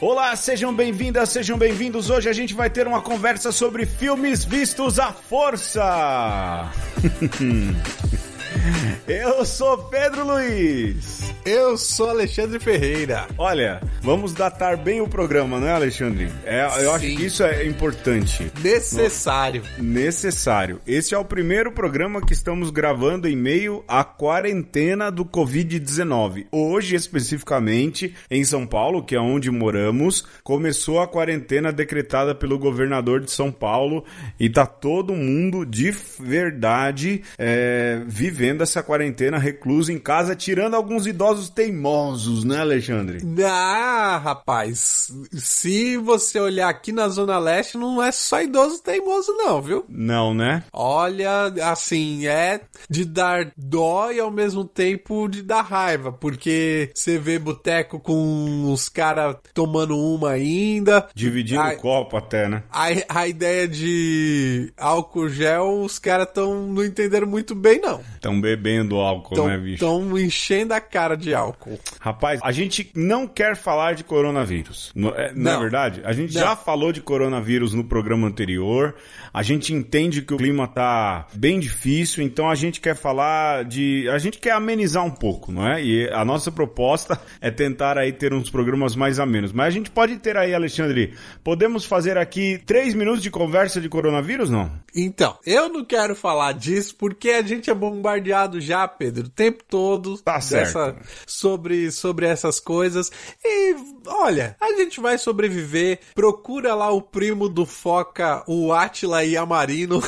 Olá, 0.00 0.34
sejam 0.34 0.74
bem-vindas, 0.74 1.28
sejam 1.28 1.58
bem-vindos. 1.58 2.08
Hoje 2.08 2.28
a 2.28 2.32
gente 2.32 2.54
vai 2.54 2.70
ter 2.70 2.86
uma 2.86 3.02
conversa 3.02 3.52
sobre 3.52 3.84
filmes 3.84 4.44
vistos 4.44 4.98
à 4.98 5.12
força. 5.12 6.70
Eu 9.06 9.44
sou 9.44 9.76
Pedro 9.84 10.26
Luiz. 10.26 11.29
Eu 11.44 11.78
sou 11.78 12.10
Alexandre 12.10 12.60
Ferreira. 12.60 13.26
Olha, 13.38 13.80
vamos 14.02 14.34
datar 14.34 14.76
bem 14.76 15.00
o 15.00 15.08
programa, 15.08 15.58
não 15.58 15.66
é, 15.66 15.72
Alexandre? 15.72 16.30
É, 16.44 16.66
eu 16.84 16.92
acho 16.92 17.06
que 17.06 17.24
isso 17.24 17.42
é 17.42 17.66
importante. 17.66 18.52
Necessário. 18.62 19.62
Necessário. 19.78 20.80
Esse 20.86 21.14
é 21.14 21.18
o 21.18 21.24
primeiro 21.24 21.72
programa 21.72 22.20
que 22.20 22.34
estamos 22.34 22.68
gravando 22.68 23.26
em 23.26 23.34
meio 23.34 23.82
à 23.88 24.04
quarentena 24.04 25.10
do 25.10 25.24
Covid-19. 25.24 26.46
Hoje, 26.52 26.94
especificamente, 26.94 28.14
em 28.30 28.44
São 28.44 28.66
Paulo, 28.66 29.02
que 29.02 29.16
é 29.16 29.20
onde 29.20 29.50
moramos, 29.50 30.26
começou 30.44 31.00
a 31.00 31.08
quarentena 31.08 31.72
decretada 31.72 32.34
pelo 32.34 32.58
governador 32.58 33.20
de 33.20 33.30
São 33.30 33.50
Paulo 33.50 34.04
e 34.38 34.50
tá 34.50 34.66
todo 34.66 35.14
mundo 35.14 35.64
de 35.64 35.90
verdade 35.90 37.22
é, 37.38 38.02
vivendo 38.06 38.62
essa 38.62 38.82
quarentena 38.82 39.38
recluso 39.38 39.90
em 39.90 39.98
casa, 39.98 40.36
tirando 40.36 40.74
alguns 40.74 41.06
idosos 41.06 41.29
teimosos, 41.48 42.44
né, 42.44 42.58
Alexandre? 42.58 43.20
Ah, 43.44 44.20
rapaz, 44.22 45.12
se 45.32 45.96
você 45.96 46.38
olhar 46.40 46.68
aqui 46.68 46.92
na 46.92 47.08
Zona 47.08 47.38
Leste, 47.38 47.78
não 47.78 48.02
é 48.02 48.10
só 48.10 48.42
idoso 48.42 48.82
teimoso, 48.82 49.32
não, 49.36 49.62
viu? 49.62 49.84
Não, 49.88 50.34
né? 50.34 50.64
Olha, 50.72 51.52
assim, 51.62 52.26
é 52.26 52.60
de 52.88 53.04
dar 53.04 53.52
dó 53.56 54.10
e 54.10 54.20
ao 54.20 54.30
mesmo 54.30 54.64
tempo 54.64 55.28
de 55.28 55.42
dar 55.42 55.62
raiva, 55.62 56.12
porque 56.12 56.90
você 56.94 57.18
vê 57.18 57.38
boteco 57.38 58.00
com 58.00 58.72
os 58.72 58.88
caras 58.88 59.36
tomando 59.54 59.96
uma 59.96 60.30
ainda. 60.30 61.06
Dividindo 61.14 61.62
o 61.62 61.76
copo 61.76 62.16
até, 62.16 62.48
né? 62.48 62.62
A, 62.70 63.20
a 63.20 63.28
ideia 63.28 63.68
de 63.68 64.72
álcool 64.76 65.28
gel, 65.28 65.82
os 65.82 65.98
caras 65.98 66.28
tão 66.32 66.66
não 66.66 66.84
entenderam 66.84 67.26
muito 67.26 67.54
bem, 67.54 67.80
não. 67.80 68.00
Estão 68.14 68.40
bebendo 68.40 68.96
álcool, 68.96 69.34
tão, 69.34 69.46
né, 69.46 69.58
bicho? 69.58 69.74
Estão 69.74 70.18
enchendo 70.18 70.74
a 70.74 70.80
cara 70.80 71.16
de 71.20 71.34
álcool. 71.34 71.78
Rapaz, 72.00 72.40
a 72.42 72.50
gente 72.50 72.90
não 72.94 73.26
quer 73.26 73.54
falar 73.54 73.94
de 73.94 74.02
coronavírus. 74.02 74.90
Não 74.94 75.10
é, 75.10 75.32
não. 75.34 75.52
é 75.52 75.58
verdade? 75.58 76.02
A 76.04 76.12
gente 76.12 76.34
não. 76.34 76.40
já 76.40 76.56
falou 76.56 76.92
de 76.92 77.00
coronavírus 77.00 77.74
no 77.74 77.84
programa 77.84 78.26
anterior. 78.26 78.94
A 79.32 79.42
gente 79.42 79.72
entende 79.72 80.22
que 80.22 80.34
o 80.34 80.36
clima 80.36 80.66
tá 80.66 81.26
bem 81.34 81.60
difícil, 81.60 82.24
então 82.24 82.50
a 82.50 82.54
gente 82.54 82.80
quer 82.80 82.96
falar 82.96 83.64
de. 83.64 84.08
A 84.08 84.18
gente 84.18 84.38
quer 84.38 84.52
amenizar 84.52 85.04
um 85.04 85.10
pouco, 85.10 85.52
não 85.52 85.68
é? 85.68 85.82
E 85.82 86.08
a 86.10 86.24
nossa 86.24 86.50
proposta 86.50 87.20
é 87.40 87.50
tentar 87.50 87.96
aí 87.98 88.12
ter 88.12 88.32
uns 88.32 88.50
programas 88.50 88.96
mais 88.96 89.20
amenos. 89.20 89.52
Mas 89.52 89.68
a 89.68 89.70
gente 89.70 89.90
pode 89.90 90.16
ter 90.16 90.36
aí, 90.36 90.54
Alexandre, 90.54 91.14
podemos 91.44 91.84
fazer 91.84 92.18
aqui 92.18 92.60
três 92.66 92.94
minutos 92.94 93.22
de 93.22 93.30
conversa 93.30 93.80
de 93.80 93.88
coronavírus, 93.88 94.50
não? 94.50 94.70
Então, 94.94 95.38
eu 95.46 95.68
não 95.68 95.84
quero 95.84 96.16
falar 96.16 96.52
disso 96.52 96.96
porque 96.96 97.30
a 97.30 97.42
gente 97.42 97.70
é 97.70 97.74
bombardeado 97.74 98.60
já, 98.60 98.86
Pedro, 98.88 99.26
o 99.26 99.30
tempo 99.30 99.62
todo 99.68 100.18
tá 100.18 100.38
dessa, 100.38 100.96
sobre, 101.26 101.90
sobre 101.90 102.26
essas 102.26 102.60
coisas. 102.60 103.10
E 103.44 103.74
olha, 104.06 104.56
a 104.60 104.72
gente 104.72 105.00
vai 105.00 105.18
sobreviver. 105.18 106.00
Procura 106.14 106.74
lá 106.74 106.90
o 106.90 107.02
primo 107.02 107.48
do 107.48 107.66
Foca, 107.66 108.42
o 108.46 108.72
Atila 108.72 109.24
Yamarino, 109.24 110.00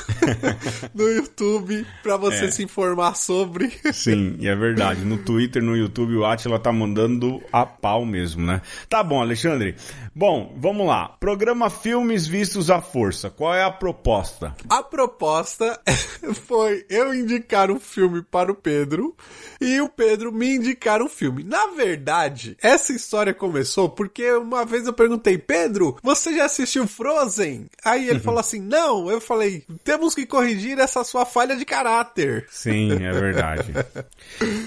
no 0.94 1.08
YouTube 1.08 1.86
pra 2.02 2.16
você 2.16 2.46
é. 2.46 2.50
se 2.50 2.62
informar 2.62 3.16
sobre. 3.16 3.72
Sim, 3.92 4.36
e 4.38 4.48
é 4.48 4.54
verdade. 4.54 5.04
No 5.04 5.18
Twitter, 5.18 5.62
no 5.62 5.76
YouTube, 5.76 6.16
o 6.16 6.24
Atila 6.24 6.58
tá 6.58 6.72
mandando 6.72 7.42
a 7.52 7.64
pau 7.66 8.04
mesmo, 8.04 8.44
né? 8.44 8.62
Tá 8.88 9.02
bom, 9.02 9.20
Alexandre. 9.20 9.76
Bom, 10.14 10.54
vamos 10.56 10.86
lá. 10.86 11.08
Programa 11.20 11.70
Filmes 11.70 12.26
Vistos 12.26 12.70
à 12.70 12.80
Força. 12.80 13.30
Qual 13.30 13.54
é 13.54 13.64
a 13.64 13.70
proposta? 13.70 14.54
A 14.68 14.82
proposta 14.82 15.80
foi 16.46 16.84
eu 16.88 17.14
indicar 17.14 17.70
um 17.70 17.80
filme 17.80 18.22
para 18.22 18.52
o 18.52 18.54
Pedro 18.54 19.16
e 19.60 19.80
o 19.80 19.88
Pedro 19.88 20.32
me 20.32 20.56
indicar 20.56 21.00
um 21.02 21.08
filme. 21.08 21.42
Na 21.42 21.68
verdade, 21.68 22.56
essa 22.62 22.92
história 22.92 23.32
começou 23.32 23.81
porque 23.88 24.30
uma 24.32 24.64
vez 24.64 24.86
eu 24.86 24.92
perguntei, 24.92 25.38
Pedro, 25.38 25.96
você 26.02 26.34
já 26.36 26.44
assistiu 26.44 26.86
Frozen? 26.86 27.66
Aí 27.84 28.08
ele 28.08 28.20
falou 28.20 28.40
assim, 28.40 28.60
não. 28.60 29.10
Eu 29.10 29.20
falei, 29.20 29.64
temos 29.84 30.14
que 30.14 30.26
corrigir 30.26 30.78
essa 30.78 31.04
sua 31.04 31.24
falha 31.24 31.56
de 31.56 31.64
caráter. 31.64 32.46
Sim, 32.50 32.92
é 32.92 33.12
verdade. 33.12 33.72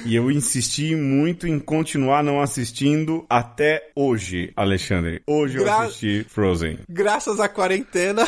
e 0.06 0.16
eu 0.16 0.32
insisti 0.32 0.96
muito 0.96 1.48
em 1.48 1.60
continuar 1.60 2.24
não 2.24 2.42
assistindo 2.42 3.26
até 3.30 3.90
hoje, 3.96 4.52
Alexandre. 4.56 5.22
Hoje 5.26 5.58
Gra 5.58 5.66
eu 5.66 5.80
assisti 5.80 6.26
Frozen. 6.30 6.80
Graças 6.90 7.40
à 7.40 7.48
quarentena. 7.48 8.28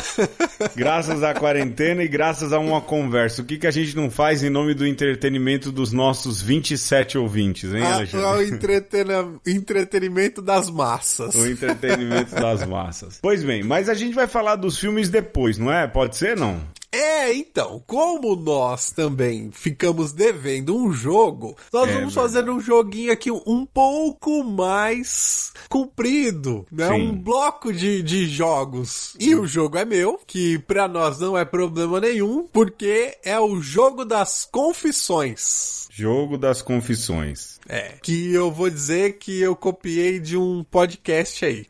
graças 0.74 1.22
à 1.22 1.34
quarentena 1.34 2.02
e 2.02 2.08
graças 2.08 2.52
a 2.52 2.58
uma 2.58 2.80
conversa. 2.80 3.42
O 3.42 3.44
que, 3.44 3.58
que 3.58 3.66
a 3.66 3.70
gente 3.70 3.94
não 3.96 4.10
faz 4.10 4.42
em 4.42 4.50
nome 4.50 4.74
do 4.74 4.86
entretenimento 4.86 5.70
dos 5.70 5.92
nossos 5.92 6.40
27 6.40 7.18
ouvintes, 7.18 7.72
hein, 7.72 7.82
Alexandre? 7.82 8.26
o 8.26 8.42
entretena... 8.42 9.28
entretenimento 9.46 10.42
das 10.42 10.70
massas. 10.78 11.34
O 11.34 11.46
entretenimento 11.46 12.34
das 12.34 12.64
massas. 12.64 13.18
Pois 13.20 13.42
bem, 13.42 13.64
mas 13.64 13.88
a 13.88 13.94
gente 13.94 14.14
vai 14.14 14.28
falar 14.28 14.54
dos 14.54 14.78
filmes 14.78 15.08
depois, 15.08 15.58
não 15.58 15.72
é? 15.72 15.88
Pode 15.88 16.16
ser, 16.16 16.36
não? 16.36 16.60
É, 16.90 17.34
então, 17.34 17.82
como 17.86 18.34
nós 18.34 18.90
também 18.90 19.50
ficamos 19.52 20.12
devendo 20.12 20.74
um 20.74 20.90
jogo, 20.90 21.54
nós 21.70 21.90
é, 21.90 21.92
vamos 21.92 22.14
fazer 22.14 22.48
um 22.48 22.58
joguinho 22.58 23.12
aqui 23.12 23.30
um 23.30 23.66
pouco 23.66 24.42
mais 24.42 25.52
comprido, 25.68 26.66
né? 26.72 26.88
Sim. 26.88 27.08
Um 27.08 27.14
bloco 27.14 27.72
de, 27.74 28.02
de 28.02 28.26
jogos. 28.26 29.14
E 29.20 29.34
o 29.34 29.46
jogo 29.46 29.76
é 29.76 29.84
meu, 29.84 30.18
que 30.26 30.58
pra 30.60 30.88
nós 30.88 31.18
não 31.18 31.36
é 31.36 31.44
problema 31.44 32.00
nenhum, 32.00 32.46
porque 32.50 33.18
é 33.22 33.38
o 33.38 33.60
jogo 33.60 34.06
das 34.06 34.48
confissões. 34.50 35.87
Jogo 35.98 36.38
das 36.38 36.62
confissões. 36.62 37.58
É. 37.68 37.94
Que 38.00 38.32
eu 38.32 38.52
vou 38.52 38.70
dizer 38.70 39.18
que 39.18 39.40
eu 39.40 39.56
copiei 39.56 40.20
de 40.20 40.36
um 40.36 40.62
podcast 40.62 41.44
aí. 41.44 41.66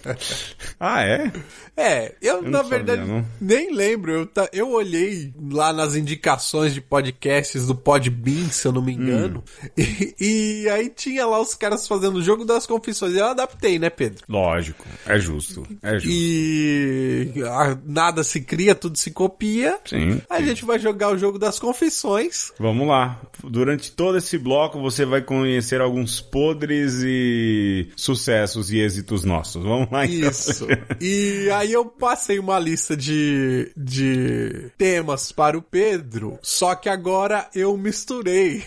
ah, 0.80 1.02
é? 1.04 1.30
É, 1.76 2.14
eu, 2.22 2.36
eu 2.36 2.50
na 2.50 2.62
verdade 2.62 3.06
sabia, 3.06 3.26
nem 3.38 3.74
lembro. 3.74 4.10
Eu, 4.10 4.26
tá, 4.26 4.48
eu 4.54 4.70
olhei 4.70 5.34
lá 5.50 5.70
nas 5.70 5.94
indicações 5.94 6.72
de 6.72 6.80
podcasts 6.80 7.66
do 7.66 7.74
Podbean, 7.74 8.48
se 8.48 8.66
eu 8.66 8.72
não 8.72 8.80
me 8.80 8.94
engano. 8.94 9.44
Hum. 9.62 9.68
E, 9.76 10.14
e, 10.64 10.68
aí 10.70 10.88
tinha 10.88 11.26
lá 11.26 11.38
os 11.38 11.54
caras 11.54 11.86
fazendo 11.86 12.16
o 12.16 12.22
jogo 12.22 12.46
das 12.46 12.66
confissões. 12.66 13.14
Eu 13.14 13.26
adaptei, 13.26 13.78
né, 13.78 13.90
Pedro? 13.90 14.24
Lógico, 14.26 14.86
é 15.04 15.18
justo. 15.18 15.66
É 15.82 15.98
justo. 15.98 16.08
E 16.10 17.34
nada 17.84 18.24
se 18.24 18.40
cria, 18.40 18.74
tudo 18.74 18.96
se 18.96 19.10
copia. 19.10 19.78
Sim. 19.84 20.22
A 20.30 20.38
sim. 20.38 20.46
gente 20.46 20.64
vai 20.64 20.78
jogar 20.78 21.10
o 21.10 21.18
jogo 21.18 21.38
das 21.38 21.58
confissões. 21.58 22.50
Vamos 22.58 22.88
lá 22.88 23.20
durante 23.44 23.92
todo 23.92 24.18
esse 24.18 24.38
bloco 24.38 24.80
você 24.80 25.04
vai 25.04 25.22
conhecer 25.22 25.80
alguns 25.80 26.20
podres 26.20 27.02
e 27.04 27.88
sucessos 27.96 28.70
e 28.70 28.78
êxitos 28.78 29.24
nossos. 29.24 29.62
Vamos 29.62 29.90
lá 29.90 30.04
então. 30.06 30.30
Isso. 30.30 30.66
e 31.00 31.50
aí 31.50 31.72
eu 31.72 31.84
passei 31.84 32.38
uma 32.38 32.58
lista 32.58 32.96
de, 32.96 33.70
de 33.76 34.70
temas 34.76 35.32
para 35.32 35.56
o 35.56 35.62
Pedro, 35.62 36.38
só 36.42 36.74
que 36.74 36.88
agora 36.88 37.48
eu 37.54 37.76
misturei. 37.76 38.64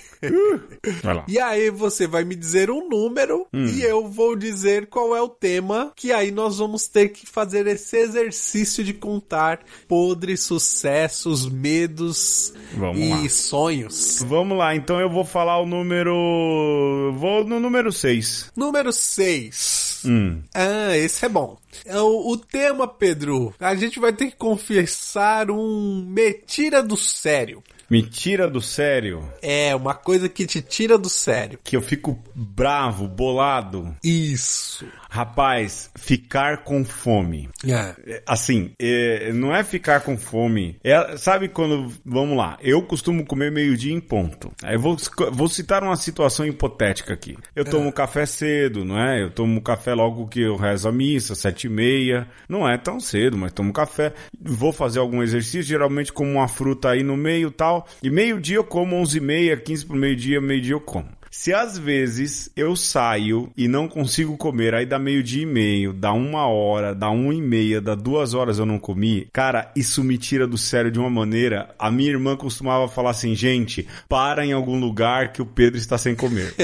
E 1.28 1.40
aí 1.40 1.70
você 1.70 2.08
vai 2.08 2.24
me 2.24 2.36
dizer 2.36 2.70
um 2.70 2.88
número 2.88 3.48
hum. 3.54 3.66
e 3.66 3.82
eu 3.82 4.08
vou 4.08 4.36
dizer 4.36 4.88
qual 4.88 5.16
é 5.16 5.22
o 5.22 5.30
tema, 5.30 5.92
que 5.96 6.12
aí 6.12 6.32
nós 6.32 6.58
vamos 6.58 6.88
ter 6.88 7.10
que 7.10 7.26
fazer 7.26 7.68
esse 7.68 7.98
exercício 7.98 8.84
de 8.84 8.94
contar 8.94 9.60
podres, 9.88 10.42
sucessos, 10.42 11.50
medos 11.50 12.54
vamos 12.74 13.00
e 13.00 13.10
lá. 13.10 13.30
sonhos. 13.30 14.24
Vamos 14.28 14.58
lá, 14.58 14.76
então 14.76 15.00
eu 15.00 15.10
vou 15.10 15.26
falar 15.26 15.60
o 15.60 15.66
número. 15.66 17.14
Vou 17.18 17.44
no 17.44 17.60
número 17.60 17.92
6. 17.92 18.52
Número 18.56 18.92
6. 18.92 20.04
Hum. 20.06 20.42
Ah, 20.54 20.96
esse 20.96 21.26
é 21.26 21.30
bom. 21.30 21.58
É 21.84 22.00
o, 22.00 22.30
o, 22.32 22.38
tema, 22.38 22.88
Pedro, 22.88 23.54
a 23.60 23.76
gente 23.76 24.00
vai 24.00 24.14
ter 24.14 24.28
que 24.28 24.38
confessar 24.38 25.50
um 25.52 26.06
mentira 26.08 26.82
do 26.82 26.96
sério. 26.96 27.64
Me 27.90 28.02
tira 28.02 28.50
do 28.50 28.62
sério. 28.62 29.28
É, 29.42 29.76
uma 29.76 29.94
coisa 29.94 30.28
que 30.28 30.46
te 30.46 30.62
tira 30.62 30.98
do 30.98 31.10
sério. 31.10 31.60
Que 31.64 31.76
eu 31.76 31.82
fico 31.82 32.20
bravo, 32.34 33.08
bolado. 33.08 33.96
Isso. 34.04 34.88
Rapaz, 35.16 35.90
ficar 35.96 36.66
com 36.66 36.84
fome. 36.84 37.48
É. 37.66 38.22
Assim, 38.28 38.72
é, 38.78 39.32
não 39.32 39.56
é 39.56 39.64
ficar 39.64 40.02
com 40.02 40.18
fome. 40.18 40.78
É, 40.84 41.16
sabe 41.16 41.48
quando. 41.48 41.90
Vamos 42.06 42.36
lá, 42.36 42.58
eu 42.62 42.82
costumo 42.82 43.26
comer 43.26 43.50
meio-dia 43.50 43.94
em 43.94 44.02
ponto. 44.02 44.52
Aí 44.62 44.78
vou, 44.78 44.98
vou 45.32 45.48
citar 45.48 45.82
uma 45.84 45.96
situação 45.96 46.46
hipotética 46.46 47.14
aqui. 47.14 47.38
Eu 47.56 47.64
tomo 47.64 47.88
é. 47.88 47.92
café 47.94 48.26
cedo, 48.26 48.84
não 48.84 49.00
é? 49.00 49.24
Eu 49.24 49.32
tomo 49.32 49.62
café 49.62 49.94
logo 49.94 50.28
que 50.28 50.42
eu 50.42 50.58
rezo 50.58 50.90
a 50.90 50.92
missa, 50.92 51.34
sete 51.34 51.68
e 51.68 51.70
meia. 51.70 52.28
Não 52.50 52.68
é 52.68 52.78
tão 52.78 53.00
cedo, 53.00 53.38
mas 53.38 53.54
tomo 53.54 53.72
café. 53.72 54.12
Vou 54.38 54.74
fazer 54.74 55.00
algum 55.00 55.24
exercício, 55.24 55.64
geralmente 55.64 56.12
como 56.12 56.30
uma 56.30 56.50
fruta 56.50 56.90
aí 56.90 57.04
no 57.04 57.16
meio 57.16 57.52
tal. 57.52 57.88
E 58.04 58.10
meio-dia 58.10 58.58
eu 58.58 58.66
como 58.66 58.98
onze 58.98 59.20
e 59.20 59.22
meia, 59.22 59.56
quinze 59.56 59.86
pro 59.86 59.96
meio-dia, 59.96 60.42
meio-dia 60.42 60.74
eu 60.74 60.82
como. 60.82 61.08
Se 61.38 61.54
às 61.54 61.78
vezes 61.78 62.50
eu 62.56 62.78
saio 62.78 63.52
e 63.58 63.68
não 63.68 63.90
consigo 63.90 64.38
comer, 64.38 64.74
aí 64.74 64.86
dá 64.86 64.98
meio-dia 64.98 65.44
e 65.44 65.46
meio, 65.46 65.94
dá 65.94 66.12
uma 66.14 66.48
hora, 66.48 66.96
dá 66.96 67.10
uma 67.10 67.36
e 67.36 67.42
meia, 67.42 67.82
dá 67.82 67.94
duas 67.94 68.34
horas 68.34 68.58
eu 68.58 68.66
não 68.66 68.80
comi, 68.80 69.28
cara, 69.34 69.70
isso 69.76 70.02
me 70.02 70.18
tira 70.18 70.48
do 70.48 70.58
sério 70.58 70.90
de 70.90 70.98
uma 70.98 71.10
maneira. 71.10 71.76
A 71.78 71.92
minha 71.92 72.10
irmã 72.10 72.38
costumava 72.38 72.88
falar 72.88 73.12
assim, 73.12 73.36
gente, 73.36 73.86
para 74.08 74.46
em 74.46 74.54
algum 74.54 74.80
lugar 74.80 75.34
que 75.34 75.42
o 75.42 75.46
Pedro 75.46 75.78
está 75.78 75.98
sem 75.98 76.16
comer. 76.16 76.56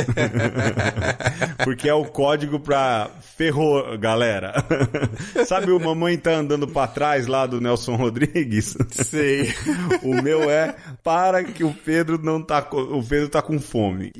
Porque 1.64 1.88
é 1.88 1.94
o 1.94 2.06
código 2.06 2.58
pra 2.58 3.12
ferrou, 3.42 3.98
galera. 3.98 4.54
Sabe 5.48 5.72
o 5.72 5.80
mamãe 5.80 6.16
tá 6.16 6.32
andando 6.32 6.68
para 6.68 6.88
trás 6.88 7.26
lá 7.26 7.48
do 7.48 7.60
Nelson 7.60 7.96
Rodrigues? 7.96 8.78
Sei. 8.92 9.52
o 10.04 10.22
meu 10.22 10.48
é 10.48 10.76
para 11.04 11.44
que 11.44 11.64
o 11.64 11.74
Pedro 11.74 12.20
não 12.22 12.40
tá, 12.40 12.60
o 12.72 13.04
Pedro 13.04 13.30
tá 13.30 13.42
com 13.42 13.60
fome 13.60 14.12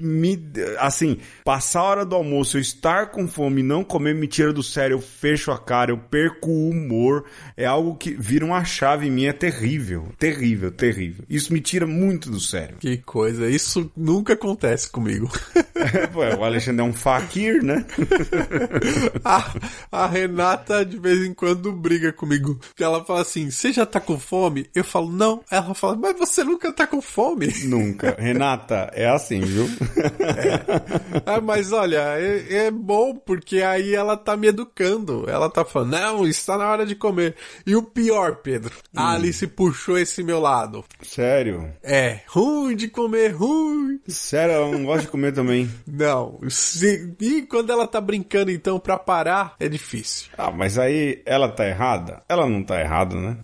me, 0.00 0.38
assim, 0.78 1.18
passar 1.44 1.80
a 1.80 1.84
hora 1.84 2.06
do 2.06 2.14
almoço, 2.14 2.56
eu 2.56 2.60
estar 2.60 3.10
com 3.10 3.26
fome 3.26 3.60
e 3.60 3.64
não 3.64 3.82
comer 3.82 4.14
me 4.14 4.26
tira 4.26 4.52
do 4.52 4.62
sério, 4.62 4.94
eu 4.94 5.00
fecho 5.00 5.50
a 5.50 5.58
cara, 5.58 5.90
eu 5.90 5.98
perco 5.98 6.50
o 6.50 6.70
humor, 6.70 7.24
é 7.56 7.66
algo 7.66 7.96
que 7.96 8.10
vira 8.10 8.44
uma 8.44 8.64
chave 8.64 9.08
em 9.08 9.10
mim, 9.10 9.26
é 9.26 9.32
terrível, 9.32 10.08
terrível, 10.18 10.70
terrível. 10.70 11.24
Isso 11.28 11.52
me 11.52 11.60
tira 11.60 11.86
muito 11.86 12.30
do 12.30 12.40
sério. 12.40 12.76
Que 12.78 12.98
coisa, 12.98 13.48
isso 13.48 13.90
nunca 13.96 14.34
acontece 14.34 14.88
comigo. 14.90 15.30
É, 16.18 16.34
o 16.34 16.44
Alexandre 16.44 16.80
é 16.80 16.84
um 16.84 16.92
fakir, 16.92 17.62
né? 17.62 17.84
a, 19.24 19.54
a 19.90 20.06
Renata 20.06 20.84
de 20.84 20.98
vez 20.98 21.24
em 21.24 21.32
quando 21.32 21.72
briga 21.72 22.12
comigo, 22.12 22.56
porque 22.56 22.82
ela 22.82 23.04
fala 23.04 23.22
assim, 23.22 23.50
você 23.50 23.72
já 23.72 23.86
tá 23.86 24.00
com 24.00 24.18
fome? 24.18 24.68
Eu 24.74 24.84
falo, 24.84 25.10
não. 25.10 25.42
Ela 25.50 25.74
fala, 25.74 25.96
mas 25.96 26.18
você 26.18 26.42
nunca 26.42 26.72
tá 26.72 26.86
com 26.86 27.00
fome. 27.00 27.52
Nunca. 27.64 28.16
Renata, 28.18 28.90
é 28.94 29.08
assim, 29.08 29.40
viu? 29.40 29.68
É. 30.20 31.22
Ah, 31.24 31.40
mas 31.40 31.72
olha, 31.72 32.18
é, 32.18 32.66
é, 32.66 32.70
bom 32.70 33.14
porque 33.14 33.62
aí 33.62 33.94
ela 33.94 34.16
tá 34.16 34.36
me 34.36 34.48
educando. 34.48 35.24
Ela 35.28 35.48
tá 35.48 35.64
falando, 35.64 35.92
não, 35.92 36.26
está 36.26 36.58
na 36.58 36.68
hora 36.68 36.84
de 36.84 36.94
comer. 36.94 37.36
E 37.66 37.76
o 37.76 37.82
pior, 37.82 38.36
Pedro, 38.36 38.74
hum. 38.94 39.00
a 39.00 39.12
Alice 39.12 39.46
puxou 39.46 39.98
esse 39.98 40.22
meu 40.22 40.40
lado. 40.40 40.84
Sério? 41.02 41.72
É, 41.82 42.20
ruim 42.26 42.74
de 42.74 42.88
comer, 42.88 43.28
ruim. 43.28 44.00
Sério, 44.08 44.54
ela 44.54 44.70
não 44.70 44.84
gosta 44.84 45.02
de 45.02 45.08
comer 45.08 45.32
também. 45.32 45.67
Não. 45.86 46.38
Se... 46.48 47.14
E 47.20 47.42
quando 47.42 47.70
ela 47.70 47.86
tá 47.86 48.00
brincando, 48.00 48.50
então, 48.50 48.78
pra 48.78 48.98
parar, 48.98 49.54
é 49.58 49.68
difícil. 49.68 50.28
Ah, 50.36 50.50
mas 50.50 50.78
aí 50.78 51.22
ela 51.24 51.48
tá 51.48 51.66
errada? 51.66 52.22
Ela 52.28 52.48
não 52.48 52.62
tá 52.62 52.80
errada, 52.80 53.16
né? 53.16 53.36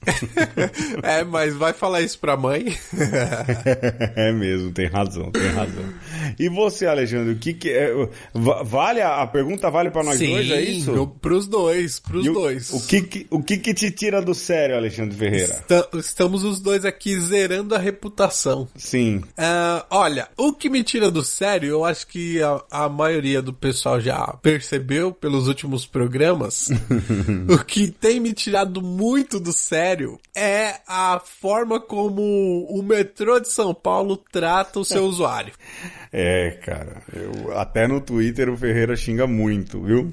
é, 1.03 1.25
mas 1.25 1.55
vai 1.55 1.73
falar 1.73 2.01
isso 2.01 2.19
pra 2.19 2.37
mãe? 2.37 2.77
é 4.17 4.33
mesmo, 4.33 4.73
tem 4.73 4.87
razão, 4.87 5.31
tem 5.31 5.49
razão. 5.49 5.85
E 6.39 6.49
você, 6.49 6.87
Alexandre, 6.87 7.33
o 7.33 7.39
que 7.39 7.55
que 7.55 7.71
é, 7.71 7.93
vale 8.33 9.01
a, 9.01 9.23
a 9.23 9.27
pergunta 9.27 9.71
vale 9.71 9.91
para 9.91 10.05
nós 10.05 10.19
Sim, 10.19 10.31
dois, 10.31 10.51
é 10.51 10.61
isso? 10.61 10.91
Eu, 10.91 11.07
pros 11.07 11.47
dois, 11.47 11.99
pros 12.01 12.25
dois. 12.25 12.73
O 12.73 12.87
que 12.87 13.03
que, 13.03 13.27
o 13.31 13.43
que 13.43 13.59
que 13.59 13.75
te 13.75 13.91
tira 13.91 14.21
do 14.21 14.35
sério, 14.35 14.77
Alexandre 14.77 15.17
Ferreira? 15.17 15.65
Estamos 15.95 16.45
os 16.45 16.61
dois 16.61 16.85
aqui 16.85 17.19
zerando 17.19 17.75
a 17.75 17.79
reputação. 17.79 18.69
Sim. 18.77 19.19
Uh, 19.19 19.85
olha, 19.91 20.29
o 20.37 20.53
que 20.53 20.69
me 20.69 20.83
tira 20.83 21.11
do 21.11 21.25
sério, 21.25 21.69
eu 21.69 21.85
acho 21.85 22.07
que 22.07 22.14
a, 22.43 22.85
a 22.85 22.89
maioria 22.89 23.43
do 23.43 23.53
pessoal 23.53 24.01
já 24.01 24.27
percebeu 24.43 25.13
pelos 25.13 25.49
últimos 25.49 25.87
programas. 25.87 26.69
o 27.49 27.65
que 27.65 27.91
tem 27.91 28.21
me 28.21 28.33
tirado 28.33 28.81
muito 28.81 29.41
do 29.41 29.53
sério 29.53 30.19
é 30.35 30.77
a 30.87 31.21
forma 31.21 31.81
como 31.81 32.23
o 32.69 32.83
metrô 32.83 33.39
de 33.39 33.49
São 33.49 33.75
Paulo 33.75 34.17
trata 34.31 34.81
o 34.81 34.85
seu 34.85 35.05
usuário. 35.07 35.53
É, 36.13 36.51
cara. 36.63 37.03
Eu, 37.13 37.59
até 37.59 37.89
no 37.89 38.01
Twitter 38.01 38.49
o 38.49 38.57
Ferreira 38.57 38.95
xinga 38.95 39.27
muito, 39.27 39.83
viu? 39.83 40.13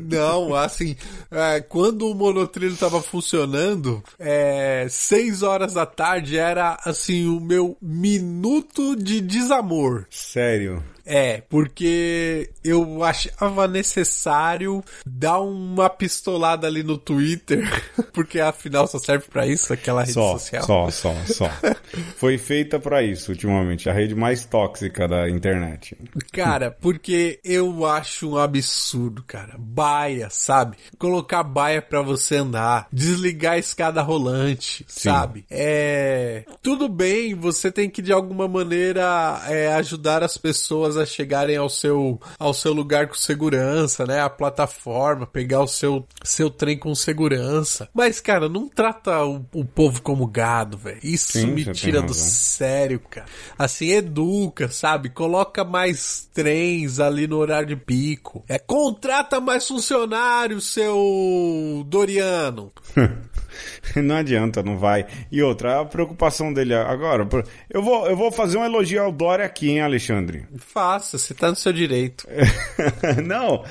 Não, 0.00 0.54
assim, 0.56 0.96
é, 1.30 1.60
quando 1.60 2.08
o 2.08 2.14
monotrilho 2.14 2.76
tava 2.76 3.02
funcionando, 3.02 4.02
é, 4.18 4.86
seis 4.88 5.42
horas 5.42 5.74
da 5.74 5.84
tarde 5.84 6.38
era, 6.38 6.78
assim, 6.84 7.26
o 7.26 7.40
meu 7.40 7.76
minuto 7.80 8.96
de 8.96 9.20
desamor. 9.20 10.06
Sério? 10.10 10.82
É, 11.04 11.42
porque 11.48 12.50
eu 12.62 13.02
achava 13.02 13.66
necessário 13.66 14.82
dar 15.04 15.40
uma 15.40 15.90
pistolada 15.90 16.66
ali 16.66 16.82
no 16.82 16.96
Twitter, 16.96 17.62
porque 18.12 18.40
afinal 18.40 18.86
só 18.86 18.98
serve 18.98 19.26
para 19.28 19.46
isso, 19.46 19.72
aquela 19.72 20.02
rede 20.02 20.12
só, 20.12 20.32
social. 20.32 20.62
Só, 20.62 20.90
só, 20.90 21.14
só. 21.26 21.50
Foi 22.16 22.38
feita 22.38 22.78
para 22.78 23.02
isso 23.02 23.32
ultimamente, 23.32 23.90
a 23.90 23.92
rede 23.92 24.14
mais 24.14 24.44
tóxica 24.44 25.08
da 25.08 25.28
internet. 25.28 25.96
Cara, 26.32 26.70
porque 26.70 27.40
eu 27.44 27.84
acho 27.84 28.30
um 28.30 28.38
absurdo, 28.38 29.22
cara. 29.26 29.56
Baia, 29.58 30.28
sabe? 30.30 30.76
Colocar 30.98 31.42
baia 31.42 31.82
para 31.82 32.02
você 32.02 32.36
andar, 32.36 32.86
desligar 32.92 33.54
a 33.54 33.58
escada 33.58 34.02
rolante, 34.02 34.84
Sim. 34.86 35.10
sabe? 35.10 35.44
É. 35.50 36.44
Tudo 36.62 36.88
bem, 36.88 37.34
você 37.34 37.72
tem 37.72 37.90
que 37.90 38.00
de 38.00 38.12
alguma 38.12 38.46
maneira 38.46 39.42
é, 39.48 39.72
ajudar 39.74 40.22
as 40.22 40.36
pessoas 40.36 40.91
pessoas 40.91 40.91
a 40.96 41.06
chegarem 41.06 41.56
ao 41.56 41.68
seu, 41.68 42.20
ao 42.38 42.54
seu 42.54 42.72
lugar 42.72 43.08
com 43.08 43.14
segurança, 43.14 44.06
né? 44.06 44.20
A 44.20 44.30
plataforma, 44.30 45.26
pegar 45.26 45.62
o 45.62 45.68
seu, 45.68 46.06
seu 46.22 46.50
trem 46.50 46.78
com 46.78 46.94
segurança. 46.94 47.88
Mas, 47.94 48.20
cara, 48.20 48.48
não 48.48 48.68
trata 48.68 49.24
o, 49.24 49.44
o 49.52 49.64
povo 49.64 50.02
como 50.02 50.26
gado, 50.26 50.76
velho. 50.76 51.00
Isso 51.02 51.32
Sim, 51.32 51.46
me 51.46 51.64
tira 51.72 52.02
do 52.02 52.14
sério, 52.14 53.00
cara. 53.00 53.26
Assim, 53.58 53.90
educa, 53.90 54.68
sabe? 54.68 55.08
Coloca 55.08 55.64
mais 55.64 56.28
trens 56.32 57.00
ali 57.00 57.26
no 57.26 57.38
horário 57.38 57.68
de 57.68 57.76
pico. 57.76 58.44
É, 58.48 58.58
contrata 58.58 59.40
mais 59.40 59.66
funcionários, 59.66 60.72
seu 60.72 61.84
Doriano. 61.86 62.72
não 63.96 64.16
adianta, 64.16 64.62
não 64.62 64.76
vai. 64.76 65.06
E 65.30 65.42
outra, 65.42 65.80
a 65.80 65.84
preocupação 65.84 66.52
dele 66.52 66.74
agora. 66.74 67.26
Eu 67.70 67.82
vou, 67.82 68.06
eu 68.06 68.16
vou 68.16 68.30
fazer 68.30 68.58
um 68.58 68.64
elogio 68.64 69.02
ao 69.02 69.12
Dória 69.12 69.44
aqui, 69.44 69.70
hein, 69.70 69.80
Alexandre? 69.80 70.44
Faça, 70.58 71.18
você 71.18 71.34
tá 71.34 71.50
no 71.50 71.56
seu 71.56 71.72
direito. 71.72 72.26
não, 73.24 73.64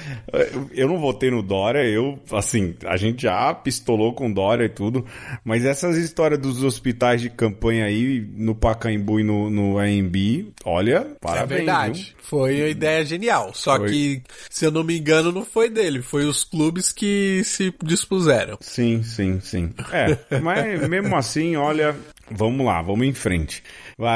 eu 0.72 0.88
não 0.88 1.00
votei 1.00 1.32
no 1.32 1.42
Dória, 1.42 1.84
eu, 1.84 2.20
assim, 2.32 2.76
a 2.86 2.98
gente 2.98 3.24
já 3.24 3.54
pistolou 3.54 4.14
com 4.14 4.32
Dória 4.32 4.66
e 4.66 4.70
tudo, 4.70 5.06
mas 5.44 5.66
essas 5.66 5.98
histórias 5.98 6.40
dos 6.40 6.64
hospitais 6.64 7.22
de 7.22 7.30
campanha 7.30 7.86
aí, 7.86 8.20
no 8.36 8.56
Pacaembu 8.56 9.20
e 9.20 9.24
no, 9.24 9.50
no 9.50 9.78
AMB, 9.78 10.54
olha, 10.66 11.16
parabéns. 11.20 11.52
É 11.52 11.56
verdade. 11.56 12.16
Viu? 12.16 12.24
Foi 12.24 12.62
uma 12.62 12.70
ideia 12.70 13.06
genial. 13.06 13.54
Só 13.54 13.78
foi. 13.78 13.90
que, 13.90 14.22
se 14.50 14.66
eu 14.66 14.72
não 14.72 14.84
me 14.84 14.98
engano, 14.98 15.32
não 15.32 15.46
foi 15.46 15.70
dele, 15.70 16.02
foi 16.02 16.26
os 16.26 16.44
clubes 16.44 16.92
que 16.92 17.42
se 17.44 17.74
dispuseram. 17.84 18.58
Sim, 18.62 19.04
sim, 19.04 19.40
sim. 19.42 19.71
É, 19.92 20.40
mas 20.40 20.88
mesmo 20.88 21.16
assim, 21.16 21.56
olha, 21.56 21.96
vamos 22.30 22.66
lá, 22.66 22.82
vamos 22.82 23.06
em 23.06 23.14
frente. 23.14 23.64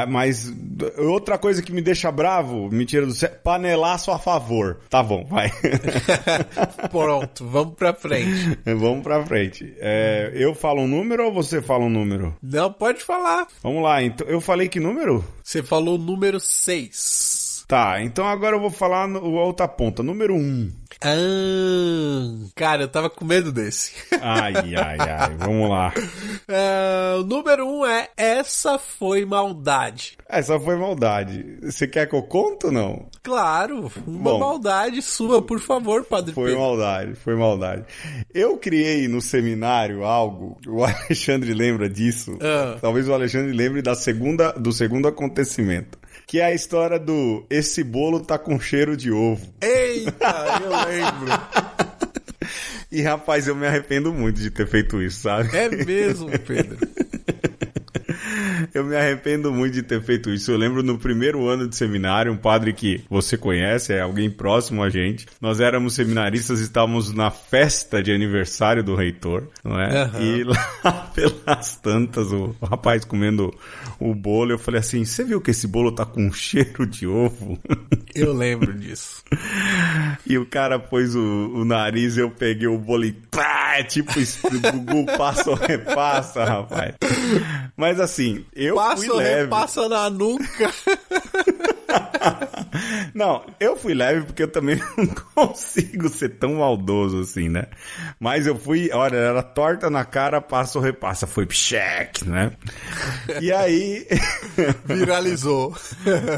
Mas 0.10 0.52
outra 0.98 1.38
coisa 1.38 1.62
que 1.62 1.72
me 1.72 1.82
deixa 1.82 2.12
bravo, 2.12 2.70
me 2.72 2.86
tira 2.86 3.06
do 3.06 3.14
céu, 3.14 3.30
panelaço 3.44 4.12
a 4.12 4.18
favor. 4.18 4.80
Tá 4.90 5.04
bom, 5.04 5.26
vai. 5.26 5.52
Pronto, 6.90 7.46
vamos 7.48 7.76
pra 7.76 7.94
frente. 7.94 8.58
vamos 8.66 9.04
pra 9.04 9.24
frente. 9.26 9.74
É, 9.80 10.32
eu 10.34 10.56
falo 10.56 10.82
um 10.82 10.88
número 10.88 11.26
ou 11.26 11.34
você 11.34 11.62
fala 11.62 11.86
um 11.86 11.90
número? 11.90 12.36
Não, 12.42 12.72
pode 12.72 13.04
falar. 13.04 13.48
Vamos 13.62 13.84
lá, 13.84 14.02
então 14.02 14.28
eu 14.28 14.42
falei 14.42 14.68
que 14.68 14.80
número? 14.80 15.24
Você 15.44 15.62
falou 15.62 15.98
número 15.98 16.40
6. 16.40 17.35
Tá, 17.68 18.02
então 18.02 18.28
agora 18.28 18.56
eu 18.56 18.62
vou 18.62 18.70
falar 18.70 19.08
no, 19.08 19.20
a 19.40 19.44
outra 19.44 19.68
ponta, 19.68 20.04
número 20.04 20.36
1. 20.36 20.38
Um. 20.38 20.72
Ah, 21.04 22.50
cara, 22.56 22.84
eu 22.84 22.88
tava 22.88 23.10
com 23.10 23.26
medo 23.26 23.52
desse. 23.52 23.92
Ai, 24.22 24.76
ai, 24.76 24.98
ai, 25.00 25.36
vamos 25.38 25.70
lá. 25.70 25.94
É, 26.48 27.16
o 27.20 27.24
número 27.24 27.68
1 27.68 27.80
um 27.80 27.86
é 27.86 28.10
Essa 28.16 28.80
Foi 28.80 29.26
Maldade. 29.26 30.18
Essa 30.28 30.60
foi 30.60 30.76
maldade. 30.76 31.60
Você 31.62 31.88
quer 31.88 32.08
que 32.08 32.16
eu 32.16 32.24
conte 32.24 32.66
ou 32.66 32.72
não? 32.72 33.08
Claro, 33.22 33.92
uma 34.08 34.32
Bom, 34.32 34.40
maldade 34.40 35.02
sua, 35.02 35.42
por 35.42 35.60
favor, 35.60 36.04
Padre 36.04 36.34
Foi 36.34 36.46
Pedro. 36.46 36.62
maldade, 36.62 37.16
foi 37.16 37.36
maldade. 37.36 37.86
Eu 38.34 38.58
criei 38.58 39.08
no 39.08 39.22
seminário 39.22 40.04
algo, 40.04 40.58
o 40.68 40.82
Alexandre 40.86 41.54
lembra 41.54 41.88
disso. 41.88 42.38
Ah. 42.42 42.78
Talvez 42.82 43.08
o 43.08 43.14
Alexandre 43.14 43.52
lembre 43.52 43.82
da 43.82 43.94
segunda, 43.94 44.52
do 44.54 44.72
segundo 44.72 45.08
acontecimento 45.08 46.00
que 46.28 46.40
é 46.40 46.46
a 46.46 46.54
história 46.54 47.00
do 47.00 47.46
esse 47.50 47.84
bolo 47.84 48.20
tá 48.20 48.38
com 48.38 48.60
cheiro 48.60 48.96
de 48.98 49.12
ovo. 49.12 49.54
Eita, 49.62 50.62
eu 50.64 50.70
lembro. 50.70 51.86
E 52.92 53.02
rapaz, 53.02 53.46
eu 53.46 53.56
me 53.56 53.68
arrependo 53.68 54.14
muito 54.14 54.40
de 54.40 54.50
ter 54.50 54.68
feito 54.68 55.02
isso, 55.02 55.22
sabe? 55.22 55.50
É 55.54 55.68
mesmo, 55.68 56.30
Pedro. 56.40 56.78
Eu 58.74 58.84
me 58.84 58.96
arrependo 58.96 59.52
muito 59.52 59.74
de 59.74 59.84
ter 59.84 60.02
feito 60.02 60.30
isso. 60.30 60.52
Eu 60.52 60.58
lembro 60.58 60.84
no 60.84 60.98
primeiro 60.98 61.48
ano 61.48 61.68
de 61.68 61.76
seminário, 61.76 62.32
um 62.32 62.38
padre 62.38 62.74
que 62.74 63.04
você 63.10 63.38
conhece, 63.38 63.94
é 63.94 64.02
alguém 64.02 64.30
próximo 64.30 64.84
a 64.84 64.90
gente. 64.90 65.26
Nós 65.40 65.60
éramos 65.60 65.94
seminaristas 65.94 66.60
e 66.60 66.64
estávamos 66.64 67.14
na 67.14 67.32
festa 67.32 68.02
de 68.02 68.12
aniversário 68.12 68.84
do 68.84 68.96
reitor, 68.96 69.48
não 69.64 69.80
é? 69.80 70.06
Uhum. 70.06 70.22
E 70.22 70.44
lá 70.44 71.12
pelas 71.14 71.76
tantas, 71.78 72.32
o 72.32 72.56
rapaz 72.62 73.06
comendo 73.06 73.54
o 74.00 74.14
bolo, 74.14 74.52
eu 74.52 74.60
falei 74.60 74.80
assim: 74.80 75.04
Você 75.06 75.24
viu 75.24 75.42
que 75.42 75.52
esse 75.52 75.68
bolo 75.68 75.92
tá 75.92 76.06
com 76.06 76.32
cheiro 76.32 76.86
de 76.86 77.08
ovo? 77.08 77.60
Eu 78.16 78.34
lembro 78.34 78.74
disso. 78.74 79.22
E 80.26 80.38
o 80.38 80.46
cara 80.46 80.80
pôs 80.80 81.14
o, 81.16 81.20
o 81.20 81.66
nariz, 81.66 82.18
eu 82.18 82.32
peguei 82.32 82.66
o 82.66 82.78
bolo 82.78 83.04
e 83.04 83.12
pá, 83.12 83.76
é 83.78 83.84
tipo 83.84 84.14
Gugu 84.62 85.06
passa 85.18 85.50
ou 85.50 85.58
repassa, 85.58 86.46
rapaz. 86.46 86.96
Mas 87.76 88.00
assim, 88.00 88.46
eu 88.56 88.76
passa 88.76 89.06
fui 89.06 89.18
leve. 89.18 89.42
repassa 89.44 89.90
na 89.90 90.10
nuca. 90.10 90.72
Não, 93.14 93.46
eu 93.60 93.78
fui 93.78 93.94
leve 93.94 94.26
porque 94.26 94.44
eu 94.44 94.52
também 94.52 94.78
não 94.98 95.08
consigo 95.34 96.10
ser 96.10 96.30
tão 96.30 96.56
maldoso 96.56 97.22
assim, 97.22 97.48
né? 97.48 97.68
Mas 98.20 98.48
eu 98.48 98.58
fui, 98.58 98.90
olha, 98.92 99.16
era 99.16 99.44
torta 99.44 99.90
na 99.90 100.04
cara, 100.04 100.42
passa 100.42 100.78
ou 100.78 100.84
repassa. 100.84 101.26
Foi 101.26 101.48
cheque, 101.50 102.28
né? 102.28 102.52
E 103.42 103.52
aí. 103.52 104.06
Viralizou. 104.86 105.76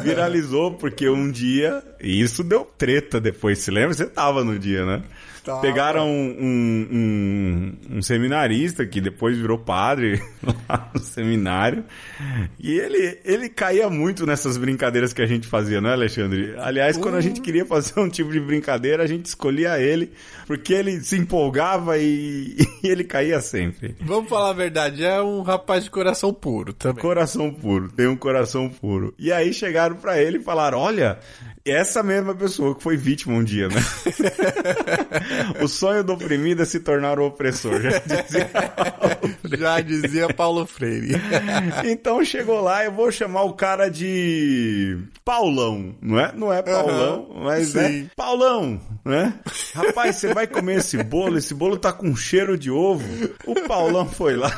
Viralizou 0.03 0.73
porque 0.73 1.09
um 1.09 1.31
dia. 1.31 1.83
E 1.99 2.21
isso 2.21 2.43
deu 2.43 2.63
treta 2.63 3.19
depois, 3.19 3.59
se 3.59 3.71
lembra? 3.71 3.93
Você 3.93 4.05
tava 4.05 4.43
no 4.43 4.59
dia, 4.59 4.85
né? 4.85 5.01
Tá. 5.47 5.59
Pegaram 5.59 6.09
um, 6.09 6.35
um, 6.41 7.95
um, 7.95 8.01
seminarista 8.01 8.85
que 8.85 8.99
depois 8.99 9.37
virou 9.37 9.57
padre 9.57 10.21
lá 10.67 10.91
no 10.93 10.99
seminário. 10.99 11.85
E 12.59 12.77
ele, 12.77 13.17
ele 13.23 13.47
caía 13.47 13.89
muito 13.89 14.25
nessas 14.25 14.57
brincadeiras 14.57 15.13
que 15.13 15.21
a 15.21 15.25
gente 15.25 15.47
fazia, 15.47 15.79
não 15.79 15.89
é, 15.89 15.93
Alexandre? 15.93 16.53
Aliás, 16.57 16.97
quando 16.97 17.15
a 17.15 17.21
gente 17.21 17.39
queria 17.39 17.65
fazer 17.65 17.97
um 17.97 18.09
tipo 18.09 18.29
de 18.29 18.41
brincadeira, 18.41 19.03
a 19.03 19.07
gente 19.07 19.27
escolhia 19.27 19.79
ele, 19.79 20.11
porque 20.45 20.73
ele 20.73 20.99
se 20.99 21.15
empolgava 21.15 21.97
e, 21.97 22.57
e 22.83 22.87
ele 22.89 23.05
caía 23.05 23.39
sempre. 23.39 23.95
Vamos 24.01 24.29
falar 24.29 24.49
a 24.49 24.53
verdade, 24.53 25.05
é 25.05 25.21
um 25.21 25.43
rapaz 25.43 25.85
de 25.85 25.89
coração 25.89 26.33
puro 26.33 26.73
também. 26.73 27.01
Coração 27.01 27.53
puro, 27.53 27.89
tem 27.89 28.07
um 28.07 28.17
coração 28.17 28.67
puro. 28.67 29.15
E 29.17 29.31
aí 29.31 29.53
chegaram 29.53 29.95
para 29.95 30.21
ele 30.21 30.39
e 30.39 30.43
falaram: 30.43 30.79
Olha, 30.79 31.19
essa 31.65 32.01
mesma 32.01 32.33
pessoa 32.33 32.75
que 32.75 32.83
foi 32.83 32.95
vítima 32.95 33.35
um 33.35 33.43
dia, 33.43 33.67
né? 33.67 33.75
o 35.61 35.67
sonho 35.67 36.03
do 36.03 36.13
oprimido 36.13 36.61
é 36.61 36.65
se 36.65 36.79
tornar 36.79 37.19
o 37.19 37.25
opressor, 37.25 37.81
já 37.81 37.99
dizia 37.99 38.45
Paulo 38.45 39.35
Já 39.57 39.81
dizia 39.81 40.33
Paulo 40.33 40.65
Freire. 40.65 41.15
então 41.85 42.23
chegou 42.23 42.61
lá, 42.61 42.85
eu 42.85 42.91
vou 42.91 43.11
chamar 43.11 43.43
o 43.43 43.53
cara 43.53 43.89
de 43.89 44.97
Paulão, 45.23 45.95
não 46.01 46.19
é? 46.19 46.31
Não 46.33 46.53
é 46.53 46.61
Paulão, 46.61 47.27
uhum, 47.29 47.43
mas 47.43 47.75
é 47.75 47.87
sim. 47.87 48.05
é 48.05 48.09
Paulão, 48.15 48.79
né? 49.03 49.33
Rapaz, 49.73 50.17
você 50.17 50.33
vai 50.33 50.47
comer 50.47 50.79
esse 50.79 51.01
bolo, 51.03 51.37
esse 51.37 51.53
bolo 51.53 51.77
tá 51.77 51.91
com 51.93 52.15
cheiro 52.15 52.57
de 52.57 52.71
ovo. 52.71 53.07
O 53.45 53.55
Paulão 53.67 54.05
foi 54.05 54.35
lá. 54.35 54.51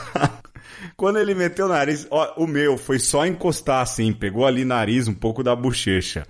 Quando 0.95 1.19
ele 1.19 1.33
meteu 1.33 1.65
o 1.65 1.69
nariz, 1.69 2.07
ó, 2.09 2.33
o 2.37 2.47
meu 2.47 2.77
foi 2.77 2.99
só 2.99 3.25
encostar 3.25 3.81
assim, 3.81 4.13
pegou 4.13 4.45
ali 4.45 4.65
nariz, 4.65 5.07
um 5.07 5.13
pouco 5.13 5.43
da 5.43 5.55
bochecha. 5.55 6.25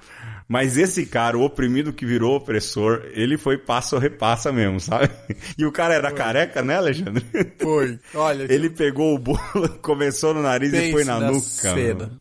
Mas 0.49 0.77
esse 0.77 1.05
cara, 1.05 1.37
o 1.37 1.43
oprimido 1.43 1.93
que 1.93 2.07
virou 2.07 2.35
opressor, 2.35 3.03
ele 3.13 3.37
foi 3.37 3.55
passo 3.55 3.95
ou 3.95 4.01
repassa 4.01 4.51
mesmo, 4.51 4.79
sabe? 4.79 5.07
E 5.55 5.63
o 5.63 5.71
cara 5.71 5.93
era 5.93 6.09
foi. 6.09 6.17
careca, 6.17 6.63
né, 6.63 6.75
Alexandre? 6.77 7.23
Foi. 7.59 7.99
Olha. 8.15 8.51
Ele 8.51 8.67
pegou 8.71 9.13
o 9.13 9.19
bolo, 9.19 9.69
começou 9.79 10.33
no 10.33 10.41
nariz 10.41 10.73
e 10.73 10.91
foi 10.91 11.03
na, 11.03 11.19
na 11.19 11.27
nuca. 11.27 11.39
Cena. 11.39 12.17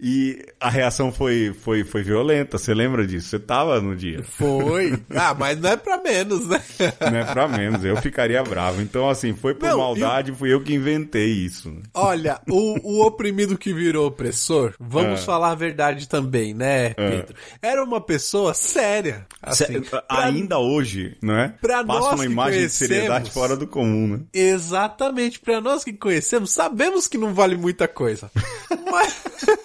E 0.00 0.46
a 0.62 0.70
reação 0.70 1.12
foi, 1.12 1.52
foi, 1.52 1.82
foi 1.82 2.02
violenta, 2.02 2.56
você 2.56 2.72
lembra 2.72 3.04
disso? 3.04 3.28
Você 3.28 3.38
tava 3.38 3.80
no 3.80 3.96
dia. 3.96 4.22
Foi. 4.22 4.96
Ah, 5.10 5.34
mas 5.34 5.58
não 5.58 5.70
é 5.70 5.76
pra 5.76 5.98
menos, 5.98 6.46
né? 6.46 6.62
Não 7.00 7.18
é 7.18 7.24
pra 7.24 7.48
menos, 7.48 7.84
eu 7.84 7.96
ficaria 7.96 8.42
bravo. 8.42 8.80
Então, 8.80 9.10
assim, 9.10 9.34
foi 9.34 9.54
por 9.54 9.68
não, 9.68 9.78
maldade, 9.78 10.30
eu... 10.30 10.36
fui 10.36 10.52
eu 10.52 10.62
que 10.62 10.72
inventei 10.72 11.30
isso. 11.32 11.74
Olha, 11.92 12.40
o, 12.48 12.78
o 12.82 13.04
oprimido 13.04 13.58
que 13.58 13.72
virou 13.74 14.06
opressor, 14.06 14.74
vamos 14.78 15.20
é. 15.20 15.24
falar 15.24 15.50
a 15.50 15.54
verdade 15.56 16.08
também, 16.08 16.54
né, 16.54 16.86
é. 16.86 16.94
Pedro? 16.94 17.34
É. 17.60 17.68
Era 17.70 17.82
uma 17.82 18.00
pessoa 18.00 18.54
séria. 18.54 19.26
Assim, 19.42 19.80
pra... 19.80 20.04
Ainda 20.08 20.58
hoje, 20.58 21.16
não 21.20 21.36
é? 21.36 21.48
Pra 21.60 21.84
Passa 21.84 22.00
nós 22.00 22.14
uma 22.14 22.24
imagem 22.24 22.60
de 22.60 22.70
seriedade 22.70 23.30
fora 23.32 23.56
do 23.56 23.66
comum, 23.66 24.06
né? 24.06 24.20
Exatamente. 24.32 25.40
Pra 25.40 25.60
nós 25.60 25.82
que 25.82 25.92
conhecemos, 25.92 26.52
sabemos 26.52 27.08
que 27.08 27.18
não 27.18 27.34
vale 27.34 27.56
muita 27.56 27.88
coisa. 27.88 28.30
mas... 28.90 29.22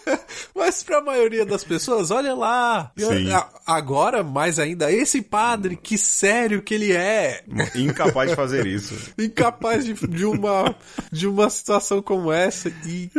Mas 0.56 0.84
pra 0.88 1.02
maioria 1.02 1.46
das 1.46 1.66
pessoas, 1.66 2.10
olha 2.12 2.34
lá. 2.34 2.92
Eu, 2.98 3.10
agora, 3.66 4.24
mais 4.24 4.58
ainda, 4.58 4.90
esse 4.90 5.22
padre, 5.22 5.76
que 5.76 5.98
sério 5.98 6.62
que 6.62 6.74
ele 6.74 6.94
é. 6.94 7.44
Incapaz 7.76 8.30
de 8.30 8.36
fazer 8.38 8.66
isso. 8.66 8.96
Incapaz 9.20 9.84
de, 9.84 9.94
de, 9.94 10.26
uma, 10.26 10.74
de 11.12 11.28
uma 11.28 11.50
situação 11.50 12.02
como 12.02 12.32
essa 12.32 12.70
e 12.86 13.12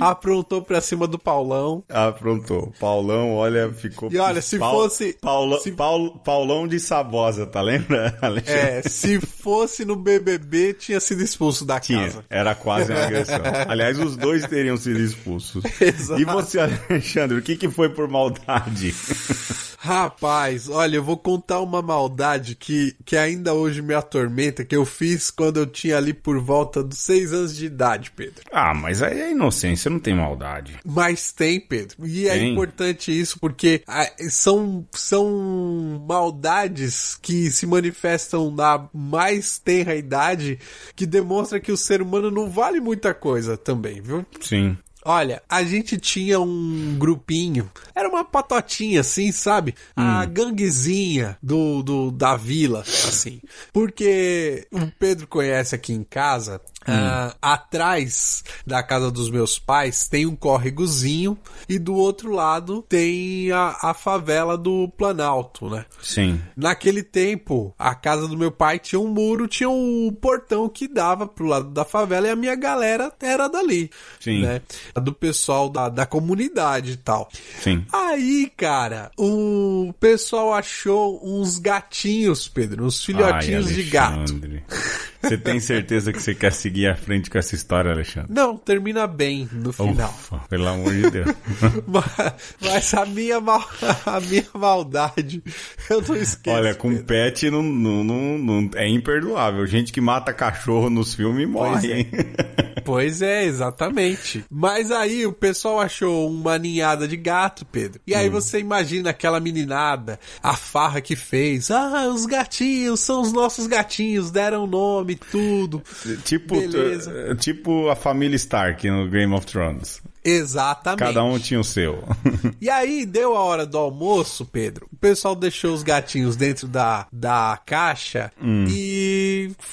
aprontou 0.00 0.62
pra 0.62 0.80
cima 0.80 1.06
do 1.06 1.18
Paulão. 1.18 1.84
Aprontou. 1.88 2.72
Paulão, 2.80 3.34
olha, 3.34 3.70
ficou. 3.72 4.10
E 4.10 4.18
olha, 4.18 4.40
se 4.40 4.58
fosse. 4.58 5.12
Paula, 5.20 5.60
se... 5.60 5.70
Paul, 5.72 6.18
Paulão 6.18 6.66
de 6.66 6.80
Sabosa, 6.80 7.44
tá 7.44 7.60
lembra, 7.60 8.16
Alexandre? 8.22 8.60
É, 8.60 8.82
se 8.82 9.20
fosse 9.20 9.84
no 9.84 9.96
BBB, 9.96 10.72
tinha 10.74 10.98
sido 10.98 11.22
expulso 11.22 11.66
da 11.66 11.78
tinha. 11.78 12.04
casa. 12.04 12.24
Era 12.30 12.54
quase 12.54 12.90
uma 12.90 13.02
agressão. 13.02 13.42
Aliás, 13.68 13.98
os 13.98 14.16
dois 14.16 14.46
teriam 14.46 14.78
sido 14.78 14.98
expulsos. 14.98 15.62
Exato. 15.78 16.20
E 16.20 16.24
você, 16.24 16.58
Alexandre, 17.02 17.36
o 17.36 17.42
que, 17.42 17.56
que 17.56 17.68
foi 17.68 17.88
por 17.88 18.08
maldade? 18.08 18.94
Rapaz, 19.78 20.68
olha, 20.68 20.94
eu 20.94 21.02
vou 21.02 21.16
contar 21.16 21.58
uma 21.58 21.82
maldade 21.82 22.54
que, 22.54 22.94
que 23.04 23.16
ainda 23.16 23.52
hoje 23.52 23.82
me 23.82 23.92
atormenta, 23.92 24.64
que 24.64 24.76
eu 24.76 24.84
fiz 24.84 25.28
quando 25.28 25.56
eu 25.56 25.66
tinha 25.66 25.96
ali 25.96 26.14
por 26.14 26.38
volta 26.38 26.84
dos 26.84 26.98
seis 26.98 27.32
anos 27.32 27.56
de 27.56 27.66
idade, 27.66 28.12
Pedro. 28.12 28.44
Ah, 28.52 28.72
mas 28.72 29.02
aí 29.02 29.20
é 29.20 29.32
inocência, 29.32 29.90
não 29.90 29.98
tem 29.98 30.14
maldade. 30.14 30.78
Mas 30.84 31.32
tem, 31.32 31.58
Pedro. 31.58 32.06
E 32.06 32.28
é 32.28 32.34
tem. 32.34 32.42
é 32.42 32.52
importante 32.52 33.10
isso 33.10 33.40
porque 33.40 33.82
ah, 33.88 34.08
são, 34.30 34.86
são 34.92 36.04
maldades 36.06 37.18
que 37.20 37.50
se 37.50 37.66
manifestam 37.66 38.52
na 38.52 38.88
mais 38.94 39.58
tenra 39.58 39.96
idade 39.96 40.60
que 40.94 41.04
demonstra 41.04 41.58
que 41.58 41.72
o 41.72 41.76
ser 41.76 42.00
humano 42.00 42.30
não 42.30 42.48
vale 42.48 42.80
muita 42.80 43.12
coisa 43.12 43.56
também, 43.56 44.00
viu? 44.00 44.24
Sim. 44.40 44.76
Olha, 45.04 45.42
a 45.48 45.64
gente 45.64 45.98
tinha 45.98 46.38
um 46.38 46.96
grupinho, 46.98 47.70
era 47.94 48.08
uma 48.08 48.24
patotinha 48.24 49.00
assim, 49.00 49.32
sabe? 49.32 49.74
A 49.96 50.22
hum. 50.22 50.32
ganguezinha 50.32 51.36
do, 51.42 51.82
do 51.82 52.10
da 52.10 52.36
vila, 52.36 52.80
assim. 52.80 53.40
Porque 53.72 54.66
o 54.70 54.86
Pedro 54.98 55.26
conhece 55.26 55.74
aqui 55.74 55.92
em 55.92 56.04
casa 56.04 56.60
Uh, 56.82 57.36
atrás 57.40 58.42
da 58.66 58.82
casa 58.82 59.10
dos 59.10 59.30
meus 59.30 59.58
pais 59.58 60.08
tem 60.08 60.26
um 60.26 60.34
córregozinho 60.34 61.38
e 61.68 61.78
do 61.78 61.94
outro 61.94 62.32
lado 62.32 62.84
tem 62.88 63.52
a, 63.52 63.76
a 63.82 63.94
favela 63.94 64.58
do 64.58 64.88
Planalto, 64.96 65.70
né? 65.70 65.84
Sim. 66.02 66.40
Naquele 66.56 67.02
tempo, 67.02 67.74
a 67.78 67.94
casa 67.94 68.26
do 68.26 68.36
meu 68.36 68.50
pai 68.50 68.78
tinha 68.78 69.00
um 69.00 69.06
muro, 69.06 69.46
tinha 69.46 69.70
um 69.70 70.12
portão 70.20 70.68
que 70.68 70.88
dava 70.88 71.26
pro 71.26 71.46
lado 71.46 71.70
da 71.70 71.84
favela 71.84 72.26
e 72.26 72.30
a 72.30 72.36
minha 72.36 72.56
galera 72.56 73.12
era 73.20 73.48
dali. 73.48 73.90
Sim. 74.18 74.42
Né? 74.42 74.60
Do 75.00 75.12
pessoal 75.12 75.68
da, 75.68 75.88
da 75.88 76.06
comunidade 76.06 76.92
e 76.92 76.96
tal. 76.96 77.28
Sim. 77.60 77.86
Aí, 77.92 78.50
cara, 78.56 79.10
o 79.16 79.92
pessoal 80.00 80.52
achou 80.52 81.20
uns 81.22 81.58
gatinhos, 81.58 82.48
Pedro, 82.48 82.84
uns 82.84 83.04
filhotinhos 83.04 83.68
Ai, 83.68 83.72
de 83.72 83.82
gato. 83.84 84.40
Você 85.22 85.38
tem 85.38 85.60
certeza 85.60 86.12
que 86.12 86.20
você 86.20 86.34
quer 86.34 86.52
seguir 86.52 86.88
à 86.88 86.96
frente 86.96 87.30
com 87.30 87.38
essa 87.38 87.54
história, 87.54 87.92
Alexandre? 87.92 88.32
Não, 88.32 88.56
termina 88.56 89.06
bem 89.06 89.48
no 89.52 89.72
final. 89.72 90.10
Ufa, 90.10 90.40
pelo 90.48 90.66
amor 90.66 90.92
de 90.92 91.10
Deus. 91.10 91.34
mas, 91.86 92.34
mas, 92.60 92.94
a, 92.94 93.06
minha 93.06 93.40
mal, 93.40 93.64
a 94.04 94.20
minha 94.20 94.46
maldade, 94.52 95.42
eu 95.88 96.02
não 96.02 96.16
esqueço. 96.16 96.56
Olha, 96.56 96.74
com 96.74 96.90
Pedro. 96.90 97.04
pet 97.04 97.50
não, 97.50 97.62
não, 97.62 98.04
não, 98.04 98.38
não, 98.38 98.70
é 98.74 98.88
imperdoável. 98.88 99.64
Gente 99.66 99.92
que 99.92 100.00
mata 100.00 100.32
cachorro 100.32 100.90
nos 100.90 101.14
filmes 101.14 101.48
morre, 101.48 101.70
pois 101.70 101.84
é. 101.84 101.98
hein? 101.98 102.10
Pois 102.84 103.22
é, 103.22 103.44
exatamente. 103.44 104.44
Mas 104.50 104.90
aí 104.90 105.24
o 105.24 105.32
pessoal 105.32 105.80
achou 105.80 106.28
uma 106.28 106.58
ninhada 106.58 107.06
de 107.06 107.16
gato, 107.16 107.64
Pedro. 107.64 108.00
E 108.04 108.12
aí 108.12 108.28
hum. 108.28 108.32
você 108.32 108.58
imagina 108.58 109.10
aquela 109.10 109.38
meninada, 109.38 110.18
a 110.42 110.54
farra 110.54 111.00
que 111.00 111.14
fez. 111.14 111.70
Ah, 111.70 112.08
os 112.08 112.26
gatinhos 112.26 112.98
são 112.98 113.22
os 113.22 113.32
nossos 113.32 113.68
gatinhos, 113.68 114.32
deram 114.32 114.66
nome 114.66 115.11
tudo. 115.16 115.82
Tipo, 116.24 116.60
Beleza. 116.60 117.34
tipo 117.36 117.88
a 117.88 117.96
família 117.96 118.36
Stark 118.36 118.88
no 118.90 119.08
Game 119.08 119.32
of 119.34 119.46
Thrones. 119.46 120.02
Exatamente. 120.24 121.00
Cada 121.00 121.24
um 121.24 121.38
tinha 121.38 121.58
o 121.58 121.64
seu. 121.64 122.04
e 122.60 122.70
aí, 122.70 123.04
deu 123.04 123.36
a 123.36 123.40
hora 123.40 123.66
do 123.66 123.76
almoço, 123.76 124.44
Pedro. 124.46 124.86
O 124.92 124.96
pessoal 124.96 125.34
deixou 125.34 125.74
os 125.74 125.82
gatinhos 125.82 126.36
dentro 126.36 126.68
da, 126.68 127.06
da 127.12 127.58
caixa 127.66 128.30
hum. 128.40 128.66
e 128.68 129.21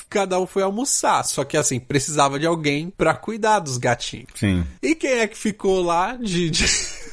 cada 0.09 0.39
um 0.39 0.47
foi 0.47 0.63
almoçar. 0.63 1.23
Só 1.23 1.43
que 1.43 1.57
assim, 1.57 1.79
precisava 1.79 2.39
de 2.39 2.45
alguém 2.45 2.89
para 2.89 3.13
cuidar 3.13 3.59
dos 3.59 3.77
gatinhos. 3.77 4.29
Sim. 4.35 4.65
E 4.81 4.95
quem 4.95 5.19
é 5.19 5.27
que 5.27 5.38
ficou 5.38 5.81
lá 5.81 6.15
de... 6.15 6.49
de... 6.49 6.65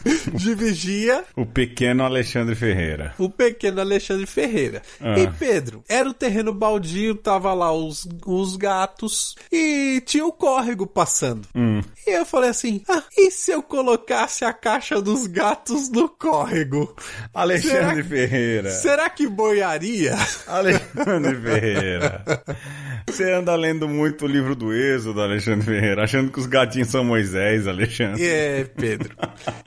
de 0.34 0.54
vigia. 0.54 1.24
O 1.34 1.44
pequeno 1.44 2.04
Alexandre 2.04 2.54
Ferreira. 2.54 3.14
O 3.18 3.28
pequeno 3.28 3.80
Alexandre 3.80 4.26
Ferreira. 4.26 4.82
Ah. 5.00 5.18
E 5.18 5.26
Pedro, 5.32 5.82
era 5.88 6.08
o 6.08 6.14
terreno 6.14 6.52
baldio, 6.52 7.14
tava 7.14 7.52
lá 7.52 7.72
os, 7.72 8.08
os 8.24 8.56
gatos 8.56 9.36
e 9.50 10.02
tinha 10.04 10.24
o 10.24 10.32
córrego 10.32 10.86
passando. 10.86 11.48
Hum. 11.54 11.80
E 12.06 12.10
eu 12.10 12.24
falei 12.24 12.50
assim: 12.50 12.82
ah, 12.88 13.02
e 13.16 13.30
se 13.30 13.50
eu 13.50 13.62
colocasse 13.62 14.44
a 14.44 14.52
caixa 14.52 15.00
dos 15.00 15.26
gatos 15.26 15.88
no 15.88 16.08
córrego? 16.08 16.94
Alexandre 17.34 18.02
será, 18.02 18.04
Ferreira. 18.04 18.70
Será 18.70 19.10
que 19.10 19.26
boiaria? 19.28 20.16
Alexandre 20.46 21.36
Ferreira. 21.40 22.24
Você 23.06 23.32
anda 23.32 23.54
lendo 23.54 23.88
muito 23.88 24.24
o 24.24 24.28
livro 24.28 24.54
do 24.54 24.72
Êxodo, 24.72 25.20
Alexandre 25.20 25.64
Ferreira, 25.64 26.04
achando 26.04 26.30
que 26.30 26.38
os 26.38 26.46
gatinhos 26.46 26.88
são 26.88 27.04
Moisés, 27.04 27.66
Alexandre. 27.66 28.24
É, 28.24 28.64
Pedro. 28.64 29.16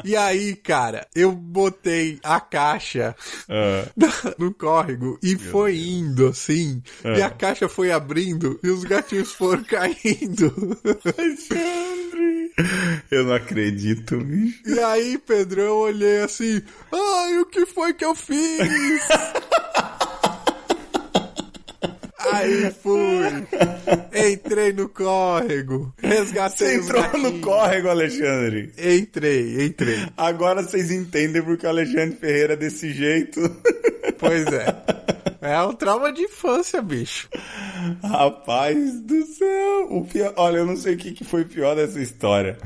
E 0.04 0.16
aí, 0.16 0.56
cara, 0.56 1.08
eu 1.16 1.32
botei 1.32 2.20
a 2.24 2.40
caixa 2.40 3.16
uh. 3.50 3.90
no 4.38 4.54
córrego 4.54 5.18
e 5.24 5.36
Meu 5.36 5.52
foi 5.52 5.74
Deus. 5.74 5.86
indo 5.86 6.28
assim. 6.28 6.82
Uh. 7.04 7.18
E 7.18 7.22
a 7.22 7.30
caixa 7.30 7.68
foi 7.68 7.92
abrindo 7.92 8.60
e 8.64 8.70
os 8.70 8.84
gatinhos 8.84 9.34
foram 9.34 9.64
caindo. 9.66 10.78
Alexandre! 11.18 11.90
Eu 13.10 13.26
não 13.26 13.34
acredito, 13.34 14.18
bicho. 14.18 14.62
E 14.66 14.80
aí, 14.80 15.18
Pedro, 15.18 15.62
eu 15.62 15.76
olhei 15.78 16.22
assim. 16.22 16.62
Ai, 16.92 17.40
o 17.40 17.46
que 17.46 17.66
foi 17.66 17.94
que 17.94 18.04
eu 18.04 18.14
fiz? 18.14 19.08
Aí 22.32 22.72
fui. 22.72 23.48
Entrei 24.32 24.74
no 24.74 24.90
córrego. 24.90 25.94
Resgatei 26.02 26.80
Você 26.80 26.94
entrou 26.94 27.18
no 27.18 27.40
córrego, 27.40 27.90
Alexandre? 27.90 28.74
Entrei, 28.78 29.66
entrei. 29.66 30.06
Agora 30.18 30.62
vocês 30.62 30.92
entendem 30.92 31.42
porque 31.42 31.66
o 31.66 31.70
Alexandre 31.70 32.18
Ferreira 32.18 32.54
é 32.54 32.58
desse 32.58 32.92
jeito. 32.92 33.40
Pois 34.18 34.46
é. 34.48 35.19
É 35.42 35.62
um 35.62 35.74
trauma 35.74 36.12
de 36.12 36.24
infância, 36.24 36.82
bicho. 36.82 37.30
Rapaz 38.04 39.00
do 39.02 39.26
céu. 39.26 39.88
O 39.90 40.06
pior, 40.06 40.34
olha, 40.36 40.58
eu 40.58 40.66
não 40.66 40.76
sei 40.76 40.96
o 40.96 40.98
que, 40.98 41.14
que 41.14 41.24
foi 41.24 41.46
pior 41.46 41.76
dessa 41.76 42.00
história. 42.00 42.58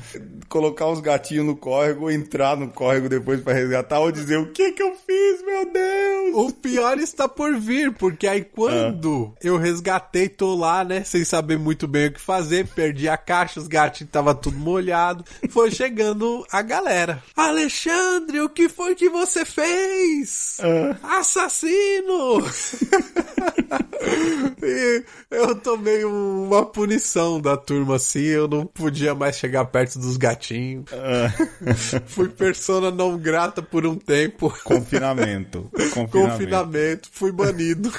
Colocar 0.50 0.88
os 0.88 1.00
gatinhos 1.00 1.46
no 1.46 1.56
córrego, 1.56 2.10
entrar 2.10 2.58
no 2.58 2.70
córrego 2.70 3.08
depois 3.08 3.42
para 3.42 3.54
resgatar 3.54 4.00
ou 4.00 4.12
dizer 4.12 4.38
o 4.38 4.52
que 4.52 4.72
que 4.72 4.82
eu 4.82 4.96
fiz, 4.96 5.44
meu 5.46 5.72
Deus. 5.72 6.36
O 6.36 6.52
pior 6.52 6.98
está 6.98 7.28
por 7.28 7.56
vir, 7.56 7.94
porque 7.94 8.28
aí 8.28 8.44
quando 8.44 9.34
ah. 9.36 9.40
eu 9.44 9.58
resgatei, 9.58 10.28
tô 10.28 10.56
lá, 10.56 10.84
né, 10.84 11.04
sem 11.04 11.24
saber 11.24 11.60
muito 11.60 11.88
bem 11.88 12.08
o 12.08 12.14
que 12.14 12.20
fazer, 12.20 12.68
perdi 12.68 13.08
a 13.08 13.18
caixa, 13.18 13.60
os 13.60 13.68
gatinhos 13.68 14.12
tava 14.12 14.34
tudo 14.34 14.58
molhado. 14.58 15.24
Foi 15.50 15.70
chegando 15.70 16.44
a 16.52 16.62
galera. 16.62 17.22
Alexandre, 17.36 18.42
o 18.42 18.50
que 18.50 18.68
foi 18.68 18.96
que 18.96 19.10
você 19.10 19.46
fez? 19.46 20.58
Ah. 20.60 21.20
Assassino! 21.20 22.42
e 24.64 25.04
eu 25.32 25.56
tomei 25.56 26.04
uma 26.06 26.66
punição 26.66 27.40
da 27.42 27.58
turma 27.58 27.96
assim, 27.96 28.22
eu 28.22 28.48
não 28.48 28.66
podia 28.66 29.14
mais 29.16 29.36
chegar 29.38 29.66
perto 29.66 30.00
dos 30.00 30.18
gatinhos. 30.18 30.86
Uh. 30.92 32.04
Fui 32.06 32.30
persona 32.30 32.92
não 32.92 33.18
grata 33.18 33.62
por 33.62 33.86
um 33.86 33.96
tempo. 33.96 34.54
Confinamento. 34.64 35.70
Confinamento. 35.94 36.10
Confinamento. 36.10 37.10
Fui 37.12 37.32
banido. 37.32 37.92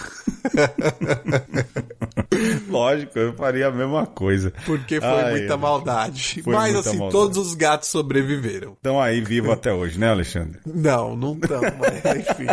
Lógico, 2.68 3.18
eu 3.18 3.32
faria 3.34 3.68
a 3.68 3.70
mesma 3.70 4.06
coisa. 4.06 4.52
Porque 4.66 5.00
foi 5.00 5.08
Ai, 5.08 5.30
muita 5.32 5.56
maldade. 5.56 6.42
Foi 6.42 6.52
Mas 6.52 6.72
muita 6.72 6.88
assim, 6.88 6.98
maldade. 6.98 7.12
todos 7.12 7.38
os 7.38 7.54
gatos 7.54 7.88
sobreviveram. 7.88 8.72
Estão 8.72 9.00
aí 9.00 9.20
vivos 9.20 9.50
até 9.50 9.72
hoje, 9.72 9.98
né, 9.98 10.10
Alexandre? 10.10 10.60
Não, 10.66 11.16
não 11.16 11.34
estão, 11.34 11.60
mas 11.78 12.16
enfim. 12.16 12.46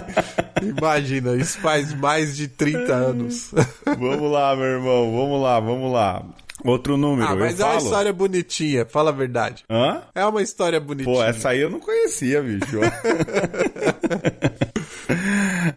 Imagina, 0.77 1.35
isso 1.35 1.59
faz 1.59 1.93
mais 2.01 2.35
de 2.35 2.47
30 2.47 2.93
anos. 2.93 3.51
vamos 3.85 4.31
lá, 4.31 4.55
meu 4.55 4.65
irmão, 4.65 5.11
vamos 5.15 5.41
lá, 5.41 5.59
vamos 5.59 5.93
lá. 5.93 6.23
Outro 6.63 6.95
número, 6.95 7.27
ah, 7.27 7.35
mas 7.35 7.59
é 7.59 7.65
uma 7.65 7.77
história 7.77 8.13
bonitinha, 8.13 8.85
fala 8.85 9.09
a 9.09 9.13
verdade. 9.13 9.63
Hã? 9.69 10.03
É 10.13 10.23
uma 10.25 10.41
história 10.43 10.79
bonitinha. 10.79 11.15
Pô, 11.15 11.23
essa 11.23 11.49
aí 11.49 11.59
eu 11.59 11.69
não 11.69 11.79
conhecia, 11.79 12.41
bicho. 12.41 12.79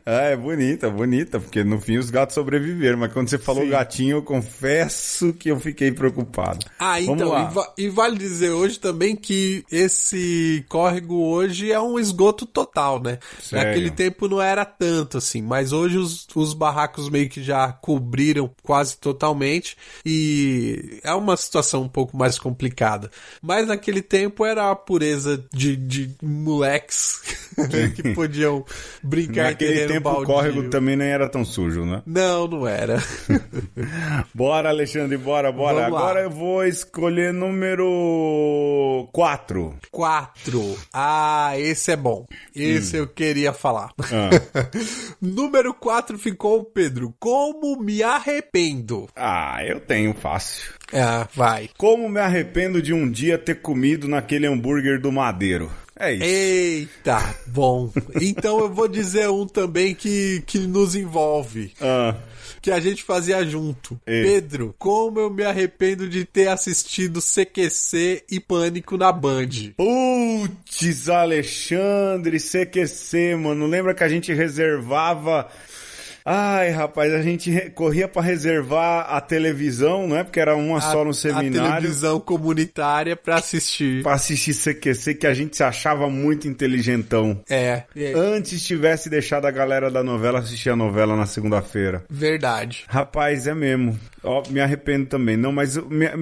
ah, 0.06 0.24
é 0.24 0.36
bonita, 0.36 0.90
bonita, 0.90 1.40
porque 1.40 1.64
no 1.64 1.80
fim 1.80 1.96
os 1.96 2.10
gatos 2.10 2.34
sobreviveram, 2.34 2.98
mas 2.98 3.10
quando 3.10 3.30
você 3.30 3.38
falou 3.38 3.64
Sim. 3.64 3.70
gatinho, 3.70 4.16
eu 4.18 4.22
confesso 4.22 5.32
que 5.32 5.50
eu 5.50 5.58
fiquei 5.58 5.92
preocupado. 5.92 6.66
Ah, 6.78 7.00
Vamos 7.00 7.22
então, 7.22 7.28
lá. 7.30 7.48
E, 7.50 7.54
va 7.54 7.72
e, 7.78 7.88
vale 7.88 8.18
dizer 8.18 8.50
hoje 8.50 8.78
também 8.78 9.16
que 9.16 9.64
esse 9.72 10.62
córrego 10.68 11.14
hoje 11.14 11.72
é 11.72 11.80
um 11.80 11.98
esgoto 11.98 12.44
total, 12.44 13.02
né? 13.02 13.18
Sério? 13.40 13.66
Naquele 13.66 13.90
tempo 13.90 14.28
não 14.28 14.42
era 14.42 14.66
tanto 14.66 15.16
assim, 15.16 15.40
mas 15.40 15.72
hoje 15.72 15.96
os, 15.96 16.26
os 16.34 16.52
barracos 16.52 17.08
meio 17.08 17.30
que 17.30 17.42
já 17.42 17.72
cobriram 17.72 18.50
quase 18.62 18.98
totalmente 18.98 19.74
e 20.04 21.00
é 21.02 21.14
uma 21.14 21.34
situação 21.34 21.80
um 21.80 21.88
pouco 21.88 22.14
mais 22.14 22.38
complicada. 22.38 23.10
Mas 23.40 23.68
naquele 23.68 24.02
tempo 24.02 24.44
era 24.44 24.70
a 24.70 24.76
pureza 24.76 25.42
de, 25.50 25.76
de 25.76 26.14
moleques 26.22 27.22
que 27.96 28.10
podiam 28.14 28.64
brincar 29.02 29.44
Naquele 29.44 29.93
tempo 29.94 30.10
o 30.10 30.24
córrego 30.24 30.68
também 30.68 30.96
nem 30.96 31.08
era 31.08 31.28
tão 31.28 31.44
sujo, 31.44 31.84
né? 31.84 32.02
Não, 32.06 32.46
não 32.46 32.66
era. 32.66 32.98
bora, 34.34 34.68
Alexandre, 34.68 35.16
bora, 35.16 35.50
bora. 35.52 35.86
Agora 35.86 36.20
eu 36.20 36.30
vou 36.30 36.64
escolher 36.64 37.32
número 37.32 39.08
4. 39.12 39.74
4. 39.90 40.78
Ah, 40.92 41.52
esse 41.56 41.92
é 41.92 41.96
bom. 41.96 42.26
Esse 42.54 42.96
hum. 42.96 43.00
eu 43.00 43.06
queria 43.08 43.52
falar. 43.52 43.90
Ah. 44.00 44.30
número 45.20 45.74
4 45.74 46.18
ficou, 46.18 46.64
Pedro. 46.64 47.14
Como 47.18 47.80
me 47.80 48.02
arrependo? 48.02 49.08
Ah, 49.16 49.58
eu 49.64 49.80
tenho 49.80 50.14
fácil. 50.14 50.72
Ah, 50.92 51.28
vai. 51.34 51.70
Como 51.76 52.08
me 52.08 52.20
arrependo 52.20 52.80
de 52.80 52.92
um 52.92 53.10
dia 53.10 53.38
ter 53.38 53.56
comido 53.56 54.06
naquele 54.08 54.46
hambúrguer 54.46 55.00
do 55.00 55.10
Madeiro? 55.10 55.70
É 55.98 56.12
isso. 56.12 56.24
Eita, 56.24 57.34
bom. 57.46 57.92
Então 58.20 58.58
eu 58.60 58.72
vou 58.72 58.88
dizer 58.88 59.28
um 59.28 59.46
também 59.46 59.94
que, 59.94 60.42
que 60.46 60.58
nos 60.58 60.96
envolve. 60.96 61.72
Ah. 61.80 62.16
Que 62.60 62.70
a 62.70 62.80
gente 62.80 63.02
fazia 63.02 63.44
junto. 63.44 64.00
Pedro, 64.04 64.74
como 64.78 65.20
eu 65.20 65.30
me 65.30 65.44
arrependo 65.44 66.08
de 66.08 66.24
ter 66.24 66.48
assistido 66.48 67.20
CQC 67.20 68.24
e 68.30 68.40
Pânico 68.40 68.96
na 68.96 69.12
Band. 69.12 69.48
Putz, 69.76 71.08
Alexandre, 71.08 72.38
CQC, 72.38 73.36
mano. 73.36 73.66
Lembra 73.66 73.94
que 73.94 74.02
a 74.02 74.08
gente 74.08 74.32
reservava 74.32 75.48
Ai, 76.26 76.70
rapaz, 76.70 77.12
a 77.12 77.20
gente 77.20 77.52
corria 77.74 78.08
para 78.08 78.22
reservar 78.22 79.14
a 79.14 79.20
televisão, 79.20 80.08
não 80.08 80.16
é? 80.16 80.24
Porque 80.24 80.40
era 80.40 80.56
uma 80.56 80.78
a, 80.78 80.80
só 80.80 81.04
no 81.04 81.12
seminário. 81.12 81.70
A 81.70 81.76
televisão 81.76 82.18
comunitária 82.18 83.14
para 83.14 83.36
assistir. 83.36 84.02
Para 84.02 84.14
assistir 84.14 84.54
CQC, 84.54 85.14
que 85.16 85.26
a 85.26 85.34
gente 85.34 85.54
se 85.54 85.62
achava 85.62 86.08
muito 86.08 86.48
inteligentão. 86.48 87.38
É, 87.48 87.82
é. 87.94 88.12
Antes 88.14 88.64
tivesse 88.64 89.10
deixado 89.10 89.44
a 89.44 89.50
galera 89.50 89.90
da 89.90 90.02
novela 90.02 90.38
assistir 90.38 90.70
a 90.70 90.76
novela 90.76 91.14
na 91.14 91.26
segunda-feira. 91.26 92.02
Verdade. 92.08 92.84
Rapaz, 92.88 93.46
é 93.46 93.54
mesmo. 93.54 93.98
Ó, 94.22 94.42
me 94.48 94.60
arrependo 94.60 95.04
também. 95.04 95.36
Não, 95.36 95.52
mas 95.52 95.78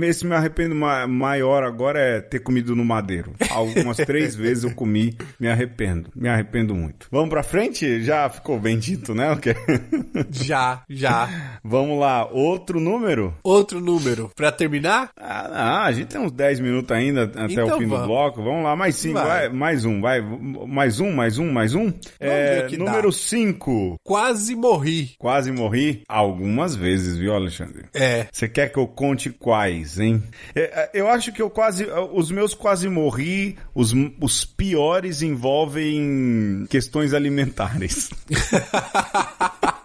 esse 0.08 0.26
me 0.26 0.34
arrependo 0.34 0.74
maior 0.74 1.62
agora 1.62 2.00
é 2.00 2.20
ter 2.20 2.40
comido 2.40 2.74
no 2.74 2.84
madeiro. 2.84 3.32
Algumas 3.50 3.98
três 4.04 4.34
vezes 4.34 4.64
eu 4.64 4.74
comi, 4.74 5.16
me 5.38 5.46
arrependo. 5.46 6.10
Me 6.12 6.28
arrependo 6.28 6.74
muito. 6.74 7.06
Vamos 7.08 7.30
pra 7.30 7.44
frente? 7.44 8.02
Já 8.02 8.28
ficou 8.28 8.58
bem 8.58 8.76
dito, 8.76 9.14
né? 9.14 9.30
Okay. 9.30 9.54
Já, 10.30 10.82
já. 10.88 11.58
Vamos 11.62 11.98
lá, 11.98 12.26
outro 12.26 12.80
número? 12.80 13.34
Outro 13.42 13.80
número. 13.80 14.30
Pra 14.34 14.50
terminar? 14.50 15.10
Ah, 15.16 15.84
a 15.84 15.92
gente 15.92 16.08
tem 16.08 16.20
uns 16.20 16.32
10 16.32 16.60
minutos 16.60 16.90
ainda 16.90 17.24
até 17.24 17.44
então 17.44 17.66
o 17.66 17.78
fim 17.78 17.86
vamos. 17.86 18.00
do 18.00 18.06
bloco. 18.06 18.42
Vamos 18.42 18.64
lá, 18.64 18.74
mais 18.74 18.96
cinco, 18.96 19.14
vai. 19.14 19.26
vai. 19.26 19.48
mais 19.50 19.84
um, 19.84 20.00
vai. 20.00 20.20
Mais 20.20 21.00
um, 21.00 21.12
mais 21.12 21.38
um, 21.38 21.52
mais 21.52 21.74
um. 21.74 21.92
É, 22.18 22.68
número 22.76 23.12
5. 23.12 23.96
Quase 24.02 24.54
morri. 24.54 25.12
Quase 25.18 25.52
morri 25.52 26.02
algumas 26.08 26.74
vezes, 26.74 27.16
viu, 27.16 27.34
Alexandre? 27.34 27.86
É. 27.94 28.26
Você 28.32 28.48
quer 28.48 28.72
que 28.72 28.78
eu 28.78 28.86
conte 28.86 29.30
quais, 29.30 29.98
hein? 29.98 30.22
É, 30.54 30.60
é, 30.62 30.90
eu 30.94 31.08
acho 31.08 31.32
que 31.32 31.42
eu 31.42 31.50
quase. 31.50 31.86
Os 32.12 32.30
meus 32.30 32.54
quase 32.54 32.88
morri, 32.88 33.56
os, 33.74 33.94
os 34.20 34.44
piores 34.44 35.22
envolvem 35.22 36.66
questões 36.68 37.14
alimentares. 37.14 38.10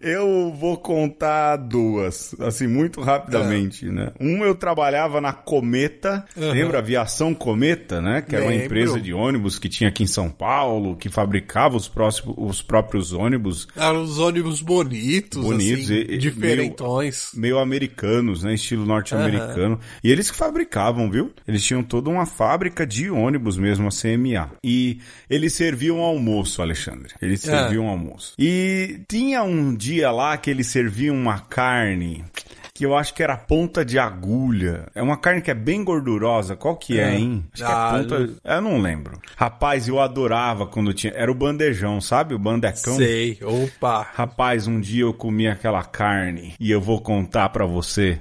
Eu 0.00 0.52
vou 0.58 0.76
contar 0.76 1.56
duas, 1.56 2.34
assim, 2.40 2.66
muito 2.66 3.00
rapidamente, 3.00 3.86
é. 3.86 3.90
né? 3.90 4.12
Uma 4.18 4.46
eu 4.46 4.54
trabalhava 4.54 5.20
na 5.20 5.32
Cometa, 5.32 6.24
uhum. 6.36 6.50
lembra 6.50 6.78
a 6.78 6.80
Aviação 6.80 7.34
Cometa, 7.34 8.00
né? 8.00 8.22
Que 8.22 8.36
era 8.36 8.44
uma 8.44 8.54
empresa 8.54 9.00
de 9.00 9.12
ônibus 9.12 9.58
que 9.58 9.68
tinha 9.68 9.88
aqui 9.88 10.02
em 10.02 10.06
São 10.06 10.28
Paulo, 10.28 10.96
que 10.96 11.08
fabricava 11.08 11.76
os, 11.76 11.88
próximos, 11.88 12.34
os 12.38 12.62
próprios 12.62 13.12
ônibus. 13.12 13.68
Eram 13.76 14.02
os 14.02 14.18
ônibus 14.18 14.60
bonitos, 14.60 15.42
bonitos 15.42 15.90
assim, 15.90 16.06
e, 16.08 16.18
diferentões. 16.18 17.30
Meio, 17.34 17.54
meio, 17.54 17.62
americanos, 17.62 18.42
né? 18.42 18.54
Estilo 18.54 18.84
norte-americano. 18.86 19.74
Uhum. 19.74 19.80
E 20.02 20.10
eles 20.10 20.30
que 20.30 20.36
fabricavam, 20.36 21.10
viu? 21.10 21.32
Eles 21.46 21.64
tinham 21.64 21.82
toda 21.82 22.10
uma 22.10 22.26
fábrica 22.26 22.86
de 22.86 23.10
ônibus 23.10 23.56
mesmo, 23.56 23.88
a 23.88 23.90
CMA. 23.90 24.50
E 24.64 24.98
eles 25.28 25.52
serviam 25.52 26.00
almoço, 26.00 26.62
Alexandre. 26.62 27.14
Eles 27.20 27.46
é. 27.46 27.50
serviam 27.50 27.88
almoço. 27.88 28.34
E 28.38 29.00
tinha 29.08 29.42
um 29.42 29.69
dia 29.74 30.10
lá 30.10 30.36
que 30.36 30.50
eles 30.50 30.66
serviam 30.66 31.16
uma 31.16 31.38
carne 31.38 32.24
que 32.80 32.86
eu 32.86 32.96
acho 32.96 33.12
que 33.12 33.22
era 33.22 33.36
ponta 33.36 33.84
de 33.84 33.98
agulha. 33.98 34.86
É 34.94 35.02
uma 35.02 35.18
carne 35.18 35.42
que 35.42 35.50
é 35.50 35.54
bem 35.54 35.84
gordurosa. 35.84 36.56
Qual 36.56 36.74
que 36.76 36.98
é, 36.98 37.10
é. 37.10 37.14
hein? 37.18 37.44
Acho 37.52 37.62
que 37.62 37.70
é 37.70 37.74
ah, 37.74 37.90
ponta. 37.92 38.14
Eu... 38.14 38.36
eu 38.42 38.62
não 38.62 38.80
lembro. 38.80 39.20
Rapaz, 39.36 39.86
eu 39.86 40.00
adorava 40.00 40.66
quando 40.66 40.94
tinha. 40.94 41.12
Era 41.14 41.30
o 41.30 41.34
bandejão, 41.34 42.00
sabe? 42.00 42.34
O 42.34 42.38
bandecão. 42.38 42.96
Sei. 42.96 43.38
Opa. 43.42 44.08
Rapaz, 44.14 44.66
um 44.66 44.80
dia 44.80 45.02
eu 45.02 45.12
comi 45.12 45.46
aquela 45.46 45.84
carne 45.84 46.54
e 46.58 46.70
eu 46.70 46.80
vou 46.80 47.02
contar 47.02 47.50
para 47.50 47.66
você. 47.66 48.18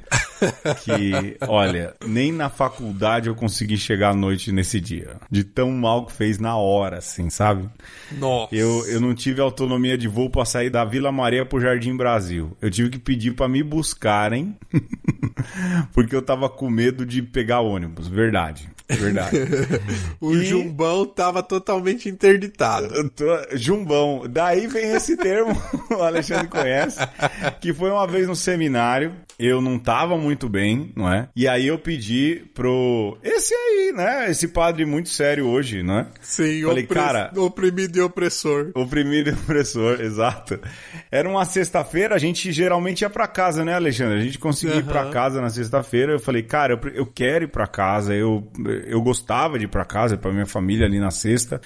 que, 0.84 1.38
olha, 1.48 1.94
nem 2.06 2.32
na 2.32 2.50
faculdade 2.50 3.28
eu 3.28 3.36
consegui 3.36 3.78
chegar 3.78 4.10
à 4.10 4.16
noite 4.16 4.52
nesse 4.52 4.80
dia. 4.80 5.18
De 5.30 5.44
tão 5.44 5.72
mal 5.72 6.06
que 6.06 6.14
fez 6.14 6.40
na 6.40 6.58
hora, 6.58 6.98
assim, 6.98 7.30
sabe? 7.30 7.70
Nossa. 8.12 8.54
Eu, 8.56 8.86
eu 8.88 9.00
não 9.00 9.14
tive 9.14 9.42
autonomia 9.42 9.98
de 9.98 10.08
voo 10.08 10.30
para 10.30 10.46
sair 10.46 10.70
da 10.70 10.84
Vila 10.86 11.12
Maria 11.12 11.46
pro 11.46 11.60
Jardim 11.60 11.96
Brasil. 11.96 12.58
Eu 12.62 12.70
tive 12.70 12.90
que 12.90 13.00
pedir 13.00 13.36
para 13.36 13.48
me 13.48 13.64
buscarem, 13.64 14.49
porque 15.94 16.16
eu 16.16 16.22
tava 16.22 16.50
com 16.50 16.70
medo 16.70 17.06
de 17.06 17.22
pegar 17.22 17.62
ônibus, 17.62 18.08
verdade. 18.08 18.70
Verdade. 18.88 19.38
o 20.20 20.34
e... 20.34 20.46
Jumbão 20.46 21.06
tava 21.06 21.44
totalmente 21.44 22.10
interditado. 22.10 23.10
Tô... 23.12 23.26
Jumbão. 23.56 24.24
Daí 24.28 24.68
vem 24.68 24.92
esse 24.94 25.16
termo, 25.16 25.56
o 25.92 26.02
Alexandre 26.02 26.48
conhece, 26.48 27.00
que 27.62 27.74
foi 27.74 27.92
uma 27.92 28.08
vez 28.08 28.28
no 28.28 28.36
seminário, 28.36 29.14
eu 29.40 29.62
não 29.62 29.80
tava 29.80 30.18
muito 30.18 30.50
bem, 30.50 30.92
não 30.96 31.12
é? 31.12 31.30
E 31.34 31.48
aí 31.48 31.68
eu 31.68 31.80
pedi 31.80 32.44
pro. 32.54 33.18
Esse 33.24 33.54
aí, 33.54 33.94
né? 33.96 34.30
Esse 34.30 34.50
padre 34.50 34.86
muito 34.86 35.08
sério 35.10 35.48
hoje, 35.48 35.82
não 35.82 36.00
é? 36.00 36.08
Sim, 36.22 36.64
Falei, 36.64 36.84
opre... 36.84 36.96
cara. 36.96 37.32
Oprimido 37.38 37.98
e 37.98 38.02
opressor. 38.02 38.72
Oprimido 38.76 39.30
e 39.30 39.34
opressor, 39.34 40.02
exato. 40.04 40.60
Era 41.10 41.30
uma 41.30 41.46
sexta-feira, 41.46 42.16
a 42.16 42.20
gente 42.20 42.52
geralmente 42.52 43.02
ia 43.02 43.10
pra 43.10 43.28
casa, 43.28 43.64
né, 43.64 43.74
Alexandre? 43.74 44.20
A 44.20 44.24
gente 44.24 44.38
conseguia 44.38 44.76
uhum. 44.76 44.82
ir 44.82 44.86
pra 44.86 45.10
casa 45.10 45.40
na 45.40 45.50
sexta-feira. 45.50 46.12
Eu 46.12 46.20
falei, 46.20 46.44
cara, 46.44 46.74
eu, 46.74 46.90
eu 46.92 47.06
quero 47.06 47.46
ir 47.46 47.50
pra 47.50 47.66
casa, 47.66 48.14
eu 48.14 48.46
eu 48.86 49.02
gostava 49.02 49.58
de 49.58 49.66
ir 49.66 49.70
para 49.70 49.86
casa, 49.86 50.18
para 50.18 50.32
minha 50.32 50.46
família 50.46 50.86
ali 50.86 51.00
na 51.00 51.12
sexta. 51.12 51.62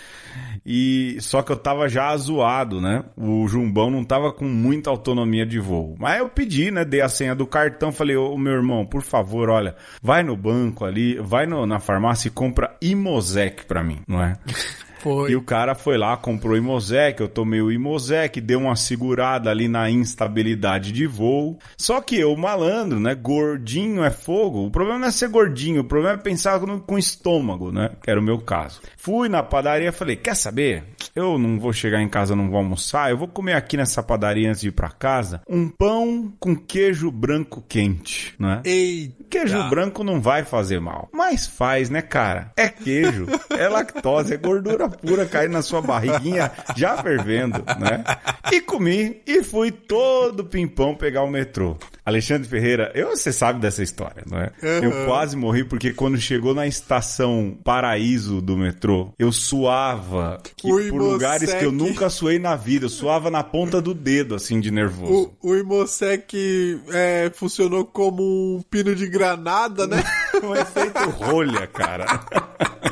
E 0.66 1.18
só 1.20 1.42
que 1.42 1.52
eu 1.52 1.58
tava 1.58 1.90
já 1.90 2.16
zoado, 2.16 2.80
né? 2.80 3.04
O 3.18 3.48
Jumbão 3.48 3.90
não 3.90 4.04
tava 4.04 4.32
com 4.32 4.46
muita 4.46 4.90
autonomia 4.90 5.46
de 5.46 5.60
voo. 5.60 5.96
Mas 6.00 6.20
eu 6.20 6.30
pedi, 6.30 6.72
né? 6.72 6.86
Dei 6.86 7.02
a 7.02 7.10
senha 7.10 7.36
do 7.36 7.46
cartão, 7.46 7.92
falei: 7.92 8.16
"Ô 8.16 8.38
meu 8.38 8.54
irmão, 8.54 8.86
por 8.86 9.02
favor, 9.02 9.50
olha, 9.50 9.76
vai 10.02 10.24
no 10.24 10.38
banco 10.38 10.86
ali, 10.86 11.16
vai 11.20 11.46
no, 11.46 11.66
na 11.66 11.80
farmácia 11.80 12.28
e 12.30 12.32
compra 12.32 12.76
Imosec 12.82 13.66
para 13.66 13.84
mim, 13.84 14.02
não 14.08 14.24
é?" 14.24 14.38
Foi. 15.04 15.32
E 15.32 15.36
o 15.36 15.42
cara 15.42 15.76
foi 15.76 15.98
lá, 15.98 16.16
comprou 16.16 16.56
Imosec, 16.56 17.20
eu 17.20 17.28
tomei 17.28 17.62
o 17.62 17.70
Imosec, 17.70 18.40
deu 18.40 18.60
uma 18.60 18.76
segurada 18.78 19.50
ali 19.50 19.68
na 19.68 19.90
instabilidade 19.90 20.94
de 20.94 21.06
voo. 21.06 21.60
Só 21.78 22.00
que 22.00 22.18
eu, 22.18 22.34
malandro, 22.38 23.02
né? 23.02 23.14
Gordinho 23.14 24.02
é 24.02 24.10
fogo. 24.10 24.66
O 24.66 24.72
problema 24.72 25.00
não 25.00 25.08
é 25.08 25.12
ser 25.12 25.28
gordinho, 25.28 25.82
o 25.82 25.84
problema 25.84 26.16
é 26.16 26.22
pensar 26.22 26.58
com, 26.58 26.80
com 26.80 26.98
estômago, 26.98 27.70
né? 27.70 27.90
Que 28.02 28.10
era 28.10 28.20
o 28.20 28.24
meu 28.24 28.40
caso. 28.40 28.82
Fui 28.96 29.28
na 29.28 29.44
padaria 29.44 29.90
e 29.90 29.92
falei, 29.92 30.16
quer 30.16 30.36
saber? 30.36 30.86
Eu 31.14 31.38
não 31.38 31.60
vou 31.60 31.74
chegar 31.74 32.02
em 32.02 32.08
casa, 32.08 32.34
não 32.34 32.50
vou 32.50 32.58
almoçar, 32.58 33.12
eu 33.12 33.18
vou 33.18 33.28
comer 33.28 33.54
aqui 33.54 33.76
nessa 33.76 34.02
padaria 34.02 34.50
antes 34.50 34.62
de 34.62 34.70
ir 34.70 34.72
pra 34.72 34.90
casa 34.90 35.42
um 35.50 35.68
pão 35.68 36.34
com 36.40 36.56
queijo 36.56 37.12
branco 37.12 37.62
quente, 37.68 38.34
né? 38.40 38.62
Eita! 38.64 39.24
Queijo 39.30 39.70
branco 39.70 40.04
não 40.04 40.22
vai 40.22 40.44
fazer 40.44 40.80
mal. 40.80 41.10
Mas 41.12 41.46
faz, 41.46 41.90
né, 41.90 42.02
cara? 42.02 42.52
É 42.56 42.70
queijo, 42.70 43.26
é 43.50 43.68
lactose, 43.68 44.34
é 44.34 44.38
gordura 44.38 44.93
pura 44.94 45.26
cair 45.26 45.50
na 45.50 45.62
sua 45.62 45.82
barriguinha 45.82 46.52
já 46.76 46.98
fervendo, 47.02 47.64
né? 47.80 48.04
E 48.52 48.62
comi 48.62 49.22
e 49.26 49.44
fui 49.44 49.72
todo 49.72 50.46
pimpão 50.46 50.96
pegar 50.96 51.24
o 51.24 51.30
metrô. 51.30 51.78
Alexandre 52.06 52.48
Ferreira, 52.48 52.92
eu, 52.94 53.12
você 53.12 53.32
sabe 53.32 53.62
dessa 53.62 53.82
história, 53.82 54.24
não 54.30 54.38
é? 54.38 54.52
Uhum. 54.62 54.84
Eu 54.84 55.06
quase 55.06 55.38
morri 55.38 55.64
porque 55.64 55.94
quando 55.94 56.18
chegou 56.18 56.54
na 56.54 56.68
estação 56.68 57.58
Paraíso 57.64 58.42
do 58.42 58.58
metrô, 58.58 59.14
eu 59.18 59.32
suava 59.32 60.42
que, 60.58 60.68
por 60.68 61.02
lugares 61.02 61.54
que 61.54 61.64
eu 61.64 61.72
nunca 61.72 62.10
suei 62.10 62.40
na 62.40 62.56
vida. 62.58 62.86
Eu 62.86 62.90
suava 62.90 63.32
na 63.32 63.42
ponta 63.42 63.82
do 63.82 63.94
dedo, 63.94 64.36
assim, 64.36 64.60
de 64.60 64.70
nervoso. 64.70 65.32
O, 65.42 65.52
o 65.52 65.56
Imosec 65.56 66.82
é, 66.92 67.32
funcionou 67.34 67.86
como 67.86 68.58
um 68.58 68.62
pino 68.70 68.94
de 68.94 69.08
granada, 69.08 69.88
né? 69.88 70.04
um 70.44 70.54
efeito 70.54 71.10
rolha, 71.10 71.68
cara. 71.68 72.06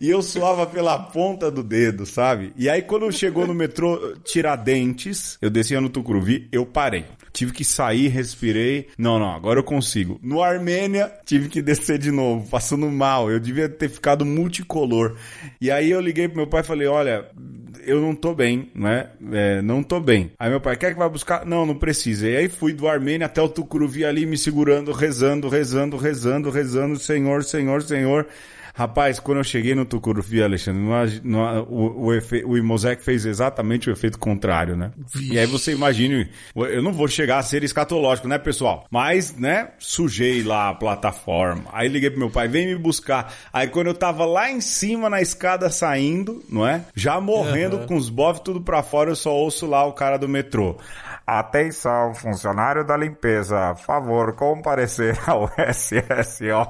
E 0.00 0.10
eu 0.10 0.22
suava 0.22 0.66
pela 0.66 0.98
ponta 0.98 1.50
do 1.50 1.62
dedo, 1.62 2.06
sabe? 2.06 2.52
E 2.56 2.68
aí, 2.68 2.82
quando 2.82 3.10
chegou 3.12 3.46
no 3.46 3.54
metrô 3.54 4.14
Tiradentes, 4.24 5.38
eu 5.40 5.50
descia 5.50 5.80
no 5.80 5.88
Tucuruvi, 5.88 6.48
eu 6.52 6.64
parei. 6.66 7.04
Tive 7.32 7.52
que 7.52 7.64
sair, 7.64 8.06
respirei. 8.06 8.88
Não, 8.96 9.18
não, 9.18 9.30
agora 9.30 9.58
eu 9.58 9.64
consigo. 9.64 10.20
No 10.22 10.40
Armênia, 10.40 11.12
tive 11.26 11.48
que 11.48 11.60
descer 11.60 11.98
de 11.98 12.12
novo, 12.12 12.48
passando 12.48 12.88
mal. 12.88 13.28
Eu 13.28 13.40
devia 13.40 13.68
ter 13.68 13.88
ficado 13.88 14.24
multicolor. 14.24 15.16
E 15.60 15.68
aí 15.68 15.90
eu 15.90 16.00
liguei 16.00 16.28
pro 16.28 16.36
meu 16.36 16.46
pai 16.46 16.60
e 16.60 16.64
falei: 16.64 16.86
olha, 16.86 17.28
eu 17.84 18.00
não 18.00 18.14
tô 18.14 18.34
bem, 18.34 18.70
né? 18.72 19.08
É, 19.32 19.60
não 19.62 19.82
tô 19.82 19.98
bem. 19.98 20.30
Aí 20.38 20.48
meu 20.48 20.60
pai, 20.60 20.76
quer 20.76 20.92
que 20.92 20.98
vai 20.98 21.08
buscar? 21.08 21.44
Não, 21.44 21.66
não 21.66 21.74
precisa. 21.74 22.28
E 22.28 22.36
aí 22.36 22.48
fui 22.48 22.72
do 22.72 22.86
Armênia 22.86 23.26
até 23.26 23.42
o 23.42 23.48
Tucuruvi 23.48 24.04
ali, 24.04 24.24
me 24.26 24.38
segurando, 24.38 24.92
rezando, 24.92 25.48
rezando, 25.48 25.96
rezando, 25.96 26.50
rezando, 26.50 26.98
Senhor, 26.98 27.42
Senhor, 27.42 27.82
Senhor. 27.82 28.28
Rapaz, 28.76 29.20
quando 29.20 29.38
eu 29.38 29.44
cheguei 29.44 29.72
no 29.72 29.84
Tucuruvi, 29.84 30.42
Alexandre, 30.42 30.82
no, 31.22 31.30
no, 31.30 31.62
o, 31.62 32.06
o, 32.06 32.14
efe, 32.14 32.44
o 32.44 32.58
Imosec 32.58 33.04
fez 33.04 33.24
exatamente 33.24 33.88
o 33.88 33.92
efeito 33.92 34.18
contrário, 34.18 34.76
né? 34.76 34.90
Vixe. 35.14 35.32
E 35.32 35.38
aí 35.38 35.46
você 35.46 35.70
imagine, 35.70 36.28
eu 36.56 36.82
não 36.82 36.92
vou 36.92 37.06
chegar 37.06 37.38
a 37.38 37.42
ser 37.44 37.62
escatológico, 37.62 38.26
né, 38.26 38.36
pessoal? 38.36 38.84
Mas, 38.90 39.32
né, 39.36 39.68
sujei 39.78 40.42
lá 40.42 40.70
a 40.70 40.74
plataforma. 40.74 41.66
Aí 41.72 41.86
liguei 41.86 42.10
pro 42.10 42.18
meu 42.18 42.30
pai, 42.30 42.48
vem 42.48 42.66
me 42.66 42.74
buscar. 42.74 43.32
Aí 43.52 43.68
quando 43.68 43.86
eu 43.86 43.94
tava 43.94 44.26
lá 44.26 44.50
em 44.50 44.60
cima 44.60 45.08
na 45.08 45.22
escada 45.22 45.70
saindo, 45.70 46.42
não 46.50 46.66
é? 46.66 46.84
Já 46.96 47.20
morrendo 47.20 47.76
uhum. 47.76 47.86
com 47.86 47.94
os 47.94 48.08
bofs 48.08 48.42
tudo 48.42 48.60
pra 48.60 48.82
fora, 48.82 49.12
eu 49.12 49.16
só 49.16 49.32
ouço 49.32 49.66
lá 49.66 49.84
o 49.86 49.92
cara 49.92 50.16
do 50.16 50.28
metrô. 50.28 50.76
Atenção, 51.26 52.14
funcionário 52.14 52.84
da 52.84 52.96
limpeza, 52.96 53.74
favor 53.76 54.34
comparecer 54.34 55.18
ao 55.26 55.50
SSO. 55.72 56.68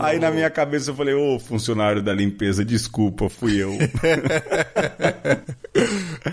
Aí 0.00 0.18
na 0.18 0.30
minha 0.30 0.50
cabeça 0.50 0.90
eu 0.90 0.94
falei, 0.94 1.14
ô 1.14 1.36
oh, 1.36 1.38
funcionário 1.38 2.02
da 2.02 2.12
limpeza, 2.12 2.64
desculpa, 2.64 3.30
fui 3.30 3.56
eu. 3.56 3.72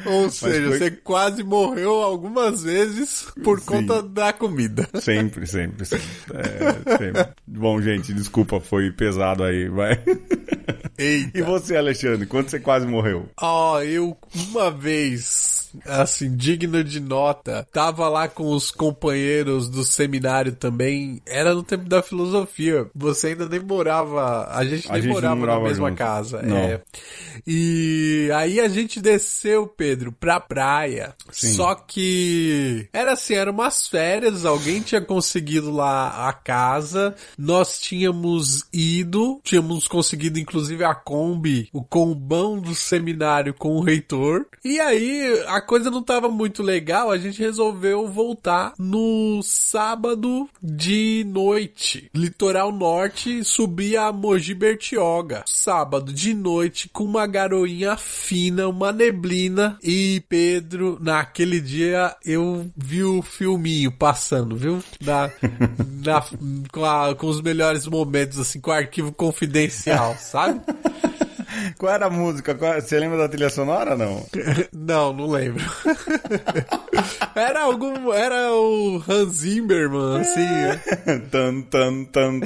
Ou 0.06 0.29
seja, 0.29 0.67
foi... 0.67 0.77
você 0.77 0.91
quase 0.91 1.43
morreu 1.43 2.01
algumas 2.01 2.63
vezes 2.63 3.27
por 3.43 3.60
Sim. 3.60 3.65
conta 3.65 4.01
da 4.01 4.34
comida. 4.34 4.88
Sempre, 5.01 5.47
sempre, 5.47 5.86
sempre. 5.86 6.06
É, 6.34 6.97
sempre. 6.97 7.27
Bom, 7.47 7.82
gente, 7.82 8.13
desculpa, 8.13 8.60
foi 8.60 8.91
pesado 8.91 9.43
aí, 9.43 9.67
vai. 9.69 9.99
Eita. 10.97 11.38
E 11.38 11.41
você, 11.41 11.75
Alexandre, 11.75 12.25
quando 12.25 12.49
você 12.49 12.60
quase 12.60 12.86
morreu? 12.86 13.29
Ó, 13.41 13.75
oh, 13.75 13.82
eu 13.82 14.17
uma 14.51 14.69
vez, 14.69 15.71
assim, 15.86 16.33
digno 16.34 16.84
de 16.84 17.00
nota, 17.00 17.67
tava 17.72 18.08
lá 18.08 18.28
com 18.28 18.52
os 18.52 18.72
companheiros 18.72 19.69
do 19.69 19.84
seminário 19.84 20.54
também, 20.54 21.22
era 21.26 21.54
no 21.54 21.63
tempo 21.63 21.89
da 21.89 22.02
filosofia. 22.02 22.88
Você 22.96 23.28
ainda 23.28 23.48
nem 23.50 23.60
morava, 23.60 24.48
a 24.50 24.63
gente 24.63 24.88
a 24.89 24.93
nem 24.93 25.02
gente 25.04 25.13
morava, 25.13 25.36
morava, 25.36 25.62
na 25.63 25.67
mesma 25.67 25.89
junto. 25.89 25.98
casa. 25.98 26.41
Não. 26.41 26.58
É. 26.58 26.82
E 27.46 28.30
aí 28.34 28.60
a 28.60 28.67
gente 28.67 29.02
desceu, 29.02 29.67
Pedro, 29.67 30.12
pra 30.12 30.39
praia. 30.39 31.13
Sim. 31.32 31.54
Só 31.54 31.76
que 31.76 32.88
era 32.93 33.13
assim, 33.13 33.34
eram 33.34 33.52
umas 33.52 33.88
férias, 33.88 34.46
alguém 34.46 34.82
tinha 34.82 35.02
conseguido 35.02 35.72
lá 35.72 36.30
a 36.30 36.34
casa, 36.34 37.15
nós 37.38 37.80
tínhamos 37.80 38.63
ido, 38.72 39.41
tínhamos 39.43 39.88
conseguido 39.88 40.39
inclusive 40.39 40.84
a 40.84 40.93
a 40.93 40.96
Kombi, 40.96 41.67
o 41.74 41.84
combão 41.84 42.60
do 42.60 42.76
seminário 42.76 43.54
com 43.54 43.76
o 43.76 43.82
reitor. 43.82 44.46
E 44.63 44.80
aí 44.80 45.43
a 45.48 45.60
coisa 45.60 45.89
não 45.89 46.04
tava 46.04 46.22
muito 46.29 46.63
legal, 46.63 47.12
a 47.12 47.17
gente 47.17 47.41
resolveu 47.41 48.07
voltar 48.07 48.73
no 48.77 49.41
sábado 49.43 50.49
de 50.62 51.25
noite. 51.27 52.09
Litoral 52.13 52.71
Norte, 52.71 53.43
subir 53.43 53.97
a 53.97 54.12
Mogi 54.12 54.53
Bertioga. 54.53 55.43
Sábado 55.45 56.12
de 56.13 56.33
noite 56.33 56.89
com 56.89 57.03
uma 57.03 57.27
garoinha 57.27 57.97
fina, 57.97 58.67
uma 58.67 58.91
neblina 58.91 59.77
e 59.83 60.23
Pedro, 60.27 60.97
naquele 61.01 61.59
dia 61.59 62.15
eu 62.25 62.69
vi 62.75 63.03
o 63.03 63.21
filminho 63.21 63.91
passando, 63.91 64.55
viu? 64.55 64.83
Na, 65.01 65.29
na, 66.03 66.23
com, 66.71 66.86
a, 66.86 67.15
com 67.15 67.27
os 67.27 67.41
melhores 67.41 67.88
momentos, 67.88 68.39
assim, 68.39 68.59
com 68.59 68.71
o 68.71 68.73
arquivo 68.73 69.12
confidencial, 69.12 70.15
sabe? 70.19 70.62
Qual 71.78 71.94
era 71.94 72.08
a 72.08 72.10
música? 72.10 72.54
Você 72.54 73.00
lembra 73.00 73.18
da 73.18 73.30
trilha 73.30 73.50
sonora 73.50 73.96
não? 73.96 74.26
não, 74.74 75.13
não 75.13 75.28
lembro. 75.28 75.63
era 77.36 77.63
algum. 77.63 78.12
Era 78.13 78.51
o 78.53 79.03
Hans 79.08 79.38
Zimmerman, 79.38 80.21
assim. 80.21 80.47
tan, 81.32 81.62
tan, 81.62 82.06
tan, 82.06 82.39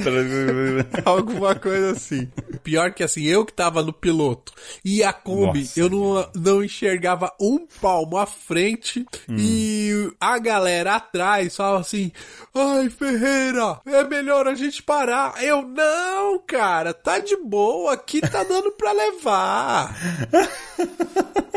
Alguma 1.04 1.54
coisa 1.54 1.92
assim. 1.92 2.30
Pior 2.62 2.92
que 2.92 3.02
assim, 3.02 3.24
eu 3.24 3.44
que 3.44 3.52
tava 3.52 3.82
no 3.82 3.92
piloto 3.92 4.52
e 4.84 5.02
a 5.02 5.12
Kombi, 5.12 5.60
Nossa, 5.60 5.80
eu 5.80 5.90
não, 5.90 6.30
não 6.34 6.64
enxergava 6.64 7.32
um 7.40 7.66
palmo 7.80 8.16
à 8.16 8.26
frente 8.26 9.06
hum. 9.28 9.36
e 9.38 10.12
a 10.20 10.38
galera 10.38 10.96
atrás 10.96 11.56
falava 11.56 11.80
assim: 11.80 12.12
Ai, 12.54 12.90
Ferreira, 12.90 13.80
é 13.86 14.04
melhor 14.04 14.46
a 14.46 14.54
gente 14.54 14.82
parar. 14.82 15.42
Eu, 15.42 15.62
não, 15.62 16.38
cara, 16.40 16.92
tá 16.92 17.18
de 17.18 17.36
boa, 17.36 17.94
aqui 17.94 18.20
tá 18.20 18.42
dando 18.42 18.72
pra 18.72 18.92
levar. 18.92 19.96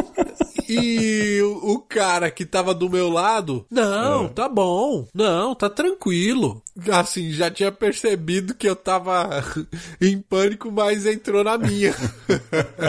E 0.73 1.41
o, 1.41 1.79
cara 1.79 2.31
que 2.31 2.45
tava 2.45 2.73
do 2.81 2.89
meu 2.89 3.09
lado, 3.09 3.63
não, 3.69 4.25
é. 4.25 4.29
tá 4.29 4.49
bom, 4.49 5.07
não, 5.13 5.53
tá 5.53 5.69
tranquilo. 5.69 6.63
Assim, 6.91 7.29
já 7.31 7.51
tinha 7.51 7.71
percebido 7.71 8.55
que 8.55 8.67
eu 8.67 8.75
tava 8.75 9.29
em 10.01 10.19
pânico, 10.19 10.71
mas 10.71 11.05
entrou 11.05 11.43
na 11.43 11.59
minha. 11.59 11.93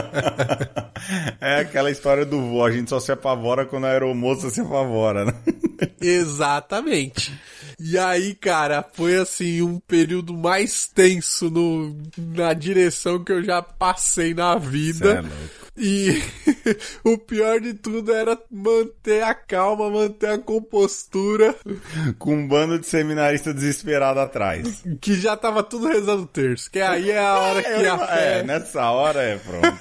é 1.38 1.60
aquela 1.60 1.90
história 1.90 2.24
do 2.24 2.40
vô, 2.40 2.64
a 2.64 2.72
gente 2.72 2.88
só 2.88 2.98
se 2.98 3.12
apavora 3.12 3.66
quando 3.66 3.84
a 3.84 3.90
aeromoça 3.90 4.48
se 4.48 4.62
apavora, 4.62 5.26
né? 5.26 5.34
Exatamente. 6.00 7.38
E 7.78 7.98
aí, 7.98 8.34
cara, 8.34 8.82
foi 8.94 9.16
assim 9.16 9.60
um 9.60 9.78
período 9.78 10.32
mais 10.32 10.88
tenso 10.88 11.50
no, 11.50 11.94
na 12.16 12.54
direção 12.54 13.22
que 13.22 13.32
eu 13.32 13.44
já 13.44 13.60
passei 13.60 14.32
na 14.32 14.56
vida. 14.56 15.22
É 15.58 15.61
e 15.76 16.22
o 17.02 17.16
pior 17.16 17.60
de 17.60 17.72
tudo 17.72 18.12
era 18.12 18.38
manter 18.50 19.22
a 19.22 19.34
calma, 19.34 19.88
manter 19.88 20.30
a 20.30 20.38
compostura. 20.38 21.54
Com 22.18 22.34
um 22.34 22.48
bando 22.48 22.78
de 22.78 22.86
seminarista 22.86 23.54
desesperado 23.54 24.20
atrás. 24.20 24.82
Que 25.00 25.14
já 25.14 25.36
tava 25.36 25.62
tudo 25.62 25.88
rezando 25.88 26.26
terço. 26.26 26.70
Que 26.70 26.80
aí 26.80 27.10
é 27.10 27.18
a 27.18 27.38
hora 27.38 27.62
que 27.62 27.86
a 27.86 27.98
fé. 27.98 28.38
É, 28.38 28.42
nessa 28.42 28.90
hora 28.90 29.22
é 29.22 29.38
pronto. 29.38 29.78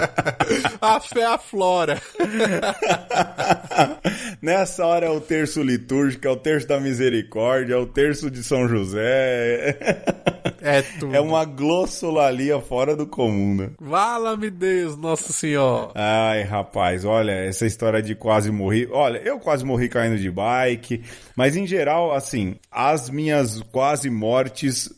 a 0.80 1.00
fé 1.00 1.24
aflora. 1.24 2.00
nessa 4.40 4.86
hora 4.86 5.06
é 5.06 5.10
o 5.10 5.20
terço 5.20 5.62
litúrgico, 5.62 6.26
é 6.26 6.30
o 6.30 6.36
terço 6.36 6.66
da 6.66 6.80
misericórdia, 6.80 7.74
é 7.74 7.78
o 7.78 7.86
terço 7.86 8.30
de 8.30 8.42
São 8.42 8.66
José. 8.66 9.78
É 10.60 10.82
tudo. 10.98 11.14
É 11.14 11.20
uma 11.20 11.44
glossolalia 11.44 12.60
fora 12.60 12.96
do 12.96 13.06
comum, 13.06 13.54
né? 13.54 13.70
Vala-me 13.80 14.50
Deus, 14.50 14.96
nossa 15.18 15.32
senhora. 15.32 15.90
Ai, 15.94 16.42
rapaz, 16.42 17.04
olha, 17.04 17.32
essa 17.32 17.66
história 17.66 18.00
de 18.00 18.14
quase 18.14 18.50
morrer. 18.50 18.88
Olha, 18.92 19.18
eu 19.18 19.38
quase 19.38 19.64
morri 19.64 19.88
caindo 19.88 20.18
de 20.18 20.30
bike, 20.30 21.02
mas 21.36 21.56
em 21.56 21.66
geral, 21.66 22.12
assim, 22.12 22.56
as 22.70 23.10
minhas 23.10 23.60
quase 23.72 24.08
mortes 24.08 24.90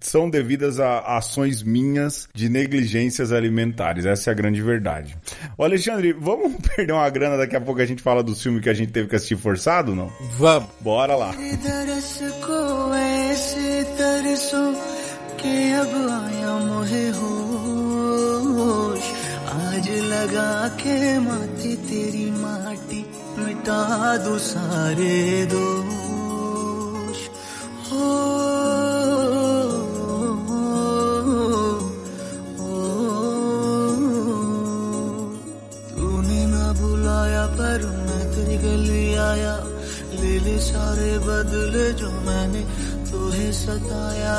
são 0.00 0.28
devidas 0.28 0.80
a 0.80 1.16
ações 1.16 1.62
minhas 1.62 2.28
de 2.34 2.48
negligências 2.48 3.32
alimentares. 3.32 4.06
Essa 4.06 4.30
é 4.30 4.32
a 4.32 4.34
grande 4.34 4.62
verdade. 4.62 5.16
Ô, 5.56 5.64
Alexandre, 5.64 6.12
vamos 6.12 6.54
perder 6.74 6.92
uma 6.92 7.08
grana 7.10 7.36
daqui 7.36 7.56
a 7.56 7.60
pouco 7.60 7.80
a 7.80 7.86
gente 7.86 8.02
fala 8.02 8.22
do 8.22 8.34
filme 8.34 8.60
que 8.60 8.68
a 8.68 8.74
gente 8.74 8.92
teve 8.92 9.08
que 9.08 9.16
assistir 9.16 9.36
forçado, 9.36 9.94
não? 9.94 10.10
Vamos. 10.38 10.68
Bora 10.80 11.14
lá. 11.16 11.34
लगा 19.86 20.68
के 20.68 21.18
माथे 21.18 21.76
तेरी 21.76 22.30
माटी 22.30 23.10
मिटा 23.38 24.16
दो 24.16 24.38
सारे 24.38 25.46
दोष। 25.46 27.18
हो 27.86 28.06
तूने 35.96 36.46
ना 36.46 36.72
बुलाया, 36.72 37.46
पर 37.46 37.86
मैं 37.86 38.24
तेरी 38.32 38.58
गली 38.58 39.14
आया। 39.14 39.56
ले 40.20 40.38
ले 40.38 40.58
सारे 40.58 41.18
बदले 41.18 41.92
जो 41.92 42.10
मैंने 42.10 42.60
तुहे 43.10 43.52
सताया। 43.52 44.36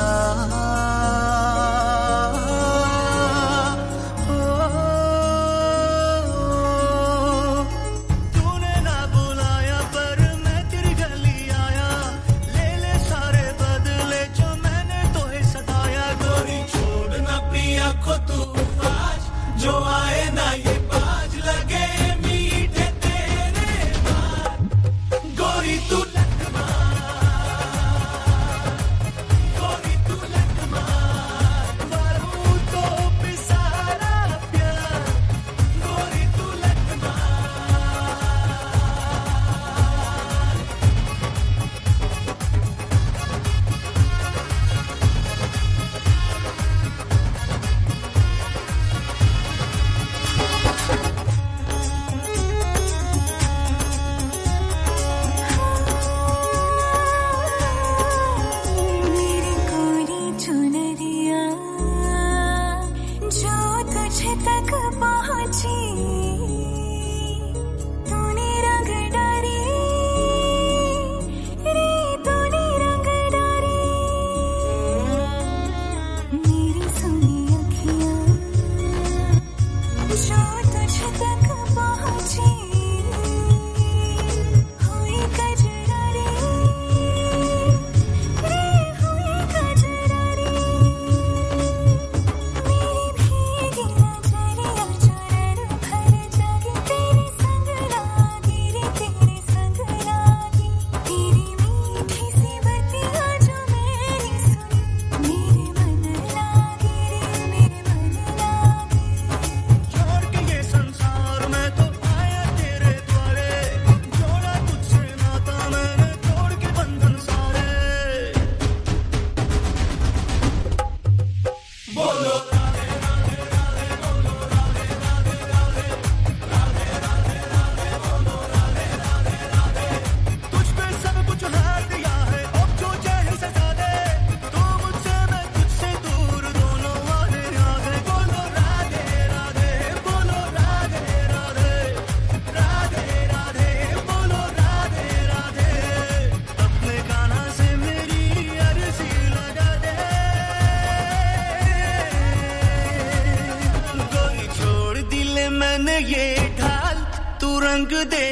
you 157.98 158.04
did 158.04 158.27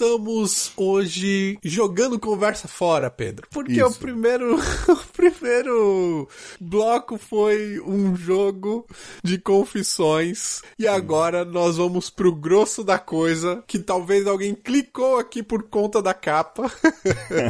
estamos 0.00 0.72
hoje 0.78 1.58
jogando 1.62 2.18
conversa 2.18 2.66
fora, 2.66 3.10
Pedro. 3.10 3.46
Porque 3.50 3.72
Isso. 3.72 3.86
o 3.86 3.94
primeiro, 3.94 4.56
o 4.88 4.96
primeiro 5.12 6.26
bloco 6.58 7.18
foi 7.18 7.78
um 7.80 8.16
jogo 8.16 8.86
de 9.22 9.36
confissões 9.36 10.62
e 10.78 10.88
agora 10.88 11.44
nós 11.44 11.76
vamos 11.76 12.08
pro 12.08 12.34
grosso 12.34 12.82
da 12.82 12.98
coisa, 12.98 13.62
que 13.66 13.78
talvez 13.78 14.26
alguém 14.26 14.54
clicou 14.54 15.18
aqui 15.18 15.42
por 15.42 15.64
conta 15.64 16.00
da 16.00 16.14
capa, 16.14 16.72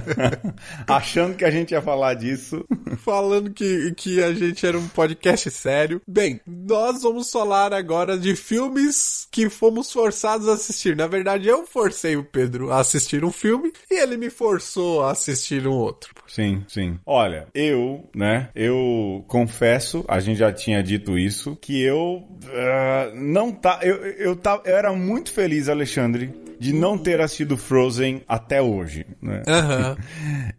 Achando 0.89 1.37
que 1.37 1.45
a 1.45 1.51
gente 1.53 1.71
ia 1.71 1.81
falar 1.81 2.15
disso. 2.15 2.65
falando 2.99 3.53
que, 3.53 3.93
que 3.97 4.21
a 4.23 4.35
gente 4.35 4.67
era 4.67 4.77
um 4.77 4.89
podcast 4.89 5.49
sério. 5.53 6.03
Bem, 6.07 6.41
nós 6.45 7.03
vamos 7.03 7.31
falar 7.31 7.73
agora 7.73 8.19
de 8.19 8.35
filmes 8.35 9.29
que 9.31 9.49
fomos 9.49 9.93
forçados 9.93 10.49
a 10.49 10.55
assistir. 10.55 10.97
Na 10.97 11.07
verdade, 11.07 11.47
eu 11.47 11.65
forcei 11.65 12.17
o 12.17 12.25
Pedro 12.25 12.40
a 12.71 12.79
assistir 12.79 13.25
um 13.25 13.33
filme 13.33 13.73
e 13.91 14.01
ele 14.01 14.17
me 14.17 14.31
forçou 14.31 15.03
a 15.03 15.13
assistir 15.13 15.67
um 15.67 15.73
outro. 15.73 16.15
Sim, 16.27 16.65
sim. 16.69 16.99
Olha, 17.05 17.49
eu, 17.55 18.09
né, 18.15 18.51
eu 18.55 19.25
confesso, 19.27 20.05
a 20.07 20.21
gente 20.21 20.39
já 20.39 20.53
tinha 20.53 20.83
dito 20.83 21.19
isso, 21.19 21.57
que 21.57 21.83
eu 21.83 22.27
ah, 22.47 23.11
não 23.15 23.51
tá, 23.51 23.81
eu, 23.83 23.97
eu, 23.97 24.37
tá, 24.37 24.61
eu 24.65 24.77
era 24.77 24.93
muito 24.93 25.33
feliz, 25.33 25.69
Alexandre, 25.69 26.33
de 26.61 26.73
não 26.73 26.99
ter 26.99 27.21
assistido 27.21 27.57
Frozen 27.57 28.23
até 28.29 28.61
hoje, 28.61 29.07
né? 29.21 29.43
Aham. 29.47 29.97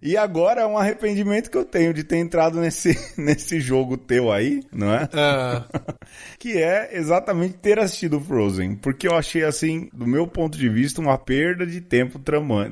E 0.01 0.17
agora 0.17 0.61
é 0.61 0.65
um 0.65 0.77
arrependimento 0.77 1.51
que 1.51 1.57
eu 1.57 1.63
tenho 1.63 1.93
de 1.93 2.03
ter 2.03 2.17
entrado 2.17 2.59
nesse, 2.59 2.97
nesse 3.15 3.59
jogo 3.59 3.95
teu 3.95 4.31
aí, 4.31 4.63
não 4.71 4.91
é? 4.91 5.07
Ah, 5.13 5.63
que 6.39 6.57
é 6.57 6.97
exatamente 6.97 7.53
ter 7.55 7.77
assistido 7.77 8.19
Frozen, 8.19 8.75
porque 8.75 9.07
eu 9.07 9.15
achei 9.15 9.43
assim, 9.43 9.89
do 9.93 10.07
meu 10.07 10.25
ponto 10.25 10.57
de 10.57 10.67
vista, 10.67 10.99
uma 10.99 11.17
perda 11.19 11.67
de 11.67 11.79
tempo 11.81 12.19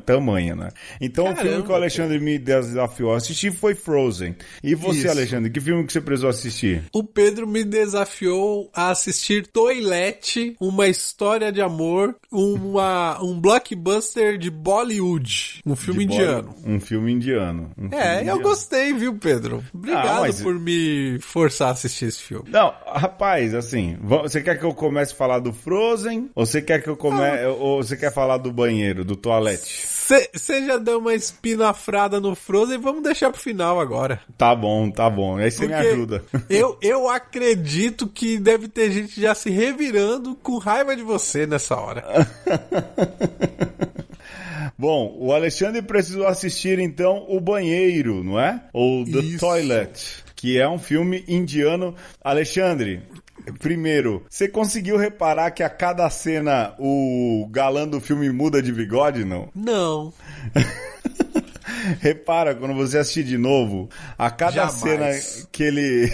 tamanha, 0.04 0.56
né? 0.56 0.70
Então 1.00 1.26
o 1.26 1.36
filme 1.36 1.50
Caramba, 1.50 1.66
que 1.66 1.72
o 1.72 1.76
Alexandre 1.76 2.20
me 2.20 2.40
desafiou 2.40 3.14
a 3.14 3.18
assistir 3.18 3.52
foi 3.52 3.76
Frozen. 3.76 4.36
E 4.64 4.74
você, 4.74 5.02
Isso. 5.02 5.12
Alexandre, 5.12 5.52
que 5.52 5.62
filme 5.62 5.86
que 5.86 5.94
você 5.94 6.02
precisou 6.02 6.30
assistir? 6.30 6.84
o 6.92 7.04
Pedro 7.04 7.48
me 7.48 7.64
desafiou 7.64 8.70
a 8.74 8.90
assistir 8.90 9.48
Toilette, 9.48 10.56
uma 10.60 10.88
história 10.88 11.52
de 11.52 11.62
amor, 11.62 12.16
uma, 12.32 13.19
um 13.22 13.40
blockbuster 13.40 14.38
de 14.38 14.50
Bollywood, 14.50 15.62
um 15.66 15.76
filme 15.76 16.06
De 16.06 16.14
indiano. 16.14 16.56
Um 16.66 16.80
filme 16.80 17.12
indiano. 17.12 17.72
Um 17.78 17.88
É, 17.88 17.90
filme 17.90 18.06
eu 18.16 18.20
indiano. 18.22 18.42
gostei, 18.42 18.94
viu, 18.94 19.16
Pedro? 19.16 19.64
Obrigado 19.74 20.08
Ah, 20.08 20.20
mas- 20.22 20.42
por 20.42 20.58
me 20.60 21.18
forçar 21.20 21.70
a 21.70 21.72
assistir 21.72 22.06
esse 22.06 22.20
filme. 22.22 22.50
Não, 22.50 22.74
rapaz, 22.88 23.54
assim, 23.54 23.98
você 24.02 24.42
quer 24.42 24.58
que 24.60 24.66
eu 24.66 24.74
comece 24.74 25.14
a 25.14 25.16
falar 25.16 25.40
do 25.40 25.52
Frozen? 25.54 26.30
Ou 26.36 26.46
você 26.46 26.62
quer 26.62 26.82
que 26.82 26.90
eu 26.90 26.98
come... 26.98 27.20
Ah. 27.22 27.50
ou 27.50 27.82
você 27.84 27.96
quer 27.98 28.14
falar 28.14 28.38
do 28.38 28.52
banheiro, 28.52 29.04
do 29.04 29.16
toalete? 29.16 29.86
Você 30.34 30.66
já 30.66 30.78
deu 30.78 30.98
uma 30.98 31.14
espinafrada 31.14 32.20
no 32.20 32.34
Frozen, 32.34 32.80
vamos 32.80 33.04
deixar 33.04 33.30
pro 33.30 33.40
final 33.40 33.80
agora. 33.80 34.20
Tá 34.36 34.56
bom, 34.56 34.90
tá 34.90 35.08
bom. 35.08 35.38
Aí 35.38 35.52
você 35.52 35.68
me 35.68 35.74
ajuda. 35.74 36.24
Eu, 36.50 36.78
eu 36.82 37.08
acredito 37.08 38.08
que 38.08 38.40
deve 38.40 38.68
ter 38.68 38.92
gente 38.92 39.22
já 39.22 39.36
se 39.36 39.52
revirando 39.52 40.36
com 40.36 40.58
raiva 40.58 40.96
de 40.96 41.04
você 41.04 41.46
nessa 41.46 41.76
hora. 41.76 42.04
Bom, 44.80 45.14
o 45.20 45.34
Alexandre 45.34 45.82
precisou 45.82 46.26
assistir 46.26 46.80
então 46.80 47.26
O 47.28 47.42
Banheiro, 47.42 48.24
não 48.24 48.40
é? 48.40 48.64
Ou 48.72 49.04
The 49.04 49.20
Isso. 49.20 49.40
Toilet, 49.40 50.24
que 50.38 50.58
é 50.58 50.70
um 50.70 50.80
filme 50.80 51.26
indiano. 51.28 51.94
Alexandre, 52.24 53.02
primeiro, 53.54 54.26
você 54.30 54.48
conseguiu 54.48 54.98
reparar 54.98 55.52
que 55.52 55.64
a 55.64 55.70
cada 55.70 56.10
cena 56.10 56.76
o 56.80 57.48
galã 57.52 57.88
do 57.88 58.00
filme 58.00 58.30
muda 58.32 58.62
de 58.62 58.72
bigode, 58.72 59.24
não? 59.24 59.50
Não. 59.56 60.14
Repara 62.02 62.56
quando 62.56 62.74
você 62.76 62.98
assistir 63.00 63.24
de 63.24 63.38
novo, 63.38 63.90
a 64.18 64.30
cada 64.30 64.68
Jamais. 64.68 64.74
cena 65.24 65.46
que 65.52 65.64
ele 65.64 66.12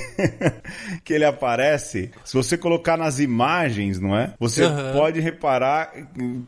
que 1.03 1.13
ele 1.13 1.25
aparece, 1.25 2.11
se 2.23 2.33
você 2.33 2.57
colocar 2.57 2.97
nas 2.97 3.19
imagens, 3.19 3.99
não 3.99 4.17
é? 4.17 4.33
Você 4.39 4.63
Aham. 4.63 4.93
pode 4.93 5.19
reparar, 5.19 5.91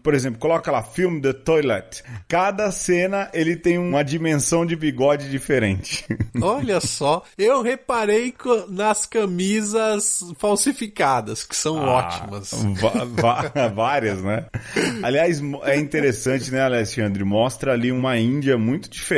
por 0.04 0.14
exemplo, 0.14 0.40
coloca 0.40 0.72
lá 0.72 0.84
filme 0.84 1.22
The 1.22 1.34
Toilet. 1.34 2.04
Cada 2.28 2.72
cena 2.72 3.30
ele 3.34 3.56
tem 3.56 3.78
uma 3.78 4.04
dimensão 4.04 4.66
de 4.66 4.76
bigode 4.76 5.30
diferente. 5.30 6.06
Olha 6.42 6.80
só, 6.80 7.24
eu 7.38 7.62
reparei 7.62 8.34
nas 8.70 9.06
camisas 9.06 10.20
falsificadas, 10.38 11.44
que 11.44 11.56
são 11.56 11.78
ótimas. 11.78 12.52
Va- 12.80 13.06
va- 13.06 13.68
várias, 13.74 14.22
né? 14.22 14.46
Aliás, 15.04 15.42
é 15.64 15.78
interessante, 15.78 16.52
né, 16.52 16.62
Alexandre? 16.62 17.24
Mostra 17.24 17.74
ali 17.74 17.92
uma 17.92 18.18
Índia 18.18 18.58
muito 18.58 18.90
diferente, 18.90 19.17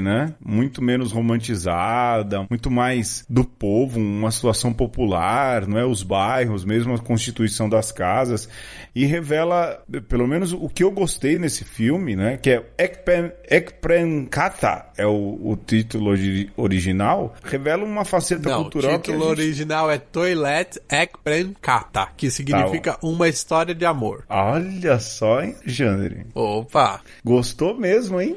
né? 0.00 0.34
Muito 0.44 0.82
menos 0.82 1.12
romantizada, 1.12 2.46
muito 2.48 2.70
mais 2.70 3.24
do 3.28 3.44
povo, 3.44 3.98
uma 3.98 4.30
situação 4.30 4.72
popular, 4.72 5.66
não 5.66 5.78
é? 5.78 5.84
Os 5.84 6.02
bairros, 6.02 6.64
mesmo 6.64 6.94
a 6.94 6.98
constituição 6.98 7.68
das 7.68 7.90
casas. 7.90 8.48
E 8.94 9.04
revela, 9.06 9.82
pelo 10.08 10.26
menos 10.26 10.52
o 10.52 10.68
que 10.68 10.82
eu 10.82 10.90
gostei 10.90 11.38
nesse 11.38 11.64
filme, 11.64 12.16
né? 12.16 12.36
Que 12.36 12.50
é 12.50 12.64
Ekpen, 12.78 13.32
Ekprenkata, 13.48 14.86
é 14.96 15.06
o, 15.06 15.38
o 15.42 15.56
título 15.56 16.10
ori- 16.10 16.50
original, 16.56 17.34
revela 17.44 17.84
uma 17.84 18.04
faceta 18.04 18.50
Não, 18.50 18.60
o 18.60 18.62
cultural 18.62 18.94
a 18.94 18.98
título 18.98 19.18
gente... 19.20 19.28
original 19.40 19.90
é 19.90 19.98
Toilet 19.98 20.80
Ekpren 20.90 21.54
Kata, 21.60 22.08
que 22.16 22.30
significa 22.30 22.98
uma 23.02 23.28
história 23.28 23.74
de 23.74 23.84
amor. 23.84 24.24
Olha 24.28 24.98
só, 24.98 25.42
hein, 25.42 25.54
Alexandre? 25.62 26.26
Opa! 26.34 27.00
Gostou 27.24 27.78
mesmo, 27.78 28.20
hein? 28.20 28.36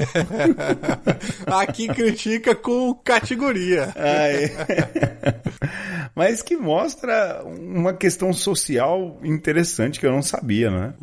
Aqui 1.46 1.88
critica 1.88 2.54
com 2.54 2.94
categoria. 2.94 3.92
Mas 6.14 6.42
que 6.42 6.56
mostra 6.56 7.42
uma 7.44 7.92
questão 7.92 8.32
social 8.32 9.18
interessante 9.22 9.79
que 10.00 10.06
eu 10.06 10.12
não 10.12 10.22
sabia, 10.22 10.70
né? 10.70 10.94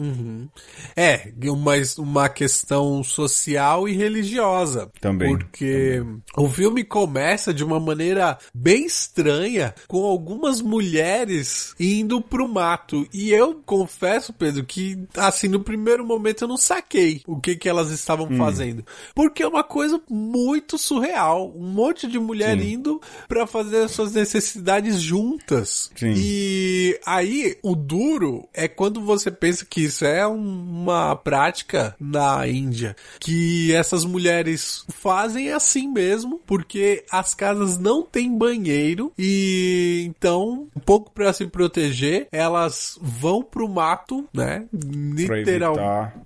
É, 0.95 1.31
uma, 1.45 1.73
uma 1.97 2.29
questão 2.29 3.03
social 3.03 3.87
e 3.87 3.93
religiosa. 3.93 4.89
Também, 4.99 5.37
Porque 5.37 6.03
o 6.35 6.49
filme 6.49 6.83
começa 6.83 7.53
de 7.53 7.63
uma 7.63 7.79
maneira 7.79 8.37
bem 8.53 8.85
estranha, 8.85 9.73
com 9.87 10.05
algumas 10.05 10.61
mulheres 10.61 11.73
indo 11.79 12.21
pro 12.21 12.47
mato. 12.47 13.07
E 13.13 13.31
eu 13.31 13.55
confesso, 13.65 14.33
Pedro, 14.33 14.63
que 14.63 14.97
assim, 15.15 15.47
no 15.47 15.59
primeiro 15.61 16.05
momento 16.05 16.43
eu 16.43 16.47
não 16.47 16.57
saquei 16.57 17.21
o 17.25 17.39
que, 17.39 17.55
que 17.55 17.69
elas 17.69 17.89
estavam 17.91 18.27
Hum. 18.27 18.37
fazendo. 18.37 18.83
Porque 19.15 19.41
é 19.41 19.47
uma 19.47 19.63
coisa 19.63 20.01
muito 20.09 20.77
surreal. 20.77 21.51
Um 21.55 21.67
monte 21.71 22.07
de 22.07 22.19
mulher 22.19 22.59
Sim. 22.59 22.73
indo 22.73 23.01
pra 23.27 23.47
fazer 23.47 23.83
as 23.83 23.91
suas 23.91 24.11
necessidades 24.13 25.01
juntas. 25.01 25.89
Sim. 25.95 26.13
E 26.15 26.99
aí, 27.05 27.57
o 27.63 27.75
duro 27.75 28.47
é 28.53 28.66
quando 28.67 29.01
você 29.01 29.29
pensa 29.31 29.65
que 29.65 29.81
isso 29.81 30.05
é 30.05 30.27
um- 30.27 30.83
uma 30.83 31.15
prática 31.15 31.95
na 31.99 32.47
Índia, 32.47 32.95
que 33.19 33.73
essas 33.73 34.05
mulheres 34.05 34.85
fazem 34.89 35.51
assim 35.51 35.87
mesmo, 35.87 36.39
porque 36.45 37.03
as 37.11 37.33
casas 37.33 37.77
não 37.77 38.01
têm 38.03 38.37
banheiro 38.37 39.11
e 39.17 40.03
então, 40.07 40.67
um 40.75 40.79
pouco 40.79 41.11
para 41.11 41.31
se 41.33 41.45
proteger, 41.47 42.27
elas 42.31 42.97
vão 43.01 43.41
pro 43.43 43.67
mato, 43.67 44.27
né? 44.33 44.65
Literal, 44.73 45.75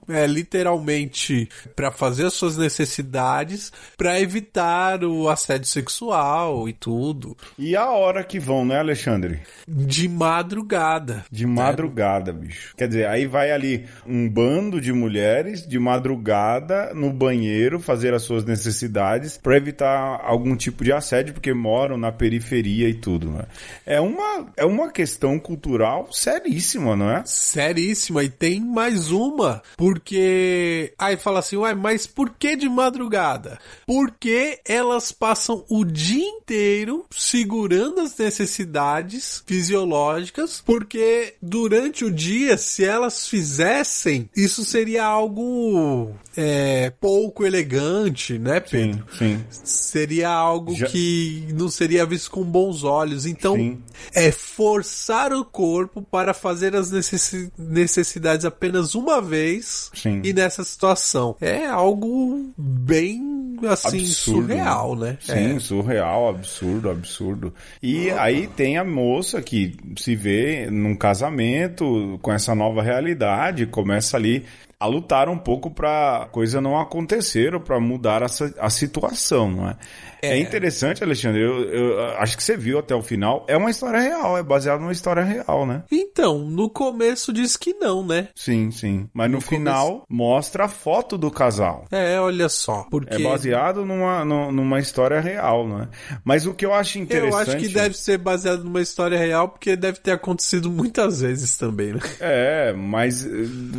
é 0.07 0.27
literalmente 0.27 1.49
para 1.75 1.91
fazer 1.91 2.25
as 2.25 2.33
suas 2.33 2.57
necessidades, 2.57 3.71
para 3.97 4.19
evitar 4.19 5.03
o 5.03 5.29
assédio 5.29 5.67
sexual 5.67 6.67
e 6.69 6.73
tudo. 6.73 7.35
E 7.57 7.75
a 7.75 7.89
hora 7.91 8.23
que 8.23 8.39
vão, 8.39 8.65
né, 8.65 8.79
Alexandre? 8.79 9.41
De 9.67 10.07
madrugada. 10.07 11.25
De 11.31 11.45
madrugada, 11.45 12.30
bicho. 12.31 12.73
Quer 12.75 12.87
dizer, 12.87 13.07
aí 13.07 13.25
vai 13.25 13.51
ali 13.51 13.85
um 14.05 14.29
bando 14.29 14.79
de 14.79 14.91
mulheres 14.93 15.65
de 15.65 15.79
madrugada 15.79 16.93
no 16.93 17.11
banheiro 17.11 17.79
fazer 17.79 18.13
as 18.13 18.23
suas 18.23 18.45
necessidades 18.45 19.37
para 19.37 19.57
evitar 19.57 20.21
algum 20.23 20.55
tipo 20.55 20.83
de 20.83 20.91
assédio, 20.91 21.33
porque 21.33 21.53
moram 21.53 21.97
na 21.97 22.11
periferia 22.11 22.87
e 22.89 22.93
tudo, 22.93 23.29
né? 23.31 23.45
É 23.85 23.99
uma, 23.99 24.47
é 24.57 24.65
uma 24.65 24.91
questão 24.91 25.39
cultural 25.39 26.11
seríssima, 26.11 26.95
não 26.95 27.09
é? 27.09 27.23
Seríssima. 27.25 28.23
E 28.23 28.29
tem 28.29 28.59
mais 28.59 29.11
uma. 29.11 29.61
Porque. 29.77 30.93
Aí 30.97 31.17
fala 31.17 31.39
assim, 31.39 31.57
ué, 31.57 31.73
mas 31.73 32.07
por 32.07 32.31
que 32.31 32.55
de 32.55 32.69
madrugada? 32.69 33.59
Porque 33.85 34.59
elas 34.65 35.11
passam 35.11 35.65
o 35.69 35.83
dia 35.83 36.23
inteiro 36.23 37.05
segurando 37.09 38.01
as 38.01 38.17
necessidades 38.17 39.43
fisiológicas. 39.45 40.61
Porque 40.65 41.35
durante 41.41 42.05
o 42.05 42.11
dia, 42.21 42.57
se 42.57 42.83
elas 42.85 43.27
fizessem, 43.27 44.29
isso 44.35 44.63
seria 44.63 45.03
algo 45.03 46.11
é, 46.37 46.89
pouco 47.01 47.45
elegante, 47.45 48.37
né, 48.37 48.59
Pedro? 48.59 49.03
sim. 49.17 49.43
Seria 49.51 50.29
algo 50.29 50.73
Já- 50.75 50.87
que 50.87 51.47
não 51.53 51.69
seria 51.69 52.05
visto 52.05 52.31
com 52.31 52.43
bons 52.43 52.83
olhos. 52.83 53.25
Então, 53.25 53.55
Sim. 53.55 53.79
é 54.13 54.31
forçar 54.31 55.33
o 55.33 55.43
corpo 55.43 56.01
para 56.01 56.33
fazer 56.33 56.75
as 56.75 56.91
necessi- 56.91 57.51
necessidades 57.57 58.45
apenas 58.45 58.95
uma 58.95 59.21
vez 59.21 59.89
Sim. 59.93 60.21
e 60.23 60.31
nessa 60.33 60.63
situação. 60.63 61.35
É 61.41 61.65
algo 61.65 62.51
bem, 62.57 63.57
assim, 63.69 63.99
Absurdo, 63.99 64.41
surreal, 64.47 64.95
né? 64.95 65.17
Sim, 65.21 65.55
É. 65.55 65.59
surreal, 65.59 66.29
absurdo, 66.29 66.89
absurdo. 66.89 67.53
E 67.83 68.09
aí 68.11 68.47
tem 68.47 68.77
a 68.77 68.83
moça 68.85 69.41
que 69.41 69.75
se 69.97 70.15
vê 70.15 70.69
num 70.71 70.95
casamento 70.95 72.10
com 72.19 72.31
essa 72.31 72.53
nova 72.55 72.81
realidade, 72.81 73.65
começa 73.65 74.17
ali 74.17 74.45
a 74.79 74.87
lutar 74.87 75.29
um 75.29 75.37
pouco 75.37 75.69
pra 75.69 76.27
coisa 76.31 76.59
não 76.59 76.79
acontecer 76.79 77.53
ou 77.53 77.59
pra 77.59 77.79
mudar 77.79 78.23
essa, 78.23 78.51
a 78.59 78.69
situação, 78.69 79.51
não 79.51 79.69
é? 79.69 79.75
É, 80.23 80.37
interessante, 80.37 81.03
Alexandre, 81.03 81.41
eu, 81.41 81.63
eu 81.63 81.99
acho 82.17 82.37
que 82.37 82.43
você 82.43 82.55
viu 82.55 82.77
até 82.77 82.93
o 82.93 83.01
final, 83.01 83.43
é 83.47 83.57
uma 83.57 83.71
história 83.71 83.99
real, 83.99 84.37
é 84.37 84.43
baseado 84.43 84.79
numa 84.79 84.91
história 84.91 85.23
real, 85.23 85.65
né? 85.65 85.83
Então, 85.91 86.39
no 86.39 86.69
começo 86.69 87.33
diz 87.33 87.57
que 87.57 87.73
não, 87.73 88.05
né? 88.05 88.27
Sim, 88.35 88.69
sim. 88.69 89.09
Mas 89.13 89.29
no, 89.31 89.37
No 89.37 89.41
final 89.41 90.03
mostra 90.07 90.65
a 90.65 90.67
foto 90.67 91.17
do 91.17 91.31
casal. 91.31 91.85
É, 91.91 92.19
olha 92.19 92.49
só. 92.49 92.85
Porque 92.91 93.15
É 93.15 93.19
baseado 93.19 93.83
numa, 93.83 94.23
nu- 94.23 94.51
numa 94.51 94.79
história 94.79 95.19
real, 95.19 95.67
não 95.67 95.81
é? 95.83 95.87
Mas 96.23 96.45
o 96.45 96.53
que 96.53 96.65
eu 96.67 96.73
acho 96.73 96.99
interessante... 96.99 97.31
eu 97.49 97.53
acho 97.55 97.57
que 97.57 97.69
deve 97.73 97.97
ser 97.97 98.19
baseado 98.19 98.63
numa 98.63 98.81
história 98.81 99.17
real, 99.17 99.49
porque 99.49 99.75
deve 99.75 99.99
ter 99.99 100.11
acontecido 100.11 100.69
muitas 100.69 101.21
vezes 101.21 101.57
também, 101.57 101.93
né? 101.93 101.99
É, 102.23 102.71
mas 102.73 103.25
eh, 103.25 103.29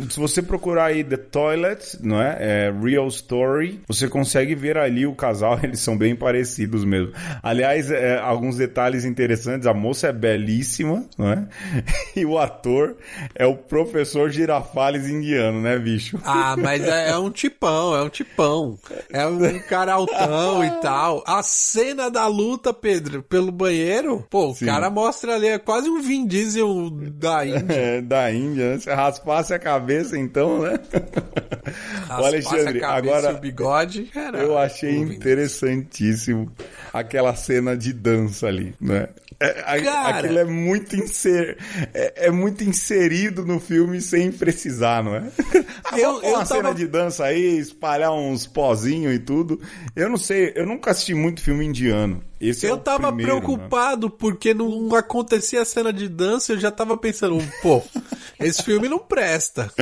se 0.09 0.19
você 0.19 0.41
procurar 0.41 0.85
aí 0.85 1.03
The 1.03 1.15
Toilet, 1.15 1.97
não 2.01 2.21
é? 2.21 2.37
é? 2.39 2.71
Real 2.71 3.07
Story, 3.07 3.81
você 3.87 4.07
consegue 4.07 4.53
ver 4.53 4.77
ali 4.77 5.05
o 5.05 5.15
casal, 5.15 5.59
eles 5.63 5.79
são 5.79 5.97
bem 5.97 6.13
parecidos 6.15 6.83
mesmo. 6.83 7.13
Aliás, 7.41 7.89
é, 7.89 8.17
alguns 8.19 8.57
detalhes 8.57 9.05
interessantes, 9.05 9.65
a 9.65 9.73
moça 9.73 10.07
é 10.07 10.13
belíssima, 10.13 11.05
não 11.17 11.31
é? 11.31 11.47
E 12.15 12.25
o 12.25 12.37
ator 12.37 12.95
é 13.33 13.45
o 13.45 13.55
professor 13.55 14.29
Girafales 14.29 15.07
indiano, 15.07 15.61
né, 15.61 15.79
bicho? 15.79 16.19
Ah, 16.23 16.55
mas 16.55 16.83
é, 16.83 17.09
é 17.09 17.17
um 17.17 17.31
tipão, 17.31 17.95
é 17.95 18.03
um 18.03 18.09
tipão. 18.09 18.77
É 19.11 19.25
um 19.25 19.59
cara 19.67 19.93
altão 19.93 20.63
e 20.63 20.69
tal. 20.81 21.23
A 21.25 21.41
cena 21.41 22.09
da 22.09 22.27
luta, 22.27 22.73
Pedro, 22.73 23.23
pelo 23.23 23.51
banheiro, 23.51 24.25
pô, 24.29 24.51
o 24.51 24.55
Sim. 24.55 24.65
cara 24.65 24.89
mostra 24.89 25.35
ali, 25.35 25.47
é 25.47 25.57
quase 25.57 25.89
um 25.89 26.01
Vin 26.01 26.27
Diesel 26.27 26.89
da 26.91 27.45
Índia. 27.45 27.73
É, 27.73 28.01
da 28.13 28.31
Índia, 28.31 28.71
né? 28.73 28.79
Se 28.79 28.89
raspasse 28.91 29.53
a 29.53 29.59
cabeça, 29.59 30.17
então, 30.17 30.59
né? 30.61 30.79
o 32.09 32.13
Alexandre, 32.25 32.63
Raspasse 32.63 32.77
a 32.77 32.79
cabeça 32.79 33.15
agora 33.17 33.31
e 33.31 33.35
o 33.35 33.39
bigode. 33.39 34.11
Era 34.15 34.37
Eu 34.39 34.57
achei 34.57 34.95
interessantíssimo 34.97 36.51
aquela 36.91 37.35
cena 37.35 37.75
de 37.75 37.91
dança 37.93 38.47
ali, 38.47 38.73
né? 38.79 39.09
É, 39.39 39.81
Cara! 39.81 40.19
Aquilo 40.19 40.39
é 40.39 40.45
muito, 40.45 40.95
inser, 40.95 41.57
é, 41.93 42.27
é 42.27 42.31
muito 42.31 42.63
inserido 42.63 43.43
no 43.45 43.59
filme 43.59 43.99
sem 43.99 44.31
precisar, 44.31 45.03
não 45.03 45.15
é? 45.15 45.23
Ah, 45.85 45.99
Eu- 45.99 46.21
eu 46.21 46.29
uma 46.29 46.45
tava- 46.45 46.45
cena 46.45 46.73
de 46.73 46.87
dança 46.87 47.25
aí, 47.25 47.57
espalhar 47.59 48.11
uns 48.13 48.45
pozinhos 48.47 49.13
e 49.13 49.19
tudo. 49.19 49.59
Eu 49.95 50.07
não 50.09 50.17
sei, 50.17 50.53
eu 50.55 50.65
nunca 50.65 50.91
assisti 50.91 51.13
muito 51.13 51.41
filme 51.41 51.65
indiano. 51.65 52.23
Esse 52.39 52.65
é 52.65 52.69
Eu 52.69 52.75
o 52.75 52.77
tava 52.77 53.07
primeiro, 53.07 53.33
né? 53.35 53.41
preocupado 53.41 54.09
porque 54.09 54.53
não 54.53 54.93
acontecia 54.95 55.61
a 55.61 55.65
cena 55.65 55.91
de 55.91 56.07
dança, 56.07 56.53
eu 56.53 56.59
já 56.59 56.71
tava 56.71 56.95
pensando, 56.97 57.37
pô, 57.61 57.81
esse 58.39 58.63
filme 58.63 58.89
não 58.89 58.99
presta. 58.99 59.71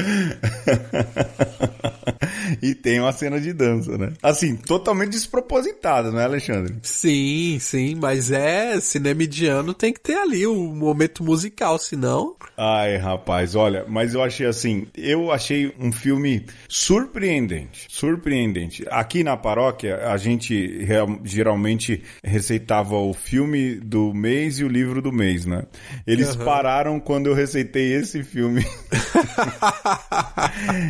e 2.61 2.75
tem 2.75 2.99
uma 2.99 3.11
cena 3.11 3.39
de 3.39 3.53
dança, 3.53 3.97
né? 3.97 4.13
Assim, 4.21 4.55
totalmente 4.55 5.11
despropositada, 5.11 6.11
né, 6.11 6.23
Alexandre? 6.23 6.75
Sim, 6.83 7.57
sim, 7.59 7.95
mas 7.95 8.31
é 8.31 8.79
cinema 8.79 9.23
indiano 9.23 9.73
tem 9.73 9.93
que 9.93 9.99
ter 9.99 10.17
ali 10.17 10.45
o 10.45 10.55
momento 10.55 11.23
musical, 11.23 11.77
senão. 11.77 12.35
Ai, 12.57 12.97
rapaz, 12.97 13.55
olha, 13.55 13.85
mas 13.87 14.13
eu 14.13 14.23
achei 14.23 14.45
assim, 14.45 14.87
eu 14.95 15.31
achei 15.31 15.73
um 15.79 15.91
filme 15.91 16.45
surpreendente, 16.67 17.87
surpreendente. 17.89 18.85
Aqui 18.89 19.23
na 19.23 19.37
paróquia, 19.37 20.09
a 20.09 20.17
gente 20.17 20.85
geralmente 21.23 22.03
receitava 22.23 22.95
o 22.95 23.13
filme 23.13 23.75
do 23.75 24.13
mês 24.13 24.59
e 24.59 24.63
o 24.63 24.67
livro 24.67 25.01
do 25.01 25.11
mês, 25.11 25.45
né? 25.45 25.63
Eles 26.05 26.35
pararam 26.35 26.99
quando 26.99 27.27
eu 27.27 27.33
receitei 27.33 27.93
esse 27.93 28.10
filme. 28.23 28.65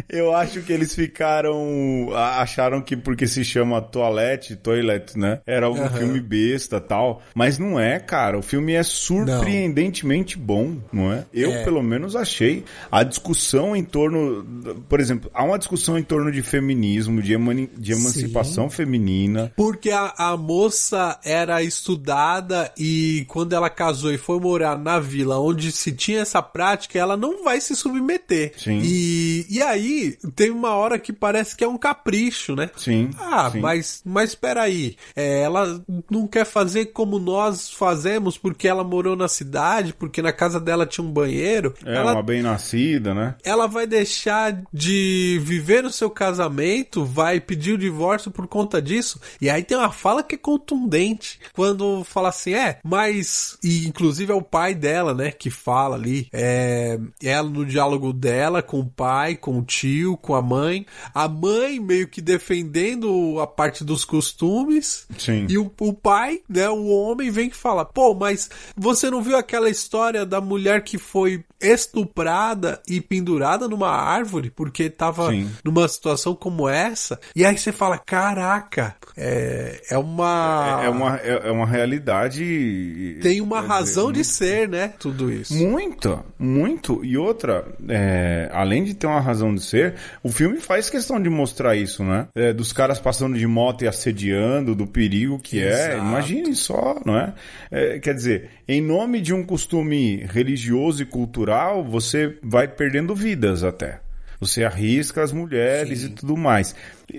eu 0.10 0.36
acho 0.36 0.62
que 0.62 0.72
eles 0.74 0.94
ficaram, 0.94 2.10
acharam 2.16 2.82
que 2.82 2.96
porque 2.96 3.28
se 3.28 3.44
chama 3.44 3.82
Toilette, 3.82 4.56
Toilet, 4.56 5.18
né? 5.18 5.40
Era 5.46 5.70
um 5.70 5.90
filme 5.90 6.20
besta 6.20 6.80
tal, 6.80 7.22
mas 7.34 7.58
não 7.58 7.80
é, 7.80 8.00
cara. 8.00 8.38
O 8.38 8.42
filme 8.42 8.74
é 8.74 8.84
surpreendentemente 8.84 10.38
bom, 10.38 10.78
não 10.92 11.12
é? 11.12 11.26
Eu, 11.34 11.52
É. 11.52 11.64
pelo 11.64 11.82
menos, 11.84 12.16
achei. 12.16 12.64
A 12.92 13.04
discussão 13.04 13.76
em 13.76 13.84
torno, 13.84 14.44
por 14.88 15.00
exemplo, 15.00 15.30
há 15.34 15.44
uma 15.44 15.58
discussão 15.58 15.98
em 15.98 16.04
torno 16.04 16.32
de 16.32 16.42
feminismo, 16.42 17.22
de, 17.22 17.34
emani- 17.34 17.70
de 17.78 17.92
emancipação 17.94 18.70
feminina. 18.70 19.52
Porque 19.56 19.92
a, 19.92 20.14
a 20.18 20.38
moça 20.38 21.20
era 21.24 21.62
estudada 21.62 22.72
e 22.78 23.26
quando 23.28 23.54
ela 23.54 23.70
casou 23.70 24.12
e 24.14 24.18
foi 24.18 24.40
morar 24.40 24.78
na 24.78 25.00
vila 25.00 25.40
onde 25.40 25.72
se 25.72 25.92
tinha 25.92 26.22
essa 26.22 26.42
prática, 26.42 26.98
ela 27.02 27.18
não 27.18 27.44
vai 27.44 27.60
se 27.60 27.76
submeter. 27.76 28.54
Sim. 28.58 28.80
E, 28.84 29.46
e 29.50 29.62
aí, 29.62 30.18
tem 30.36 30.50
uma 30.50 30.76
hora 30.76 30.98
que 31.00 31.12
parece 31.12 31.56
que 31.56 31.64
é 31.64 31.68
um 31.68 31.78
capricho, 31.78 32.56
né? 32.56 32.70
Sim. 32.78 33.10
Ah, 33.20 33.50
sim. 33.52 33.60
mas, 33.60 34.02
mas 34.06 34.36
peraí, 34.36 34.96
é, 35.16 35.42
ela 35.42 35.84
não 36.10 36.28
quer 36.28 36.46
fazer 36.46 36.88
como 36.88 37.20
nós 37.20 37.72
fazemos 37.72 38.38
porque 38.38 38.68
ela 38.68 38.84
morou 38.84 39.16
na 39.16 39.28
cidade, 39.28 39.94
porque 39.94 40.22
na 40.22 40.32
casa 40.32 40.60
dela 40.60 40.86
tinha 40.86 41.06
um 41.06 41.12
banheiro. 41.12 41.74
É 41.86 41.96
ela, 41.96 42.14
uma 42.14 42.24
bem-nascida, 42.24 43.14
né? 43.14 43.36
ela 43.44 43.68
vai 43.68 43.88
deixar 43.88 44.62
de 44.72 45.40
viver 45.44 45.86
o 45.86 45.92
seu 45.92 46.10
casamento, 46.10 47.04
vai 47.04 47.40
pedir 47.40 47.74
o 47.74 47.78
divórcio 47.78 48.32
por 48.32 48.48
conta 48.48 48.82
disso. 48.82 49.20
E 49.40 49.50
aí 49.50 49.64
tem 49.64 49.78
uma 49.78 49.92
fala 49.92 50.24
que 50.24 50.36
é 50.36 50.38
contundente. 50.38 51.40
Quando 51.54 52.04
fala 52.04 52.30
assim, 52.30 52.54
é, 52.54 52.80
mas. 52.84 53.58
E 53.64 53.88
inclusive 53.88 54.32
é 54.32 54.36
o 54.36 54.42
pai 54.42 54.74
dela, 54.76 55.14
né, 55.14 55.32
que 55.32 55.50
fala 55.50 55.96
ali. 55.96 56.28
É, 56.32 56.91
ela 57.22 57.50
no 57.50 57.66
diálogo 57.66 58.12
dela 58.14 58.62
com 58.62 58.80
o 58.80 58.90
pai, 58.90 59.36
com 59.36 59.60
o 59.60 59.64
tio, 59.64 60.18
com 60.18 60.34
a 60.36 60.42
mãe. 60.42 60.86
A 61.14 61.28
mãe 61.28 61.80
meio 61.80 62.08
que 62.08 62.22
defendendo 62.22 63.40
a 63.40 63.48
parte 63.48 63.84
dos 63.84 64.06
costumes. 64.06 65.06
Sim. 65.18 65.46
E 65.50 65.58
o, 65.58 65.72
o 65.80 65.94
pai, 65.94 66.42
né, 66.50 66.70
o 66.70 66.88
homem 66.88 67.30
vem 67.30 67.50
que 67.50 67.58
fala: 67.58 67.86
pô, 67.86 68.14
mas 68.14 68.50
você 68.76 69.10
não 69.10 69.22
viu 69.22 69.38
aquela 69.38 69.70
história 69.70 70.26
da 70.26 70.42
mulher 70.42 70.84
que 70.84 70.98
foi 70.98 71.44
estuprada 71.62 72.82
e 72.88 73.00
pendurada 73.00 73.68
numa 73.68 73.90
árvore 73.90 74.50
porque 74.50 74.90
tava 74.90 75.30
Sim. 75.30 75.50
numa 75.64 75.88
situação 75.88 76.36
como 76.36 76.68
essa? 76.68 77.20
E 77.36 77.46
aí 77.46 77.58
você 77.58 77.72
fala: 77.72 77.98
caraca, 77.98 78.96
é, 79.16 79.82
é 79.90 79.98
uma. 79.98 80.82
É 80.84 80.90
uma, 80.90 81.18
é, 81.18 81.48
é 81.48 81.52
uma 81.52 81.66
realidade. 81.66 83.20
Tem 83.22 83.42
uma 83.42 83.58
dizer, 83.58 83.68
razão 83.68 84.12
de 84.12 84.24
ser, 84.24 84.68
né? 84.68 84.94
Tudo 85.00 85.32
isso. 85.32 85.54
Muito, 85.54 86.24
muito. 86.38 87.04
E 87.04 87.18
outra, 87.18 87.66
é, 87.88 88.50
além 88.54 88.84
de 88.84 88.94
ter 88.94 89.08
uma 89.08 89.22
razão 89.22 89.54
de 89.54 89.62
ser, 89.62 89.96
o 90.24 90.30
filme 90.30 90.60
faz 90.60 90.90
questão 90.90 91.22
de 91.22 91.30
mostrar 91.30 91.76
isso, 91.76 92.04
né? 92.04 92.28
É, 92.36 92.54
dos 92.54 92.74
caras 92.74 93.00
passando 93.00 93.38
de 93.38 93.48
moto 93.48 93.84
e 93.84 93.88
assediando, 93.88 94.76
do 94.76 94.88
perigo 94.88 95.40
que 95.40 95.62
é. 95.62 95.94
Exato. 95.94 96.06
Imagine 96.06 96.56
só, 96.56 97.02
não 97.06 97.18
é? 97.18 97.34
É, 97.70 98.00
Quer 98.00 98.14
dizer, 98.14 98.50
em 98.68 98.82
nome 98.82 99.22
de 99.22 99.34
um 99.34 99.44
costume 99.44 100.26
religioso 100.30 101.04
e 101.04 101.06
cultural, 101.06 101.51
você 101.84 102.38
vai 102.42 102.68
perdendo 102.68 103.16
vidas 103.16 103.64
até. 103.64 104.00
você 104.40 104.64
arrisca 104.64 105.22
as 105.22 105.32
mulheres 105.32 106.04
e 106.04 106.10
tudo 106.10 106.36
mais. 106.36 106.76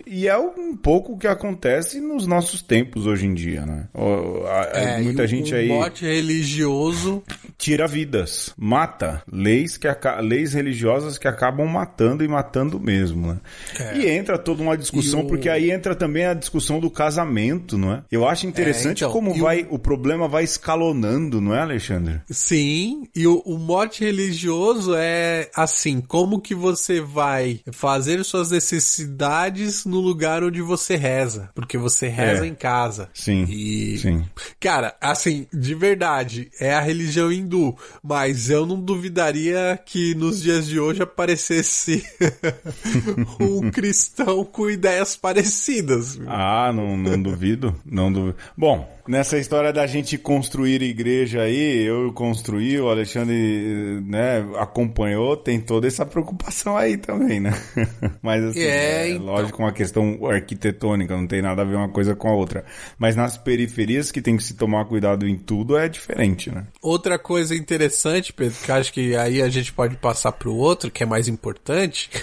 E 0.07 0.29
é 0.29 0.37
um 0.39 0.77
pouco 0.77 1.13
o 1.13 1.19
que 1.19 1.27
acontece 1.27 2.01
nos 2.01 2.27
nossos 2.27 2.63
tempos 2.63 3.07
hoje 3.07 3.27
em 3.27 3.35
dia, 3.35 3.65
né? 3.67 3.89
É, 4.75 5.01
muita 5.03 5.25
o- 5.25 5.27
gente 5.27 5.53
o 5.53 5.57
aí 5.57 5.69
mote 5.69 6.05
religioso 6.05 7.23
tira 7.59 7.87
vidas, 7.87 8.53
mata 8.57 9.23
leis 9.31 9.77
que 9.77 9.87
leis 10.23 10.53
religiosas 10.53 11.19
que 11.19 11.29
acabam 11.29 11.67
matando 11.67 12.25
e 12.25 12.29
matando 12.29 12.81
mesmo, 12.81 13.29
né? 13.29 13.41
É. 13.79 13.99
E 13.99 14.09
entra 14.09 14.39
toda 14.39 14.63
uma 14.63 14.77
discussão 14.77 15.21
o- 15.21 15.27
porque 15.27 15.49
aí 15.49 15.71
entra 15.71 15.95
também 15.95 16.25
a 16.27 16.35
discussão 16.35 16.81
do 16.81 16.91
casamento, 16.91 17.77
não 17.79 17.93
é? 17.93 18.03
Eu 18.11 18.27
acho 18.29 18.47
interessante 18.47 19.05
É, 19.05 19.07
então, 19.07 19.13
como 19.13 19.35
e 19.37 19.41
o- 19.41 19.43
vai 19.43 19.67
o 19.71 19.79
problema 19.79 20.27
vai 20.29 20.45
escalonando, 20.45 21.41
não 21.41 21.55
é, 21.55 21.61
Alexandre? 21.61 22.21
Sim, 22.31 23.07
e 23.15 23.27
o, 23.27 23.43
o 23.45 23.59
mote 23.59 24.05
religioso 24.05 24.95
é 24.97 25.49
assim, 25.55 26.01
como 26.01 26.41
que 26.41 26.55
você 26.55 27.01
vai 27.01 27.61
fazer 27.73 28.23
suas 28.25 28.51
necessidades 28.51 29.82
no 29.85 30.01
lugar 30.01 30.43
onde 30.45 30.61
você 30.63 30.97
reza, 30.97 31.51
porque 31.55 31.77
você 31.79 32.09
reza 32.09 32.45
É. 32.45 32.49
em 32.49 32.55
casa. 32.55 33.09
Sim, 33.15 33.45
E 33.49 33.99
sim. 33.99 34.25
cara, 34.61 34.95
assim, 35.01 35.47
de 35.53 35.75
verdade, 35.75 36.51
é 36.61 36.75
a 36.75 36.81
religião 36.81 37.31
hindu, 37.33 37.77
mas 38.03 38.51
eu 38.51 38.65
não 38.67 38.81
duvidaria 38.81 39.79
que 39.85 40.15
nos 40.15 40.43
dias 40.43 40.67
de 40.67 40.79
hoje 40.81 41.03
aparecesse 41.03 42.05
um 43.41 43.71
cristão 43.71 44.45
com 44.45 44.69
ideias 44.71 45.17
parecidas. 45.17 46.19
Ah, 46.27 46.73
não, 46.75 46.97
não 46.97 47.21
duvido, 47.21 47.75
não 47.85 48.13
duvido. 48.13 48.37
Bom, 48.57 48.89
nessa 49.07 49.39
história 49.39 49.73
da 49.73 49.87
gente 49.87 50.17
construir 50.19 50.83
igreja 50.83 51.43
aí, 51.43 51.83
eu 51.85 52.13
construí, 52.13 52.79
o 52.81 52.89
Alexandre, 52.89 54.01
né, 54.07 54.47
acompanhou, 54.59 55.37
tem 55.37 55.61
toda 55.61 55.87
essa 55.87 56.05
preocupação 56.07 56.77
aí 56.77 56.97
também, 56.97 57.41
né? 57.41 57.53
Mas 58.23 58.43
assim, 58.45 58.61
É, 58.61 59.03
é, 59.07 59.11
então. 59.11 59.25
lógico 59.27 59.63
uma 59.63 59.73
questão 59.73 60.19
arquitetônica, 60.27 61.17
não 61.17 61.27
tem 61.27 61.43
nada 61.43 61.63
a 61.63 61.65
ver 61.65 61.77
uma 61.77 61.89
coisa 61.89 62.15
com 62.15 62.29
a 62.29 62.35
outra. 62.35 62.65
Mas 62.99 63.17
nas 63.17 63.37
periferias 63.37 64.11
que 64.13 64.23
tem 64.23 64.37
que 64.37 64.45
se 64.45 64.55
tomar 64.55 64.85
cuidado 64.85 65.27
em 65.27 65.37
tudo 65.37 65.77
é 65.77 65.89
diferente, 65.89 66.51
né? 66.51 66.67
Outra 66.81 67.19
coisa 67.19 67.55
interessante, 67.55 68.33
Pedro, 68.33 68.57
que 68.65 68.71
acho 68.73 68.93
que 68.93 69.17
aí 69.17 69.43
a 69.43 69.49
gente 69.49 69.73
pode 69.73 69.97
passar 69.97 70.33
pro 70.33 70.55
outro, 70.55 70.91
que 70.91 71.03
é 71.03 71.07
mais 71.07 71.29
importante. 71.29 72.11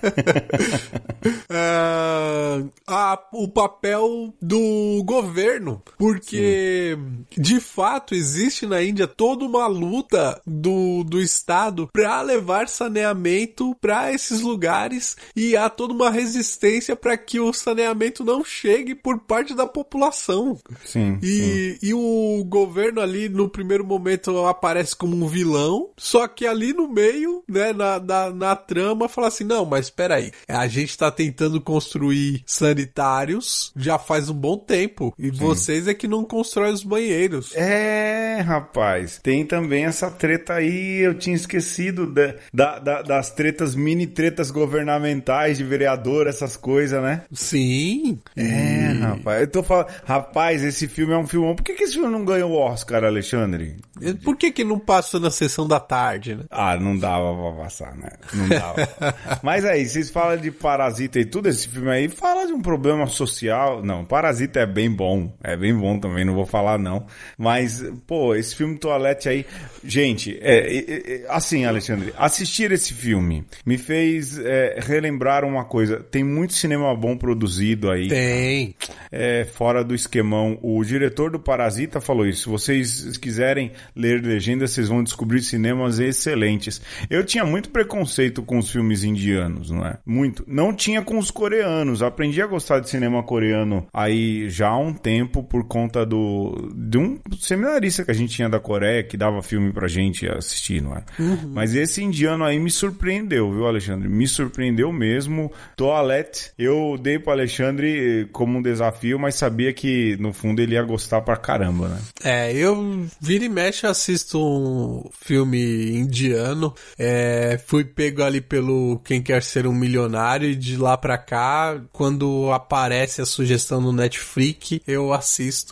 Ah, 1.52 2.60
a- 2.86 3.18
o 3.32 3.48
papel 3.48 4.32
do 4.40 5.02
governo. 5.04 5.82
Porque, 6.12 6.98
de 7.36 7.60
fato, 7.60 8.14
existe 8.14 8.66
na 8.66 8.82
Índia 8.82 9.06
toda 9.06 9.44
uma 9.44 9.66
luta 9.66 10.40
do, 10.46 11.04
do 11.04 11.20
Estado 11.20 11.88
para 11.92 12.20
levar 12.22 12.68
saneamento 12.68 13.74
para 13.80 14.12
esses 14.12 14.40
lugares 14.40 15.16
e 15.34 15.56
há 15.56 15.68
toda 15.68 15.92
uma 15.92 16.10
resistência 16.10 16.96
para 16.96 17.16
que 17.16 17.40
o 17.40 17.52
saneamento 17.52 18.24
não 18.24 18.44
chegue 18.44 18.94
por 18.94 19.18
parte 19.20 19.54
da 19.54 19.66
população. 19.66 20.58
Sim. 20.84 21.18
sim. 21.18 21.18
E, 21.22 21.78
e 21.82 21.94
o 21.94 22.44
governo 22.44 23.00
ali, 23.00 23.28
no 23.28 23.48
primeiro 23.48 23.84
momento, 23.84 24.44
aparece 24.46 24.94
como 24.96 25.16
um 25.16 25.28
vilão, 25.28 25.90
só 25.96 26.26
que 26.26 26.46
ali 26.46 26.72
no 26.72 26.88
meio, 26.88 27.42
né, 27.48 27.72
na, 27.72 27.98
na, 28.00 28.30
na 28.30 28.56
trama, 28.56 29.08
fala 29.08 29.28
assim, 29.28 29.44
não, 29.44 29.64
mas 29.64 29.86
espera 29.86 30.16
aí, 30.16 30.32
a 30.48 30.66
gente 30.66 30.96
tá 30.96 31.10
tentando 31.10 31.60
construir 31.60 32.42
sanitários 32.46 33.72
já 33.76 33.98
faz 33.98 34.28
um 34.28 34.34
bom 34.34 34.56
tempo, 34.56 35.14
e 35.18 35.30
vocês 35.30 35.86
é 35.86 35.94
que 36.00 36.08
não 36.08 36.24
constroem 36.24 36.72
os 36.72 36.82
banheiros. 36.82 37.54
É, 37.54 38.40
rapaz, 38.40 39.20
tem 39.22 39.44
também 39.44 39.84
essa 39.84 40.10
treta 40.10 40.54
aí, 40.54 41.00
eu 41.04 41.12
tinha 41.12 41.36
esquecido 41.36 42.06
da, 42.06 42.34
da- 42.52 42.78
da- 42.78 43.02
das 43.02 43.30
tretas, 43.30 43.74
mini 43.74 44.06
tretas 44.06 44.50
governamentais 44.50 45.58
de 45.58 45.64
vereador, 45.64 46.26
essas 46.26 46.56
coisas, 46.56 47.02
né? 47.02 47.22
Sim. 47.32 48.18
É, 48.34 48.92
rapaz, 48.98 49.42
eu 49.42 49.46
tô 49.50 49.62
falando, 49.62 49.88
rapaz, 50.06 50.64
esse 50.64 50.88
filme 50.88 51.12
é 51.12 51.18
um 51.18 51.26
filmão, 51.26 51.54
por 51.54 51.62
que, 51.62 51.74
que 51.74 51.82
esse 51.84 51.92
filme 51.94 52.08
não 52.10 52.24
ganhou 52.24 52.50
o 52.52 52.58
Oscar, 52.58 53.04
Alexandre? 53.04 53.76
Por 54.24 54.36
que 54.36 54.50
que 54.50 54.64
não 54.64 54.78
passou 54.78 55.20
na 55.20 55.30
sessão 55.30 55.68
da 55.68 55.78
tarde, 55.78 56.34
né? 56.34 56.44
Ah, 56.50 56.76
não 56.78 56.98
dava 56.98 57.34
pra 57.52 57.62
passar, 57.64 57.94
né? 57.94 58.08
Não 58.32 58.48
dava. 58.48 58.88
Mas 59.42 59.64
aí, 59.66 59.86
vocês 59.86 60.08
falam 60.08 60.38
de 60.38 60.50
Parasita 60.50 61.20
e 61.20 61.24
tudo, 61.26 61.48
esse 61.48 61.68
filme 61.68 61.90
aí 61.90 62.08
fala 62.08 62.46
de 62.46 62.52
um 62.54 62.62
problema 62.62 63.06
social. 63.06 63.84
Não, 63.84 64.04
Parasita 64.04 64.60
é 64.60 64.66
bem 64.66 64.90
bom. 64.90 65.30
É 65.42 65.56
bem 65.56 65.74
bom 65.76 65.89
também, 65.98 66.24
não 66.24 66.34
vou 66.34 66.46
falar 66.46 66.78
não. 66.78 67.06
Mas, 67.36 67.82
pô, 68.06 68.34
esse 68.34 68.54
filme 68.54 68.78
Toalete 68.78 69.28
aí. 69.28 69.46
Gente, 69.84 70.38
é, 70.40 70.76
é, 70.76 70.78
é, 70.88 71.26
assim, 71.28 71.64
Alexandre, 71.64 72.12
assistir 72.16 72.70
esse 72.72 72.92
filme 72.92 73.44
me 73.64 73.78
fez 73.78 74.38
é, 74.38 74.78
relembrar 74.80 75.44
uma 75.44 75.64
coisa. 75.64 76.00
Tem 76.00 76.22
muito 76.22 76.54
cinema 76.54 76.94
bom 76.94 77.16
produzido 77.16 77.90
aí 77.90 78.08
Tem. 78.08 78.74
é, 79.10 79.44
fora 79.44 79.82
do 79.82 79.94
esquemão. 79.94 80.58
O 80.62 80.82
diretor 80.84 81.30
do 81.30 81.40
Parasita 81.40 82.00
falou 82.00 82.26
isso. 82.26 82.42
Se 82.42 82.48
vocês 82.48 83.16
quiserem 83.16 83.72
ler 83.94 84.22
legendas, 84.22 84.72
vocês 84.72 84.88
vão 84.88 85.02
descobrir 85.02 85.42
cinemas 85.42 85.98
excelentes. 85.98 86.80
Eu 87.08 87.24
tinha 87.24 87.44
muito 87.44 87.70
preconceito 87.70 88.42
com 88.42 88.58
os 88.58 88.70
filmes 88.70 89.04
indianos, 89.04 89.70
não 89.70 89.84
é? 89.84 89.98
Muito. 90.04 90.44
Não 90.46 90.74
tinha 90.74 91.02
com 91.02 91.18
os 91.18 91.30
coreanos. 91.30 92.02
Aprendi 92.02 92.40
a 92.42 92.46
gostar 92.46 92.80
de 92.80 92.90
cinema 92.90 93.22
coreano 93.22 93.86
aí 93.92 94.48
já 94.48 94.68
há 94.68 94.78
um 94.78 94.92
tempo 94.92 95.42
por 95.42 95.66
conta 95.66 95.79
do 95.88 96.72
de 96.74 96.98
um 96.98 97.18
seminarista 97.38 98.04
que 98.04 98.10
a 98.10 98.14
gente 98.14 98.34
tinha 98.34 98.48
da 98.48 98.60
Coreia 98.60 99.02
que 99.02 99.16
dava 99.16 99.42
filme 99.42 99.72
pra 99.72 99.88
gente 99.88 100.28
assistir, 100.28 100.82
não 100.82 100.94
é? 100.94 101.04
Mas 101.52 101.74
esse 101.74 102.02
indiano 102.02 102.44
aí 102.44 102.58
me 102.58 102.70
surpreendeu, 102.70 103.50
viu, 103.52 103.66
Alexandre? 103.66 104.08
Me 104.08 104.26
surpreendeu 104.26 104.92
mesmo. 104.92 105.52
Toalete, 105.76 106.52
eu 106.58 106.98
dei 107.00 107.18
pro 107.18 107.32
Alexandre 107.32 108.22
eh, 108.22 108.28
como 108.32 108.58
um 108.58 108.62
desafio, 108.62 109.18
mas 109.18 109.34
sabia 109.34 109.72
que 109.72 110.16
no 110.18 110.32
fundo 110.32 110.60
ele 110.60 110.74
ia 110.74 110.82
gostar 110.82 111.20
pra 111.20 111.36
caramba, 111.36 111.88
né? 111.88 111.98
É, 112.22 112.52
eu 112.52 113.06
vira 113.20 113.44
e 113.44 113.48
mexe 113.48 113.86
assisto 113.86 114.38
um 114.38 115.08
filme 115.20 115.92
indiano. 115.96 116.74
É, 116.98 117.58
fui 117.66 117.84
pego 117.84 118.22
ali 118.22 118.40
pelo 118.40 119.00
Quem 119.04 119.22
Quer 119.22 119.42
Ser 119.42 119.66
um 119.66 119.74
Milionário 119.74 120.50
e 120.50 120.54
de 120.54 120.76
lá 120.76 120.96
pra 120.96 121.16
cá, 121.16 121.80
quando 121.92 122.50
aparece 122.52 123.20
a 123.20 123.26
sugestão 123.26 123.80
no 123.80 123.92
Netflix, 123.92 124.80
eu 124.86 125.12
assisto. 125.12 125.69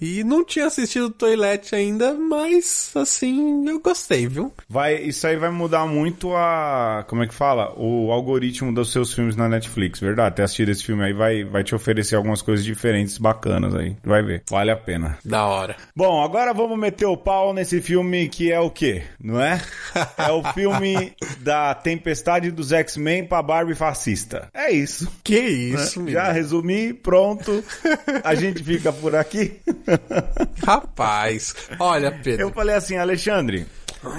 E 0.00 0.22
não 0.24 0.44
tinha 0.44 0.66
assistido 0.66 1.10
Toilette 1.10 1.74
ainda, 1.74 2.14
mas 2.14 2.90
assim, 2.94 3.68
eu 3.68 3.80
gostei, 3.80 4.26
viu? 4.26 4.52
Vai, 4.68 4.96
isso 4.96 5.26
aí 5.26 5.36
vai 5.36 5.50
mudar 5.50 5.86
muito 5.86 6.34
a, 6.34 7.04
como 7.08 7.22
é 7.22 7.26
que 7.26 7.34
fala? 7.34 7.72
O 7.76 8.10
algoritmo 8.12 8.72
dos 8.72 8.92
seus 8.92 9.12
filmes 9.12 9.36
na 9.36 9.48
Netflix, 9.48 10.00
verdade? 10.00 10.36
Ter 10.36 10.42
assistido 10.42 10.70
esse 10.70 10.84
filme 10.84 11.04
aí 11.04 11.12
vai, 11.12 11.44
vai 11.44 11.62
te 11.64 11.74
oferecer 11.74 12.16
algumas 12.16 12.42
coisas 12.42 12.64
diferentes, 12.64 13.18
bacanas 13.18 13.74
aí. 13.74 13.96
Vai 14.04 14.22
ver. 14.22 14.42
Vale 14.50 14.70
a 14.70 14.76
pena. 14.76 15.18
Da 15.24 15.46
hora. 15.46 15.76
Bom, 15.94 16.22
agora 16.22 16.52
vamos 16.52 16.78
meter 16.78 17.06
o 17.06 17.16
pau 17.16 17.52
nesse 17.52 17.80
filme 17.80 18.28
que 18.28 18.50
é 18.50 18.60
o 18.60 18.70
quê? 18.70 19.02
Não 19.22 19.40
é? 19.40 19.60
É 20.18 20.30
o 20.32 20.42
filme 20.52 21.12
da 21.40 21.74
tempestade 21.74 22.50
dos 22.50 22.72
X-Men 22.72 23.26
pra 23.26 23.42
Barbie 23.42 23.74
fascista. 23.74 24.48
É 24.54 24.70
isso. 24.70 25.10
Que 25.22 25.38
isso, 25.38 26.00
Já 26.08 26.22
menino. 26.24 26.34
resumi, 26.34 26.92
pronto. 26.94 27.62
A 28.22 28.34
gente 28.34 28.62
fica 28.62 28.92
por 28.92 29.14
aqui. 29.14 29.33
Rapaz. 30.64 31.54
Olha, 31.78 32.10
Pedro. 32.10 32.46
Eu 32.46 32.52
falei 32.52 32.74
assim, 32.74 32.96
Alexandre, 32.96 33.66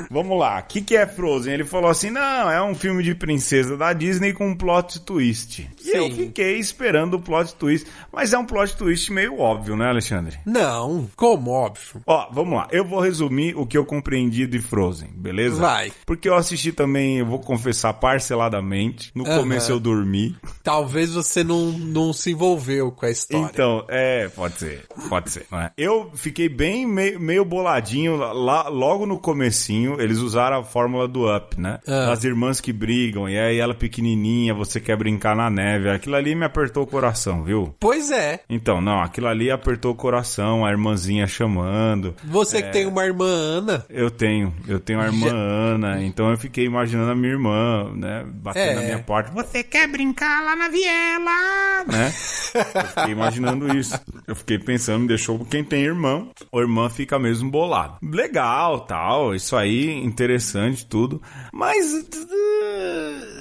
vamos 0.10 0.40
lá, 0.40 0.60
o 0.60 0.64
que, 0.64 0.82
que 0.82 0.96
é 0.96 1.06
Frozen? 1.06 1.54
Ele 1.54 1.66
falou 1.66 1.90
assim, 1.90 2.10
não, 2.10 2.50
é 2.50 2.62
um 2.64 2.76
filme 2.76 3.04
de 3.04 3.16
princesa 3.16 3.78
da 3.78 3.94
Disney 3.94 4.34
com 4.34 4.48
um 4.48 4.56
plot 4.56 5.02
twist. 5.02 5.70
E 5.84 5.90
eu 5.96 6.08
Sim. 6.08 6.16
fiquei 6.16 6.58
esperando 6.58 7.16
o 7.16 7.22
plot 7.22 7.56
twist, 7.56 7.88
mas 8.12 8.34
é 8.34 8.38
um 8.38 8.46
plot 8.46 8.76
twist 8.76 9.12
meio 9.12 9.40
óbvio, 9.40 9.76
né, 9.76 9.88
Alexandre? 9.88 10.40
Não, 10.46 11.10
como 11.16 11.52
óbvio. 11.52 12.02
Ó, 12.06 12.28
vamos 12.32 12.56
lá. 12.56 12.68
Eu 12.72 12.86
vou 12.86 13.00
resumir 13.00 13.56
o 13.56 13.66
que 13.66 13.78
eu 13.78 13.86
compreendi 13.86 14.48
de 14.48 14.60
Frozen, 14.60 15.10
beleza? 15.16 15.62
Vai. 15.62 15.92
Porque 16.06 16.28
eu 16.28 16.36
assisti 16.36 16.72
também, 16.72 17.20
eu 17.20 17.26
vou 17.26 17.40
confessar 17.40 17.94
parceladamente. 17.94 19.12
No 19.14 19.24
começo 19.24 19.72
eu 19.72 19.80
dormi. 19.80 20.36
Talvez 20.64 21.12
você 21.14 21.44
não, 21.44 21.72
não 21.72 22.14
se 22.14 22.32
envolveu 22.32 22.92
com 22.92 23.06
a 23.06 23.10
história. 23.10 23.50
Então, 23.52 23.86
é, 23.88 24.28
pode 24.30 24.58
ser, 24.58 24.86
pode 25.10 25.30
ser. 25.32 25.46
é? 25.52 25.72
Eu 25.78 26.12
fiquei 26.16 26.50
bem 26.50 26.86
meio, 26.86 27.20
meio 27.20 27.46
boladinho 27.46 28.16
lá, 28.16 28.68
logo 28.68 29.06
no 29.06 29.20
comecinho, 29.20 29.75
eles 30.00 30.20
usaram 30.20 30.60
a 30.60 30.64
fórmula 30.64 31.08
do 31.08 31.34
Up, 31.34 31.60
né? 31.60 31.80
Ah. 31.88 32.12
As 32.12 32.24
irmãs 32.24 32.60
que 32.62 32.72
brigam, 32.74 33.28
e 33.30 33.38
aí 33.38 33.60
ela 33.60 33.74
pequenininha, 33.74 34.54
você 34.54 34.80
quer 34.80 34.96
brincar 34.98 35.36
na 35.36 35.50
neve. 35.50 35.90
Aquilo 35.90 36.16
ali 36.16 36.34
me 36.36 36.46
apertou 36.46 36.84
o 36.84 36.88
coração, 36.88 37.44
viu? 37.44 37.76
Pois 37.80 38.12
é. 38.12 38.40
Então, 38.50 38.80
não, 38.82 39.02
aquilo 39.02 39.28
ali 39.28 39.52
apertou 39.52 39.92
o 39.92 39.96
coração, 39.96 40.66
a 40.66 40.72
irmãzinha 40.72 41.28
chamando. 41.28 42.16
Você 42.24 42.58
É. 42.58 42.62
que 42.62 42.72
tem 42.72 42.86
uma 42.86 43.04
irmã 43.06 43.26
Ana. 43.26 43.86
Eu 43.90 44.10
tenho, 44.10 44.54
eu 44.68 44.80
tenho 44.80 45.00
a 45.02 45.06
irmã 45.06 45.30
Ana, 45.32 46.04
então 46.04 46.30
eu 46.32 46.38
fiquei 46.38 46.66
imaginando 46.66 47.12
a 47.12 47.16
minha 47.16 47.34
irmã, 47.34 47.92
né, 47.96 48.24
batendo 48.28 48.72
É. 48.72 48.76
na 48.76 48.82
minha 48.82 49.00
porta. 49.00 49.32
Você 49.32 49.64
quer 49.64 49.88
brincar 49.88 50.44
lá 50.44 50.56
na 50.56 50.70
viela? 50.70 51.84
Né? 51.88 52.14
Eu 52.56 52.84
fiquei 52.88 53.12
imaginando 53.12 53.78
isso. 53.78 54.00
Eu 54.28 54.36
fiquei 54.36 54.58
pensando, 54.58 55.02
me 55.02 55.08
deixou 55.08 55.44
quem 55.46 55.64
tem 55.64 55.84
irmão, 55.84 56.30
ou 56.52 56.62
irmã 56.62 56.90
fica 56.90 57.20
mesmo 57.20 57.50
bolado. 57.50 57.98
Legal, 58.02 58.82
tal, 58.82 59.36
isso 59.36 59.56
aí, 59.56 59.65
interessante, 59.68 60.86
tudo. 60.86 61.22
Mas 61.52 62.06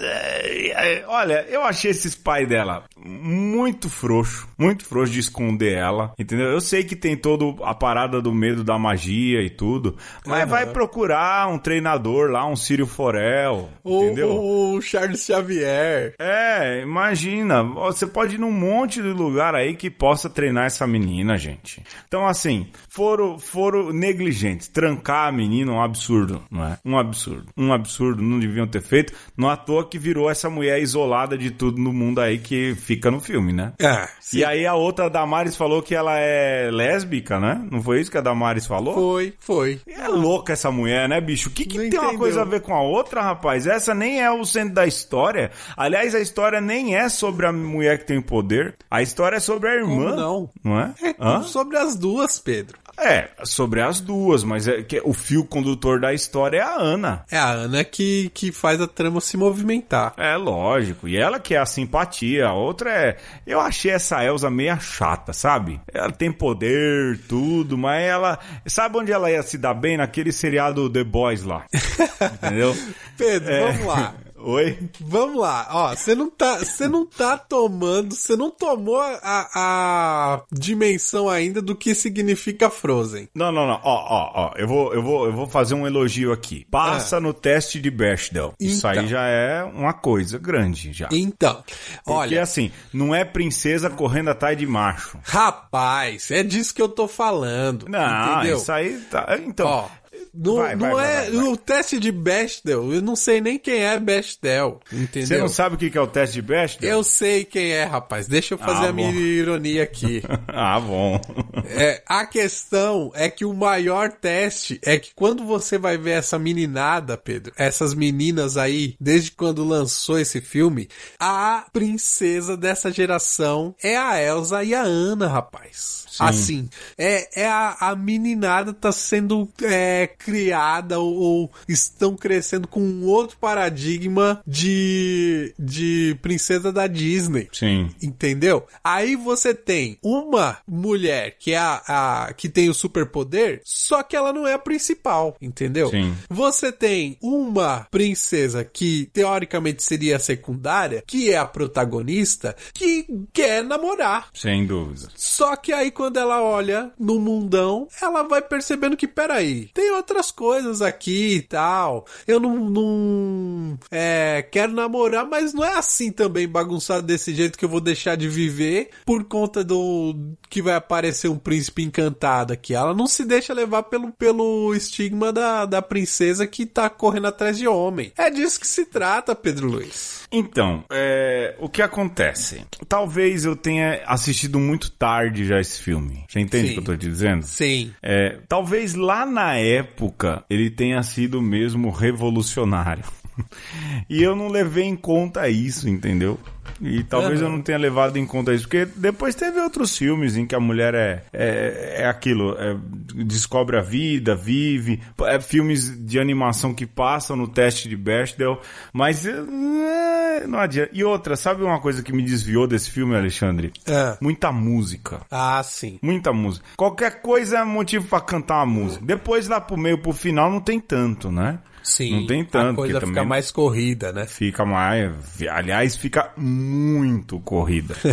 é, 0.00 0.98
é, 0.98 1.04
olha, 1.06 1.46
eu 1.48 1.62
achei 1.62 1.90
esses 1.90 2.14
pais 2.14 2.48
dela 2.48 2.84
muito 2.96 3.88
frouxo, 3.88 4.48
muito 4.58 4.84
frouxo 4.84 5.12
de 5.12 5.20
esconder 5.20 5.76
ela, 5.76 6.12
entendeu? 6.18 6.46
Eu 6.46 6.60
sei 6.60 6.84
que 6.84 6.96
tem 6.96 7.16
toda 7.16 7.44
a 7.64 7.74
parada 7.74 8.20
do 8.20 8.32
medo 8.32 8.64
da 8.64 8.78
magia 8.78 9.42
e 9.42 9.50
tudo, 9.50 9.96
mas 10.26 10.42
Aham. 10.42 10.46
vai 10.46 10.66
procurar 10.66 11.48
um 11.48 11.58
treinador 11.58 12.30
lá, 12.30 12.46
um 12.46 12.56
Círio 12.56 12.86
Forel, 12.86 13.68
entendeu? 13.84 14.30
O, 14.30 14.76
o 14.76 14.82
Charles 14.82 15.24
Xavier. 15.24 16.14
É, 16.18 16.82
imagina, 16.82 17.62
você 17.62 18.06
pode 18.06 18.36
ir 18.36 18.38
num 18.38 18.52
monte 18.52 19.02
de 19.02 19.08
lugar 19.08 19.54
aí 19.54 19.74
que 19.74 19.90
possa 19.90 20.28
treinar 20.28 20.66
essa 20.66 20.86
menina, 20.86 21.36
gente. 21.36 21.82
Então, 22.06 22.26
assim, 22.26 22.68
foram, 22.94 23.38
foram 23.38 23.92
negligentes. 23.92 24.68
Trancar 24.68 25.28
a 25.28 25.32
menina 25.32 25.72
é 25.72 25.74
um 25.74 25.82
absurdo, 25.82 26.42
não 26.50 26.64
é? 26.64 26.78
Um 26.84 26.96
absurdo. 26.98 27.46
Um 27.56 27.72
absurdo, 27.72 28.22
não 28.22 28.38
deviam 28.38 28.66
ter 28.66 28.82
feito. 28.82 29.12
Não 29.36 29.48
à 29.50 29.56
toa 29.56 29.84
que 29.88 29.98
virou 29.98 30.30
essa 30.30 30.48
mulher 30.48 30.80
isolada 30.80 31.36
de 31.36 31.50
tudo 31.50 31.80
no 31.80 31.92
mundo 31.92 32.20
aí 32.20 32.38
que 32.38 32.74
fica 32.76 33.10
no 33.10 33.20
filme, 33.20 33.52
né? 33.52 33.72
É, 33.80 34.08
E 34.32 34.44
aí 34.44 34.64
a 34.66 34.74
outra 34.74 35.10
Damares 35.10 35.56
falou 35.56 35.82
que 35.82 35.94
ela 35.94 36.16
é 36.18 36.70
lésbica, 36.70 37.40
né? 37.40 37.66
Não 37.70 37.82
foi 37.82 38.00
isso 38.00 38.10
que 38.10 38.18
a 38.18 38.20
Damares 38.20 38.66
falou? 38.66 38.94
foi, 38.94 39.34
foi. 39.38 39.80
É 39.88 40.06
louca 40.08 40.52
essa 40.52 40.70
mulher, 40.70 41.08
né, 41.08 41.20
bicho? 41.20 41.48
O 41.48 41.52
que, 41.52 41.64
que 41.64 41.76
Não 41.78 41.88
tem 41.90 41.98
uma 41.98 42.04
entendeu. 42.06 42.18
coisa 42.20 42.42
a 42.42 42.44
ver 42.44 42.60
com 42.60 42.74
a 42.74 42.82
outra, 42.82 43.20
rapaz? 43.22 43.66
Essa 43.66 43.94
nem 43.94 44.20
é 44.22 44.30
o 44.30 44.44
centro 44.44 44.74
da 44.74 44.86
história. 44.86 45.50
Aliás, 45.76 46.14
a 46.14 46.20
história 46.20 46.60
nem 46.60 46.94
é 46.96 47.08
sobre 47.08 47.46
a 47.46 47.52
mulher 47.52 47.98
que 47.98 48.06
tem 48.06 48.20
poder. 48.20 48.76
A 48.90 49.02
história 49.02 49.36
é 49.36 49.40
sobre 49.40 49.68
a 49.68 49.74
irmã. 49.74 50.10
Como 50.10 50.16
não? 50.16 50.50
Não 50.62 50.78
é? 50.80 50.94
É 51.02 51.14
Hã? 51.18 51.42
sobre 51.42 51.76
as 51.76 51.96
duas, 51.96 52.38
Pedro. 52.38 52.78
É, 52.98 53.28
sobre 53.44 53.80
as 53.80 54.00
duas, 54.00 54.44
mas 54.44 54.68
é 54.68 54.82
que 54.82 55.00
o 55.04 55.12
fio 55.12 55.44
condutor 55.44 56.00
da 56.00 56.12
história 56.14 56.58
é 56.58 56.62
a 56.62 56.76
Ana. 56.76 57.24
É 57.30 57.36
a 57.36 57.50
Ana 57.50 57.84
que, 57.84 58.30
que 58.32 58.52
faz 58.52 58.80
a 58.80 58.86
trama 58.86 59.20
se 59.20 59.36
movimentar. 59.36 60.14
É 60.16 60.36
lógico. 60.36 61.08
E 61.08 61.16
ela 61.16 61.38
que 61.40 61.54
é 61.54 61.58
a 61.58 61.66
simpatia. 61.66 62.46
A 62.48 62.52
outra 62.54 62.90
é. 62.90 63.16
Eu 63.46 63.60
achei 63.60 63.90
essa 63.90 64.24
Elsa 64.24 64.48
meia 64.50 64.78
chata, 64.78 65.32
sabe? 65.32 65.80
Ela 65.92 66.10
tem 66.12 66.30
poder, 66.32 67.18
tudo, 67.28 67.76
mas 67.76 68.02
ela. 68.04 68.38
Sabe 68.66 68.98
onde 68.98 69.12
ela 69.12 69.30
ia 69.30 69.42
se 69.42 69.58
dar 69.58 69.74
bem? 69.74 69.96
Naquele 69.96 70.32
seriado 70.32 70.88
The 70.90 71.04
Boys 71.04 71.42
lá. 71.42 71.64
Entendeu? 72.34 72.76
Pedro, 73.16 73.52
É. 73.52 73.72
vamos 73.72 73.86
lá. 73.86 74.14
Oi? 74.44 74.78
Vamos 75.00 75.40
lá, 75.40 75.66
ó, 75.70 75.94
você 75.96 76.14
não 76.14 76.28
tá, 76.30 76.58
você 76.58 76.86
não 76.86 77.06
tá 77.06 77.36
tomando, 77.38 78.14
você 78.14 78.36
não 78.36 78.50
tomou 78.50 79.00
a, 79.00 79.20
a 79.54 80.42
dimensão 80.52 81.28
ainda 81.28 81.62
do 81.62 81.74
que 81.74 81.94
significa 81.94 82.68
Frozen. 82.68 83.28
Não, 83.34 83.50
não, 83.50 83.66
não. 83.66 83.80
Ó, 83.82 83.94
ó, 84.08 84.30
ó. 84.34 84.52
Eu 84.56 84.68
vou, 84.68 84.92
eu 84.94 85.02
vou, 85.02 85.24
eu 85.26 85.32
vou 85.32 85.46
fazer 85.46 85.74
um 85.74 85.86
elogio 85.86 86.32
aqui. 86.32 86.66
Passa 86.70 87.18
no 87.20 87.32
teste 87.32 87.80
de 87.80 87.90
Bechdel. 87.90 88.54
Isso 88.60 88.86
aí 88.86 88.98
Então. 88.98 89.08
já 89.08 89.22
é 89.26 89.62
uma 89.64 89.92
coisa 89.92 90.38
grande 90.38 90.92
já. 90.92 91.08
Então, 91.10 91.62
Porque 92.04 92.10
olha, 92.12 92.42
assim, 92.42 92.70
não 92.92 93.14
é 93.14 93.24
princesa 93.24 93.88
correndo 93.88 94.30
atrás 94.30 94.56
de 94.58 94.66
macho. 94.66 95.18
rapaz, 95.24 96.30
é 96.30 96.42
disso 96.42 96.74
que 96.74 96.82
eu 96.82 96.88
tô 96.88 97.08
falando. 97.08 97.86
Não, 97.88 98.34
entendeu? 98.34 98.56
isso 98.58 98.70
aí 98.72 98.98
tá. 99.10 99.38
Então. 99.44 99.66
Ó, 99.66 99.88
não, 100.34 100.56
Vai, 100.56 100.74
não 100.76 100.92
vai, 100.92 101.26
é 101.26 101.30
vai, 101.30 101.44
o 101.44 101.56
teste 101.56 101.98
de 101.98 102.10
Bechdel, 102.10 102.92
eu 102.92 103.00
não 103.00 103.14
sei 103.14 103.40
nem 103.40 103.58
quem 103.58 103.84
é 103.84 103.98
Bechdel, 103.98 104.80
entendeu? 104.92 105.26
Você 105.26 105.38
não 105.38 105.48
sabe 105.48 105.76
o 105.76 105.78
que 105.78 105.96
é 105.96 106.00
o 106.00 106.06
teste 106.06 106.34
de 106.36 106.42
Bechdel? 106.42 106.90
Eu 106.90 107.04
sei 107.04 107.44
quem 107.44 107.70
é, 107.70 107.84
rapaz. 107.84 108.26
Deixa 108.26 108.54
eu 108.54 108.58
fazer 108.58 108.86
Ah, 108.86 108.88
a 108.88 108.92
minha 108.92 109.10
ironia 109.10 109.82
aqui. 109.82 110.22
ah, 110.48 110.80
bom. 110.80 111.20
É, 111.66 112.02
a 112.06 112.26
questão 112.26 113.10
é 113.14 113.28
que 113.28 113.44
o 113.44 113.54
maior 113.54 114.12
teste 114.12 114.78
é 114.82 114.98
que 114.98 115.12
quando 115.14 115.44
você 115.44 115.78
vai 115.78 115.96
ver 115.96 116.12
essa 116.12 116.38
meninada, 116.38 117.16
Pedro, 117.16 117.52
essas 117.56 117.94
meninas 117.94 118.56
aí, 118.56 118.96
desde 119.00 119.30
quando 119.32 119.64
lançou 119.64 120.18
esse 120.18 120.40
filme, 120.40 120.88
a 121.18 121.66
princesa 121.72 122.56
dessa 122.56 122.92
geração 122.92 123.74
é 123.82 123.96
a 123.96 124.20
Elsa 124.20 124.62
e 124.64 124.74
a 124.74 124.82
Ana, 124.82 125.28
rapaz. 125.28 126.04
Assim, 126.20 126.68
é, 126.96 127.42
é 127.42 127.48
a, 127.48 127.76
a 127.80 127.96
meninada 127.96 128.72
tá 128.72 128.92
sendo 128.92 129.48
é, 129.62 130.06
criada 130.06 130.98
ou, 130.98 131.14
ou 131.14 131.50
estão 131.68 132.16
crescendo 132.16 132.68
com 132.68 132.80
um 132.80 133.04
outro 133.06 133.36
paradigma 133.38 134.40
de, 134.46 135.54
de 135.58 136.16
princesa 136.22 136.72
da 136.72 136.86
Disney. 136.86 137.48
Sim. 137.52 137.90
Entendeu? 138.02 138.66
Aí 138.82 139.16
você 139.16 139.54
tem 139.54 139.98
uma 140.02 140.58
mulher 140.66 141.36
que 141.44 141.52
é 141.52 141.58
a, 141.58 141.82
a- 141.86 142.32
que 142.32 142.48
tem 142.48 142.70
o 142.70 142.74
superpoder, 142.74 143.60
só 143.66 144.02
que 144.02 144.16
ela 144.16 144.32
não 144.32 144.46
é 144.46 144.54
a 144.54 144.58
principal, 144.58 145.36
entendeu? 145.42 145.90
Sim. 145.90 146.14
Você 146.30 146.72
tem 146.72 147.18
uma 147.20 147.86
princesa 147.90 148.64
que 148.64 149.10
teoricamente 149.12 149.82
seria 149.82 150.16
a 150.16 150.18
secundária, 150.18 151.04
que 151.06 151.30
é 151.30 151.36
a 151.36 151.44
protagonista, 151.44 152.56
que 152.72 153.06
quer 153.30 153.62
namorar. 153.62 154.28
Sem 154.32 154.64
dúvida. 154.66 155.08
Só 155.14 155.54
que 155.54 155.70
aí 155.70 155.90
quando 155.90 156.16
ela 156.16 156.40
olha 156.42 156.90
no 156.98 157.20
mundão, 157.20 157.88
ela 158.00 158.22
vai 158.22 158.40
percebendo 158.40 158.96
que, 158.96 159.06
peraí, 159.06 159.68
tem 159.74 159.90
outras 159.92 160.30
coisas 160.30 160.80
aqui 160.80 161.34
e 161.36 161.42
tal. 161.42 162.06
Eu 162.26 162.40
não, 162.40 162.70
não 162.70 163.78
é, 163.90 164.40
quero 164.50 164.72
namorar, 164.72 165.26
mas 165.28 165.52
não 165.52 165.62
é 165.62 165.74
assim 165.76 166.10
também 166.10 166.48
bagunçado 166.48 167.06
desse 167.06 167.34
jeito 167.34 167.58
que 167.58 167.66
eu 167.66 167.68
vou 167.68 167.82
deixar 167.82 168.16
de 168.16 168.28
viver 168.30 168.88
por 169.04 169.24
conta 169.24 169.62
do 169.62 170.14
que 170.48 170.62
vai 170.62 170.74
aparecer 170.74 171.33
um 171.34 171.38
príncipe 171.38 171.82
encantado 171.82 172.52
aqui. 172.52 172.74
Ela 172.74 172.94
não 172.94 173.06
se 173.06 173.24
deixa 173.24 173.52
levar 173.52 173.84
pelo, 173.84 174.12
pelo 174.12 174.74
estigma 174.74 175.32
da, 175.32 175.66
da 175.66 175.82
princesa 175.82 176.46
que 176.46 176.64
tá 176.64 176.88
correndo 176.88 177.26
atrás 177.26 177.58
de 177.58 177.66
homem. 177.66 178.12
É 178.16 178.30
disso 178.30 178.60
que 178.60 178.66
se 178.66 178.86
trata, 178.86 179.34
Pedro 179.34 179.68
Luiz. 179.68 180.26
Então, 180.32 180.84
é, 180.90 181.54
o 181.58 181.68
que 181.68 181.82
acontece? 181.82 182.64
Talvez 182.88 183.44
eu 183.44 183.54
tenha 183.54 184.02
assistido 184.06 184.58
muito 184.58 184.90
tarde 184.90 185.44
já 185.44 185.60
esse 185.60 185.80
filme. 185.80 186.24
Você 186.28 186.40
entende 186.40 186.70
o 186.70 186.72
que 186.74 186.80
eu 186.80 186.84
tô 186.84 186.96
te 186.96 187.08
dizendo? 187.08 187.44
Sim. 187.44 187.92
É, 188.02 188.38
talvez 188.48 188.94
lá 188.94 189.26
na 189.26 189.56
época 189.56 190.44
ele 190.48 190.70
tenha 190.70 191.02
sido 191.02 191.40
mesmo 191.40 191.90
revolucionário. 191.90 193.04
e 194.08 194.22
eu 194.22 194.34
não 194.34 194.48
levei 194.48 194.84
em 194.84 194.96
conta 194.96 195.48
isso, 195.48 195.88
entendeu? 195.88 196.38
E 196.80 197.02
talvez 197.04 197.40
Aham. 197.40 197.48
eu 197.48 197.52
não 197.52 197.62
tenha 197.62 197.78
levado 197.78 198.16
em 198.16 198.26
conta 198.26 198.52
isso, 198.52 198.64
porque 198.64 198.86
depois 198.96 199.34
teve 199.34 199.60
outros 199.60 199.96
filmes 199.96 200.36
em 200.36 200.46
que 200.46 200.54
a 200.54 200.60
mulher 200.60 200.94
é, 200.94 201.24
é, 201.32 202.02
é 202.02 202.06
aquilo, 202.06 202.56
é, 202.58 202.76
descobre 203.14 203.78
a 203.78 203.80
vida, 203.80 204.34
vive, 204.34 205.00
é, 205.22 205.40
filmes 205.40 206.04
de 206.04 206.18
animação 206.18 206.74
que 206.74 206.86
passam 206.86 207.36
no 207.36 207.46
teste 207.46 207.88
de 207.88 207.96
Bechdel, 207.96 208.60
mas 208.92 209.24
é, 209.24 210.46
não 210.46 210.58
adianta. 210.58 210.90
E 210.92 211.04
outra, 211.04 211.36
sabe 211.36 211.62
uma 211.62 211.80
coisa 211.80 212.02
que 212.02 212.12
me 212.12 212.22
desviou 212.22 212.66
desse 212.66 212.90
filme, 212.90 213.14
Alexandre? 213.14 213.72
É. 213.86 214.16
Muita 214.20 214.50
música. 214.50 215.20
Ah, 215.30 215.62
sim. 215.62 215.98
Muita 216.02 216.32
música. 216.32 216.66
Qualquer 216.76 217.22
coisa 217.22 217.58
é 217.58 217.64
motivo 217.64 218.06
pra 218.08 218.20
cantar 218.20 218.56
uma 218.56 218.66
música. 218.66 219.04
Depois 219.04 219.48
lá 219.48 219.60
pro 219.60 219.76
meio, 219.76 219.98
pro 219.98 220.12
final, 220.12 220.50
não 220.50 220.60
tem 220.60 220.80
tanto, 220.80 221.30
né? 221.30 221.58
Sim. 221.84 222.20
Não 222.20 222.26
tem 222.26 222.44
tanto, 222.44 222.72
A 222.72 222.74
coisa 222.74 223.00
fica 223.00 223.24
mais 223.24 223.50
corrida, 223.52 224.10
né? 224.12 224.26
Fica 224.26 224.64
mais. 224.64 225.12
Aliás, 225.50 225.96
fica 225.96 226.32
muito 226.36 227.38
corrida. 227.40 227.94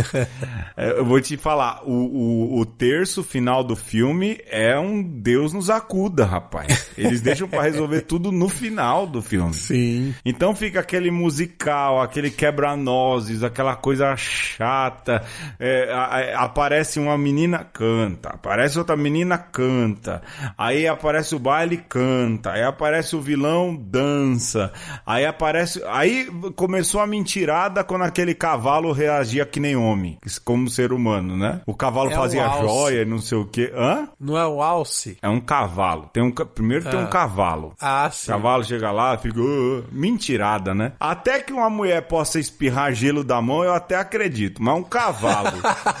É, 0.76 0.98
Eu 0.98 1.04
vou 1.04 1.20
te 1.20 1.36
falar, 1.36 1.82
o, 1.84 1.92
o, 1.92 2.60
o 2.60 2.66
terço 2.66 3.22
final 3.22 3.62
do 3.62 3.74
filme 3.76 4.38
é 4.48 4.78
um 4.78 5.02
Deus 5.02 5.52
nos 5.52 5.68
acuda, 5.68 6.24
rapaz. 6.24 6.90
Eles 6.96 7.20
deixam 7.20 7.46
pra 7.48 7.62
resolver 7.62 8.02
tudo 8.08 8.30
no 8.32 8.48
final 8.48 9.06
do 9.06 9.20
filme. 9.20 9.52
Sim. 9.54 10.14
Então 10.24 10.54
fica 10.54 10.80
aquele 10.80 11.10
musical, 11.10 12.00
aquele 12.00 12.30
quebra-nozes, 12.30 13.42
aquela 13.42 13.76
coisa 13.76 14.14
chata. 14.16 15.22
É, 15.58 15.92
a- 15.92 16.04
a- 16.40 16.44
aparece 16.44 16.98
uma 16.98 17.16
menina, 17.18 17.64
canta. 17.72 18.30
Aparece 18.30 18.78
outra 18.78 18.96
menina, 18.96 19.36
canta. 19.38 20.22
Aí 20.56 20.86
aparece 20.86 21.34
o 21.34 21.38
baile, 21.38 21.76
canta. 21.76 22.52
Aí 22.52 22.62
aparece 22.62 23.14
o 23.14 23.20
vilão, 23.20 23.61
dança. 23.76 24.72
Aí 25.06 25.24
aparece. 25.24 25.82
Aí 25.86 26.26
começou 26.56 27.00
a 27.00 27.06
mentirada 27.06 27.84
quando 27.84 28.02
aquele 28.02 28.34
cavalo 28.34 28.92
reagia 28.92 29.44
que 29.46 29.60
nem 29.60 29.76
homem, 29.76 30.18
como 30.44 30.68
ser 30.68 30.92
humano, 30.92 31.36
né? 31.36 31.60
O 31.66 31.74
cavalo 31.74 32.10
É 32.10 32.14
o 32.14 32.16
fazia 32.16 32.44
alce. 32.46 32.66
joia, 32.66 33.04
não 33.04 33.18
sei 33.18 33.38
o 33.38 33.46
quê. 33.46 33.72
Hã? 33.74 34.08
Não 34.18 34.36
é 34.38 34.46
o 34.46 34.62
Alce? 34.62 35.16
É 35.22 35.28
um 35.28 35.40
cavalo. 35.40 36.08
Tem 36.12 36.22
um, 36.22 36.30
primeiro 36.32 36.88
tem 36.90 36.98
um 36.98 37.06
cavalo. 37.06 37.74
Ah, 37.80 38.08
sim. 38.12 38.30
O 38.30 38.34
cavalo 38.34 38.64
chega 38.64 38.90
lá, 38.90 39.16
fica. 39.18 39.40
"Ah", 39.40 39.82
mentirada, 39.92 40.74
né? 40.74 40.92
Até 40.98 41.40
que 41.40 41.52
uma 41.52 41.68
mulher 41.70 42.02
possa 42.02 42.38
espirrar 42.40 42.92
gelo 42.94 43.22
da 43.24 43.40
mão, 43.40 43.62
eu 43.64 43.74
até 43.74 43.96
acredito. 43.96 44.62
Mas 44.62 44.74
um 44.74 44.82
cavalo 44.82 45.52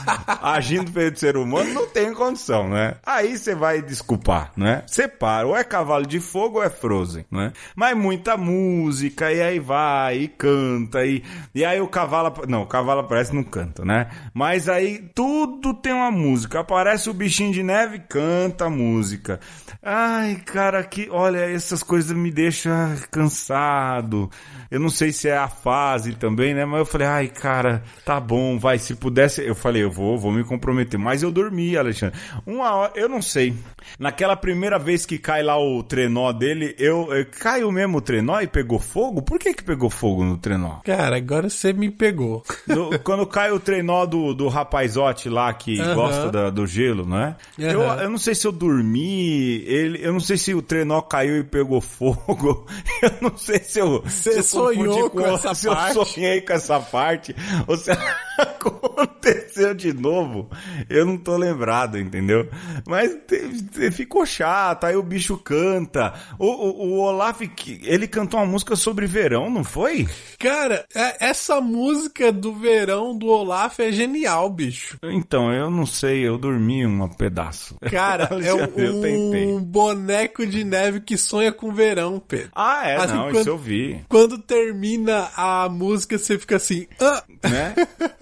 agindo 0.42 0.90
feito 0.90 1.18
ser 1.18 1.36
humano 1.36 1.72
não 1.72 1.86
tem 1.86 2.12
condição, 2.14 2.68
né? 2.68 2.96
Aí 3.04 3.36
você 3.36 3.54
vai 3.54 3.82
desculpar, 3.82 4.52
né? 4.56 4.82
Separa. 4.86 5.46
Ou 5.46 5.56
é 5.56 5.64
cavalo 5.64 6.06
de 6.06 6.20
fogo 6.20 6.58
ou 6.58 6.64
é 6.64 6.70
Frozen, 6.70 7.24
né? 7.30 7.51
Mas 7.74 7.96
muita 7.96 8.36
música, 8.36 9.32
e 9.32 9.42
aí 9.42 9.58
vai, 9.58 10.18
e 10.18 10.28
canta, 10.28 11.04
e, 11.04 11.22
e 11.54 11.64
aí 11.64 11.80
o 11.80 11.88
cavalo. 11.88 12.32
Não, 12.48 12.62
o 12.62 12.66
cavalo 12.66 13.00
aparece 13.00 13.34
não 13.34 13.42
canta, 13.42 13.84
né? 13.84 14.08
Mas 14.34 14.68
aí 14.68 15.10
tudo 15.14 15.74
tem 15.74 15.92
uma 15.92 16.10
música. 16.10 16.60
Aparece 16.60 17.10
o 17.10 17.14
bichinho 17.14 17.52
de 17.52 17.62
neve, 17.62 18.00
canta 18.00 18.66
a 18.66 18.70
música. 18.70 19.40
Ai, 19.82 20.36
cara, 20.44 20.82
que. 20.84 21.08
Olha, 21.10 21.38
essas 21.38 21.82
coisas 21.82 22.16
me 22.16 22.30
deixam 22.30 22.94
cansado. 23.10 24.30
Eu 24.72 24.80
não 24.80 24.88
sei 24.88 25.12
se 25.12 25.28
é 25.28 25.36
a 25.36 25.48
fase 25.48 26.14
também, 26.14 26.54
né? 26.54 26.64
Mas 26.64 26.78
eu 26.80 26.86
falei, 26.86 27.06
ai, 27.06 27.28
cara, 27.28 27.82
tá 28.06 28.18
bom, 28.18 28.58
vai. 28.58 28.78
Se 28.78 28.94
pudesse. 28.94 29.42
Eu 29.46 29.54
falei, 29.54 29.82
eu 29.84 29.90
vou, 29.90 30.16
vou 30.18 30.32
me 30.32 30.42
comprometer. 30.42 30.98
Mas 30.98 31.22
eu 31.22 31.30
dormi, 31.30 31.76
Alexandre. 31.76 32.18
Uma 32.46 32.72
hora, 32.74 32.92
eu 32.96 33.06
não 33.08 33.20
sei. 33.20 33.54
Naquela 33.98 34.34
primeira 34.34 34.78
vez 34.78 35.04
que 35.04 35.18
cai 35.18 35.42
lá 35.42 35.58
o 35.60 35.82
trenó 35.82 36.32
dele, 36.32 36.74
eu, 36.78 37.12
eu 37.14 37.26
caiu 37.38 37.70
mesmo 37.70 37.98
o 37.98 38.00
trenó 38.00 38.40
e 38.40 38.46
pegou 38.46 38.78
fogo? 38.78 39.20
Por 39.20 39.38
que 39.38 39.52
que 39.52 39.62
pegou 39.62 39.90
fogo 39.90 40.24
no 40.24 40.38
trenó? 40.38 40.76
Cara, 40.84 41.16
agora 41.18 41.50
você 41.50 41.72
me 41.74 41.90
pegou. 41.90 42.42
No- 42.66 42.98
quando 43.00 43.26
cai 43.26 43.50
o 43.52 43.60
trenó 43.60 44.06
do, 44.06 44.32
do 44.32 44.48
rapazote 44.48 45.28
lá 45.28 45.52
que 45.52 45.78
Aham. 45.80 45.94
gosta 45.94 46.30
da- 46.30 46.48
do 46.50 46.66
gelo, 46.66 47.04
né? 47.06 47.36
Eu, 47.58 47.82
Aham. 47.82 48.02
eu 48.04 48.10
não 48.10 48.18
sei 48.18 48.34
se 48.34 48.46
eu 48.46 48.52
dormi, 48.52 49.62
ele, 49.66 50.00
eu 50.02 50.12
não 50.12 50.20
sei 50.20 50.36
se 50.38 50.54
o 50.54 50.62
trenó 50.62 51.00
caiu 51.02 51.36
e 51.38 51.44
pegou 51.44 51.80
fogo. 51.80 52.66
Eu 53.02 53.10
não 53.20 53.36
sei 53.36 53.58
se 53.58 53.80
eu. 53.80 54.00
Você 54.02 54.30
se 54.44 54.56
eu 54.56 54.61
sonhou 54.66 55.10
com 55.10 55.20
essa 55.26 55.54
se 55.54 55.66
parte? 55.68 55.96
eu 55.98 56.04
sonhei 56.04 56.40
com 56.40 56.52
essa 56.52 56.80
parte. 56.80 57.34
Ou 57.66 57.76
se 57.76 57.90
aconteceu 58.38 59.74
de 59.74 59.92
novo. 59.92 60.48
Eu 60.88 61.04
não 61.06 61.16
tô 61.16 61.36
lembrado, 61.36 61.98
entendeu? 61.98 62.48
Mas 62.86 63.10
te- 63.26 63.62
te- 63.64 63.90
ficou 63.90 64.24
chato, 64.26 64.84
aí 64.84 64.96
o 64.96 65.02
bicho 65.02 65.36
canta. 65.36 66.12
O, 66.38 66.46
o, 66.46 66.86
o 66.88 66.98
Olaf, 67.00 67.40
ele 67.82 68.06
cantou 68.08 68.40
uma 68.40 68.46
música 68.46 68.76
sobre 68.76 69.06
verão, 69.06 69.50
não 69.50 69.64
foi? 69.64 70.08
Cara, 70.38 70.84
é- 70.94 71.28
essa 71.28 71.60
música 71.60 72.32
do 72.32 72.54
verão 72.54 73.16
do 73.16 73.26
Olaf 73.28 73.78
é 73.80 73.92
genial, 73.92 74.48
bicho. 74.50 74.96
Então, 75.02 75.52
eu 75.52 75.70
não 75.70 75.86
sei, 75.86 76.26
eu 76.26 76.38
dormi 76.38 76.86
um 76.86 77.08
pedaço. 77.08 77.76
Cara, 77.90 78.28
é 78.42 78.66
tentei. 78.66 79.46
um 79.46 79.62
boneco 79.62 80.46
de 80.46 80.64
neve 80.64 81.00
que 81.00 81.16
sonha 81.16 81.52
com 81.52 81.72
verão, 81.72 82.20
Pedro. 82.26 82.50
Ah, 82.54 82.88
é, 82.88 82.96
Assim, 82.96 83.14
não, 83.14 83.24
quando- 83.30 83.40
isso 83.40 83.48
eu 83.48 83.58
vi. 83.58 84.00
Quando 84.08 84.38
termina 84.52 85.30
a 85.36 85.68
música, 85.68 86.18
você 86.18 86.38
fica 86.38 86.56
assim. 86.56 86.86
"Ah, 87.00 87.22
Né? 87.48 87.74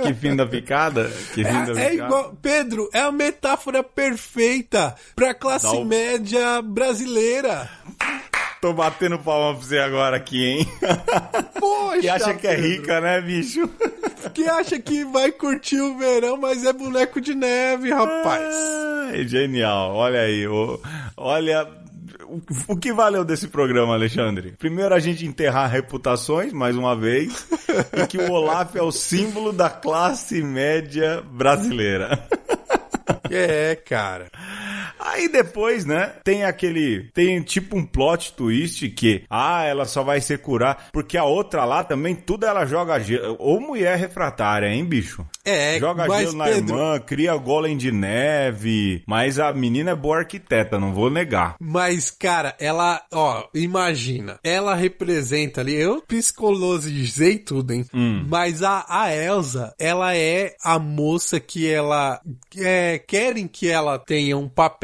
que 0.02 0.14
fim 0.14 0.36
da 0.36 0.46
picada? 0.46 1.10
Que 1.34 1.44
fim 1.44 1.64
da 1.64 1.80
É, 1.80 1.86
é 1.86 1.90
picada? 1.90 1.94
igual. 1.94 2.36
Pedro, 2.40 2.88
é 2.92 3.00
a 3.00 3.10
metáfora 3.12 3.82
perfeita 3.82 4.94
pra 5.16 5.34
classe 5.34 5.66
Dá 5.76 5.84
média 5.84 6.62
brasileira. 6.62 7.68
Tô 8.60 8.72
batendo 8.74 9.18
palma 9.18 9.58
pra 9.58 9.66
você 9.66 9.78
agora 9.78 10.16
aqui, 10.16 10.44
hein? 10.44 10.68
Poxa! 11.58 11.98
E 12.02 12.08
acha 12.10 12.34
que 12.34 12.46
é 12.46 12.54
Pedro, 12.56 12.68
rica, 12.70 13.00
né, 13.00 13.20
bicho? 13.20 13.68
Que 14.34 14.44
acha 14.48 14.78
que 14.78 15.02
vai 15.06 15.32
curtir 15.32 15.80
o 15.80 15.96
verão, 15.96 16.36
mas 16.36 16.64
é 16.64 16.72
boneco 16.72 17.20
de 17.22 17.34
neve, 17.34 17.90
rapaz. 17.90 18.54
Ai, 19.10 19.26
genial. 19.26 19.94
Olha 19.94 20.20
aí. 20.20 20.44
olha. 21.16 21.79
O- 22.68 22.76
que 22.76 22.92
valeu 22.92 23.24
desse 23.24 23.48
programa, 23.48 23.94
Alexandre? 23.94 24.54
Primeiro, 24.58 24.94
a 24.94 24.98
gente 24.98 25.26
enterrar 25.26 25.68
reputações, 25.70 26.52
mais 26.52 26.76
uma 26.76 26.94
vez, 26.96 27.46
e 27.96 28.06
que 28.06 28.18
o 28.18 28.30
Olaf 28.30 28.74
é 28.76 28.82
o 28.82 28.92
símbolo 28.92 29.52
da 29.52 29.68
classe 29.70 30.42
média 30.42 31.22
brasileira. 31.32 32.26
É, 33.30 33.74
cara. 33.76 34.30
Aí 34.98 35.28
depois, 35.28 35.84
né, 35.84 36.14
tem 36.24 36.44
aquele. 36.44 37.10
Tem 37.12 37.40
tipo 37.42 37.76
um 37.76 37.84
plot 37.84 38.32
twist 38.34 38.88
que, 38.90 39.24
ah, 39.28 39.64
ela 39.64 39.84
só 39.84 40.02
vai 40.02 40.20
se 40.20 40.36
curar. 40.38 40.88
Porque 40.92 41.16
a 41.16 41.24
outra 41.24 41.64
lá 41.64 41.84
também, 41.84 42.14
tudo 42.14 42.46
ela 42.46 42.66
joga 42.66 42.98
gelo. 42.98 43.36
Ou 43.38 43.60
mulher 43.60 43.96
refratária, 43.96 44.68
hein, 44.68 44.84
bicho? 44.84 45.26
É, 45.44 45.78
Joga 45.78 46.08
gelo 46.18 46.36
na 46.36 46.44
Pedro, 46.44 46.76
irmã, 46.76 47.00
cria 47.00 47.36
golem 47.36 47.76
de 47.76 47.90
neve. 47.90 49.02
Mas 49.06 49.38
a 49.38 49.52
menina 49.52 49.92
é 49.92 49.94
boa 49.94 50.18
arquiteta, 50.18 50.78
não 50.78 50.92
vou 50.92 51.10
negar. 51.10 51.56
Mas, 51.60 52.10
cara, 52.10 52.54
ela, 52.58 53.02
ó, 53.12 53.44
imagina, 53.54 54.38
ela 54.44 54.74
representa 54.74 55.60
ali, 55.60 55.74
eu 55.74 56.02
psicologizei 56.02 57.38
tudo, 57.38 57.72
hein? 57.72 57.84
Hum. 57.92 58.26
Mas 58.28 58.62
a, 58.62 58.84
a 58.88 59.14
Elsa, 59.14 59.74
ela 59.78 60.16
é 60.16 60.54
a 60.62 60.78
moça 60.78 61.40
que 61.40 61.68
ela, 61.70 62.20
é, 62.56 62.98
querem 62.98 63.46
que 63.46 63.68
ela 63.68 63.98
tenha 63.98 64.36
um 64.36 64.48
papel 64.48 64.79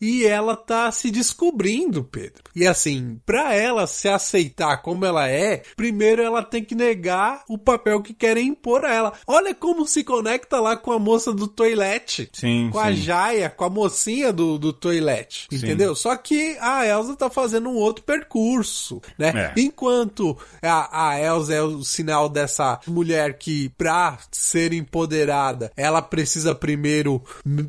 e 0.00 0.24
ela 0.24 0.56
tá 0.56 0.90
se 0.92 1.10
descobrindo, 1.10 2.04
Pedro. 2.04 2.42
E 2.54 2.66
assim, 2.66 3.20
pra 3.26 3.54
ela 3.54 3.86
se 3.86 4.08
aceitar 4.08 4.78
como 4.82 5.04
ela 5.04 5.28
é, 5.28 5.62
primeiro 5.76 6.22
ela 6.22 6.42
tem 6.42 6.64
que 6.64 6.74
negar 6.74 7.42
o 7.48 7.58
papel 7.58 8.02
que 8.02 8.14
querem 8.14 8.48
impor 8.48 8.84
a 8.84 8.94
ela. 8.94 9.12
Olha 9.26 9.54
como 9.54 9.86
se 9.86 10.04
conecta 10.04 10.60
lá 10.60 10.76
com 10.76 10.92
a 10.92 10.98
moça 10.98 11.32
do 11.32 11.46
toilette. 11.46 12.28
Sim, 12.32 12.70
Com 12.72 12.78
a 12.78 12.88
sim. 12.88 13.02
Jaya, 13.02 13.50
com 13.50 13.64
a 13.64 13.70
mocinha 13.70 14.32
do, 14.32 14.58
do 14.58 14.72
toilette. 14.72 15.46
Sim. 15.50 15.56
Entendeu? 15.56 15.94
Só 15.94 16.16
que 16.16 16.56
a 16.60 16.86
Elsa 16.86 17.16
tá 17.16 17.30
fazendo 17.30 17.68
um 17.68 17.76
outro 17.76 18.04
percurso, 18.04 19.00
né? 19.18 19.52
É. 19.56 19.60
Enquanto 19.60 20.36
a, 20.62 21.10
a 21.10 21.20
Elsa 21.20 21.54
é 21.54 21.62
o 21.62 21.82
sinal 21.82 22.28
dessa 22.28 22.80
mulher 22.86 23.38
que, 23.38 23.68
pra 23.70 24.18
ser 24.30 24.72
empoderada, 24.72 25.72
ela 25.76 26.02
precisa 26.02 26.54
primeiro 26.54 27.22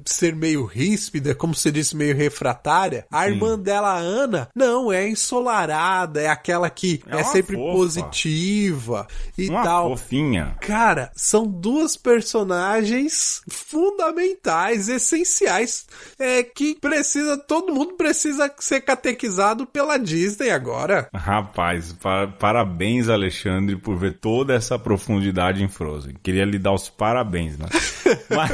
ser 0.06 0.36
meio 0.36 0.66
ríspida, 0.66 1.34
como 1.36 1.56
você 1.72 1.80
disse, 1.80 1.96
meio 1.96 2.16
refratária. 2.16 3.06
A 3.12 3.28
irmã 3.28 3.58
dela, 3.58 3.96
Ana, 3.98 4.50
não, 4.56 4.92
é 4.92 5.08
ensolarada, 5.08 6.22
é 6.22 6.28
aquela 6.28 6.70
que 6.70 7.02
É 7.08 7.20
é, 7.20 7.24
sempre 7.24 7.56
fofa. 7.56 7.72
positiva 7.78 9.08
e 9.38 9.50
Uma 9.50 9.64
tal. 9.64 9.90
fofinha. 9.98 10.56
Cara, 10.62 11.12
são 11.16 11.46
duas 11.48 11.96
personagens 11.98 13.42
fundamentais, 13.50 14.90
essenciais, 14.90 15.86
é 16.20 16.44
que 16.44 16.76
precisa, 16.80 17.38
todo 17.38 17.74
mundo 17.74 17.94
precisa 17.94 18.52
ser 18.60 18.82
catequizado 18.82 19.66
pela 19.66 19.98
Disney 19.98 20.50
agora. 20.50 21.10
Rapaz, 21.14 21.94
pa- 21.94 22.28
parabéns, 22.28 23.10
Alexandre, 23.10 23.76
por 23.76 23.96
ver 23.98 24.20
toda 24.20 24.54
essa 24.54 24.78
profundidade 24.78 25.64
em 25.64 25.68
Frozen. 25.68 26.16
Queria 26.22 26.46
lhe 26.46 26.60
dar 26.60 26.74
os 26.74 26.90
parabéns, 26.90 27.58
né? 27.58 27.68
Mas, 28.30 28.52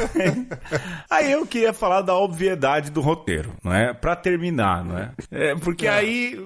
aí 1.10 1.32
eu 1.32 1.46
queria 1.46 1.74
falar 1.74 2.02
da 2.02 2.16
obviedade 2.16 2.92
do 2.92 3.02
roteiro, 3.02 3.54
não 3.64 3.74
é? 3.74 3.94
Pra 3.94 4.16
terminar, 4.16 4.84
não 4.84 4.98
é? 4.98 5.12
É, 5.32 5.56
porque 5.56 5.88
aí 5.88 6.38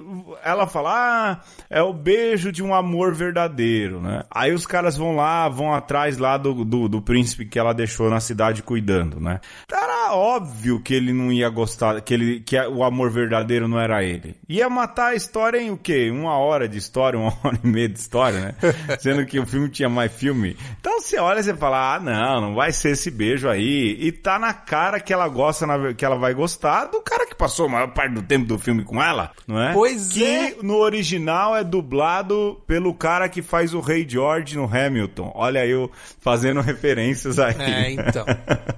ela 0.44 0.66
fala, 0.66 0.90
ah, 0.92 1.40
é 1.68 1.82
o 1.82 1.92
beijo 1.92 2.52
de 2.52 2.62
um 2.62 2.74
amor 2.74 3.14
verdadeiro, 3.14 4.00
né? 4.00 4.22
Aí 4.30 4.52
os 4.52 4.66
caras 4.66 4.96
vão 4.96 5.14
lá, 5.14 5.48
vão 5.48 5.72
atrás 5.72 6.18
lá 6.18 6.36
do, 6.36 6.64
do, 6.64 6.88
do 6.88 7.02
príncipe 7.02 7.46
que 7.46 7.58
ela 7.58 7.72
deixou 7.72 8.10
na 8.10 8.20
cidade 8.20 8.62
cuidando, 8.62 9.20
né? 9.20 9.40
Era 9.70 10.14
óbvio 10.14 10.80
que 10.80 10.94
ele 10.94 11.12
não 11.12 11.32
ia 11.32 11.48
gostar, 11.48 12.00
que, 12.00 12.14
ele, 12.14 12.40
que 12.40 12.58
o 12.60 12.84
amor 12.84 13.10
verdadeiro 13.10 13.68
não 13.68 13.80
era 13.80 14.02
ele. 14.02 14.36
Ia 14.48 14.68
matar 14.68 15.08
a 15.08 15.14
história 15.14 15.58
em 15.58 15.70
o 15.70 15.76
quê? 15.76 16.10
Uma 16.10 16.36
hora 16.38 16.68
de 16.68 16.78
história, 16.78 17.18
uma 17.18 17.32
hora 17.42 17.58
e 17.62 17.66
meia 17.66 17.88
de 17.88 17.98
história, 17.98 18.40
né? 18.40 18.54
Sendo 18.98 19.24
que 19.26 19.38
o 19.38 19.46
filme 19.46 19.68
tinha 19.68 19.88
mais 19.88 20.12
filme. 20.12 20.56
Então 20.80 21.00
você 21.00 21.18
olha 21.18 21.40
e 21.40 21.42
você 21.42 21.54
fala, 21.54 21.94
ah, 21.94 22.00
não, 22.00 22.40
não 22.40 22.54
vai 22.54 22.72
ser 22.72 22.96
esse 23.02 23.10
beijo 23.10 23.48
aí. 23.48 23.96
E 24.00 24.12
tá 24.12 24.38
na 24.38 24.52
cara 24.54 25.00
que 25.00 25.12
ela 25.12 25.26
gosta, 25.28 25.66
que 25.94 26.04
ela 26.04 26.16
vai 26.16 26.32
gostar 26.32 26.86
do 26.86 27.00
cara 27.00 27.26
que 27.26 27.34
passou 27.34 27.66
a 27.66 27.68
maior 27.68 27.88
parte 27.88 28.14
do 28.14 28.22
tempo 28.22 28.46
do 28.46 28.58
filme 28.58 28.84
com 28.84 29.02
ela, 29.02 29.32
não 29.46 29.60
é? 29.60 29.72
Pois 29.72 30.08
que 30.08 30.24
é. 30.24 30.56
no 30.62 30.76
original 30.76 31.56
é 31.56 31.64
dublado 31.64 32.60
pelo 32.66 32.94
cara 32.94 33.28
que 33.28 33.42
faz 33.42 33.74
o 33.74 33.80
Rei 33.80 34.06
George 34.08 34.56
no 34.56 34.64
Hamilton. 34.64 35.32
Olha 35.34 35.66
eu 35.66 35.90
fazendo 36.20 36.60
referências 36.60 37.38
aí. 37.38 37.54
É, 37.58 37.90
então. 37.90 38.24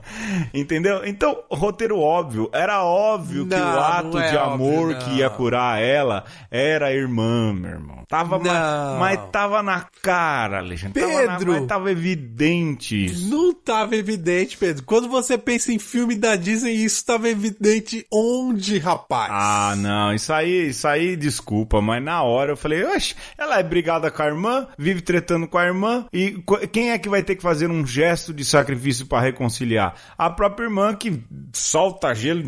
Entendeu? 0.52 1.02
Então, 1.04 1.42
roteiro 1.50 1.98
óbvio. 1.98 2.48
Era 2.52 2.82
óbvio 2.82 3.46
que 3.46 3.54
Não, 3.56 3.76
o 3.76 3.80
ato 3.80 4.18
é 4.18 4.30
de 4.30 4.36
amor 4.38 4.92
óbvio, 4.92 4.98
que 4.98 5.18
ia 5.18 5.30
curar 5.30 5.80
ela 5.82 6.24
era 6.50 6.86
a 6.86 6.92
irmã, 6.92 7.52
meu 7.52 7.70
irmão. 7.70 8.04
Tava 8.08 8.38
Não. 8.38 8.98
mas 8.98 9.18
tava 9.30 9.62
na 9.62 9.86
cara, 10.02 10.58
Alexandre. 10.58 11.00
Tava 11.00 11.26
na- 11.26 11.36
Pedro. 11.36 11.52
mas 11.52 11.66
tava 11.66 11.90
evidente 11.90 13.06
isso. 13.06 13.30
Não 13.30 13.52
tava 13.52 13.96
evidente, 13.96 14.13
Pedro. 14.56 14.82
Quando 14.84 15.08
você 15.08 15.36
pensa 15.38 15.72
em 15.72 15.78
filme 15.78 16.14
da 16.14 16.36
Disney, 16.36 16.74
isso 16.74 17.04
tava 17.04 17.28
evidente 17.28 18.06
onde, 18.12 18.78
rapaz? 18.78 19.30
Ah, 19.32 19.74
não, 19.76 20.12
isso 20.14 20.32
aí, 20.32 20.68
isso 20.68 20.86
aí, 20.86 21.16
desculpa, 21.16 21.80
mas 21.80 22.02
na 22.02 22.22
hora 22.22 22.52
eu 22.52 22.56
falei, 22.56 22.84
oxe, 22.84 23.14
ela 23.38 23.58
é 23.58 23.62
brigada 23.62 24.10
com 24.10 24.22
a 24.22 24.26
irmã, 24.26 24.66
vive 24.78 25.00
tretando 25.00 25.46
com 25.48 25.58
a 25.58 25.64
irmã, 25.66 26.06
e 26.12 26.32
qu- 26.44 26.66
quem 26.68 26.90
é 26.90 26.98
que 26.98 27.08
vai 27.08 27.22
ter 27.22 27.36
que 27.36 27.42
fazer 27.42 27.70
um 27.70 27.86
gesto 27.86 28.32
de 28.32 28.44
sacrifício 28.44 29.06
pra 29.06 29.20
reconciliar? 29.20 29.94
A 30.16 30.30
própria 30.30 30.64
irmã 30.66 30.94
que 30.94 31.22
solta 31.52 32.14
gelo, 32.14 32.42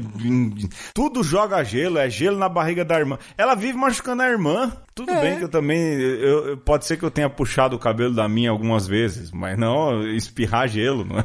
tudo 0.95 1.23
joga 1.23 1.63
gelo, 1.65 1.99
é 1.99 2.09
gelo 2.11 2.39
na 2.39 2.49
barriga 2.49 2.85
da 2.85 2.99
irmã. 2.99 3.19
Ela 3.37 3.55
vive 3.55 3.79
machucando 3.79 4.23
a 4.23 4.29
irmã. 4.29 4.73
Tudo 4.97 5.13
É. 5.13 5.21
bem 5.21 5.37
que 5.37 5.45
eu 5.45 5.49
também. 5.51 5.79
Eu, 5.79 6.57
pode 6.57 6.87
ser 6.87 6.97
que 6.97 7.05
eu 7.05 7.11
tenha 7.11 7.29
puxado 7.29 7.77
o 7.77 7.79
cabelo 7.79 8.15
da 8.15 8.27
minha 8.27 8.49
algumas 8.51 8.87
vezes, 8.87 9.31
mas 9.31 9.59
não 9.59 10.03
espirrar 10.09 10.67
gelo, 10.67 11.05
não 11.05 11.19
é? 11.19 11.25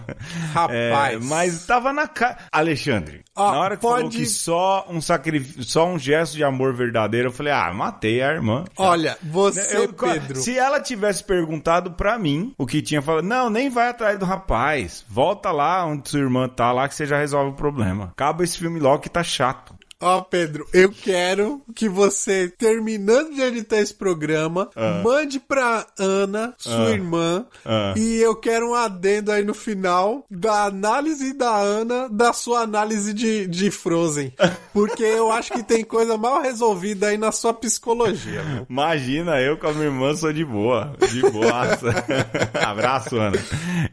Rapaz. 0.54 0.76
É, 0.76 1.20
mas 1.24 1.66
tava 1.66 1.94
na 1.94 2.06
cara. 2.06 2.38
Alexandre, 2.52 3.24
Ó, 3.34 3.50
na 3.52 3.60
hora 3.60 3.76
que 3.78 3.82
pode- 3.82 3.96
falou 3.98 4.10
que 4.12 4.26
só 4.26 4.86
um 4.90 5.00
sacrifício, 5.00 5.64
só 5.64 5.88
um 5.88 5.98
gesto 5.98 6.34
de 6.36 6.44
amor 6.44 6.74
verdadeiro, 6.74 7.30
eu 7.30 7.32
falei, 7.32 7.54
ah, 7.54 7.72
matei 7.74 8.22
a 8.22 8.34
irmã. 8.34 8.66
Olha, 8.78 9.18
você, 9.24 9.78
Eu- 9.78 9.94
Pedro. 9.94 10.36
Se 10.38 10.58
ela 10.58 10.82
tivesse 10.82 11.24
perguntado 11.24 11.92
pra 11.92 12.20
mim 12.20 12.54
o 12.58 12.66
que 12.66 12.82
tinha 12.82 13.02
falado, 13.02 13.24
não, 13.24 13.50
nem 13.50 13.70
vai 13.70 13.88
atrás 13.88 14.20
do 14.20 14.26
rapaz. 14.26 15.06
Volta 15.08 15.50
lá 15.50 15.86
onde 15.86 16.10
sua 16.10 16.20
irmã 16.20 16.50
tá, 16.50 16.74
lá 16.74 16.90
que 16.90 16.96
você 16.96 17.06
já 17.06 17.18
resolve 17.18 17.52
o 17.52 17.56
problema. 17.56 18.10
Acaba 18.12 18.44
esse 18.44 18.58
filme 18.58 18.82
logo 18.82 19.00
que 19.00 19.10
tá 19.10 19.24
chato. 19.24 19.74
Ó, 20.02 20.22
Pedro, 20.22 20.68
eu 20.74 20.92
quero 20.92 21.62
que 21.76 21.88
você, 21.88 22.48
terminando 22.58 23.34
de 23.34 23.42
editar 23.42 23.78
esse 23.78 23.94
programa, 23.94 24.70
mande 25.04 25.40
pra 25.40 25.86
Ana, 25.98 26.54
sua 26.58 26.88
Ah. 26.88 26.92
irmã, 26.92 27.46
Ah. 27.66 27.94
e 27.96 28.18
eu 28.18 28.36
quero 28.36 28.72
um 28.72 28.76
adendo 28.76 29.32
aí 29.32 29.44
no 29.44 29.54
final 29.54 30.26
da 30.30 30.66
análise 30.66 31.34
da 31.34 31.56
Ana, 31.56 32.08
da 32.10 32.34
sua 32.34 32.62
análise 32.62 33.14
de, 33.14 33.46
de 33.48 33.70
Frozen. 33.72 34.34
Porque 34.74 35.04
eu 35.04 35.32
acho 35.32 35.52
que 35.54 35.64
tem 35.64 35.84
coisa 35.84 36.18
mal 36.18 36.42
resolvida 36.42 37.08
aí 37.08 37.18
na 37.18 37.32
sua 37.32 37.54
psicologia. 37.54 38.42
viu? 38.42 38.66
Imagina, 38.70 39.40
eu 39.40 39.58
com 39.58 39.68
a 39.68 39.74
minha 39.74 39.86
irmã 39.86 40.16
sou 40.16 40.32
de 40.34 40.44
boa. 40.46 40.94
De 41.12 41.22
boaça. 41.30 41.94
Abraço, 42.66 43.18
Ana. 43.18 43.38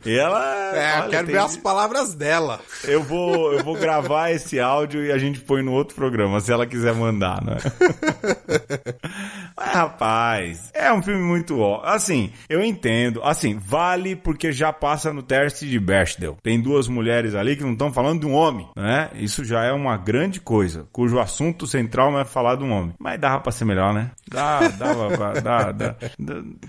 E 0.04 0.16
ela. 0.18 0.74
É, 0.74 0.98
eu 0.98 1.00
olha, 1.02 1.10
quero 1.10 1.26
tem- 1.26 1.34
ver 1.34 1.40
as 1.42 1.56
palavras 1.56 2.14
dela. 2.14 2.60
Eu 2.84 3.02
vou, 3.02 3.52
eu 3.52 3.64
vou 3.64 3.74
gravar 3.76 4.30
esse 4.30 4.58
áudio 4.60 5.04
e 5.04 5.12
a 5.12 5.18
gente 5.18 5.40
põe 5.40 5.62
no 5.62 5.72
outro 5.72 5.96
programa, 5.98 6.40
se 6.40 6.52
ela 6.52 6.66
quiser 6.66 6.94
mandar, 6.94 7.42
né? 7.44 7.56
Mas, 9.56 9.74
rapaz, 9.74 10.70
é 10.72 10.92
um 10.92 11.02
filme 11.02 11.20
muito 11.20 11.58
ó. 11.58 11.82
Assim, 11.84 12.32
eu 12.48 12.62
entendo. 12.62 13.20
Assim, 13.24 13.58
vale 13.58 14.14
porque 14.14 14.52
já 14.52 14.72
passa 14.72 15.12
no 15.12 15.22
teste 15.22 15.68
de 15.68 15.80
Bechdel. 15.80 16.38
Tem 16.42 16.60
duas 16.60 16.86
mulheres 16.86 17.34
ali 17.34 17.56
que 17.56 17.64
não 17.64 17.72
estão 17.72 17.92
falando 17.92 18.20
de 18.20 18.26
um 18.26 18.34
homem, 18.34 18.68
né? 18.76 19.10
Isso 19.14 19.44
já 19.44 19.64
é 19.64 19.72
uma 19.72 19.96
grande 19.96 20.40
coisa, 20.40 20.86
cujo 20.92 21.18
assunto 21.18 21.66
central 21.66 22.12
não 22.12 22.20
é 22.20 22.24
falar 22.24 22.56
de 22.56 22.64
um 22.64 22.70
homem. 22.70 22.94
Mas 22.98 23.20
dava 23.20 23.40
pra 23.40 23.52
ser 23.52 23.64
melhor, 23.64 23.92
né? 23.92 24.12
Dá, 24.28 24.68
dava 24.68 25.08
pra, 25.16 25.72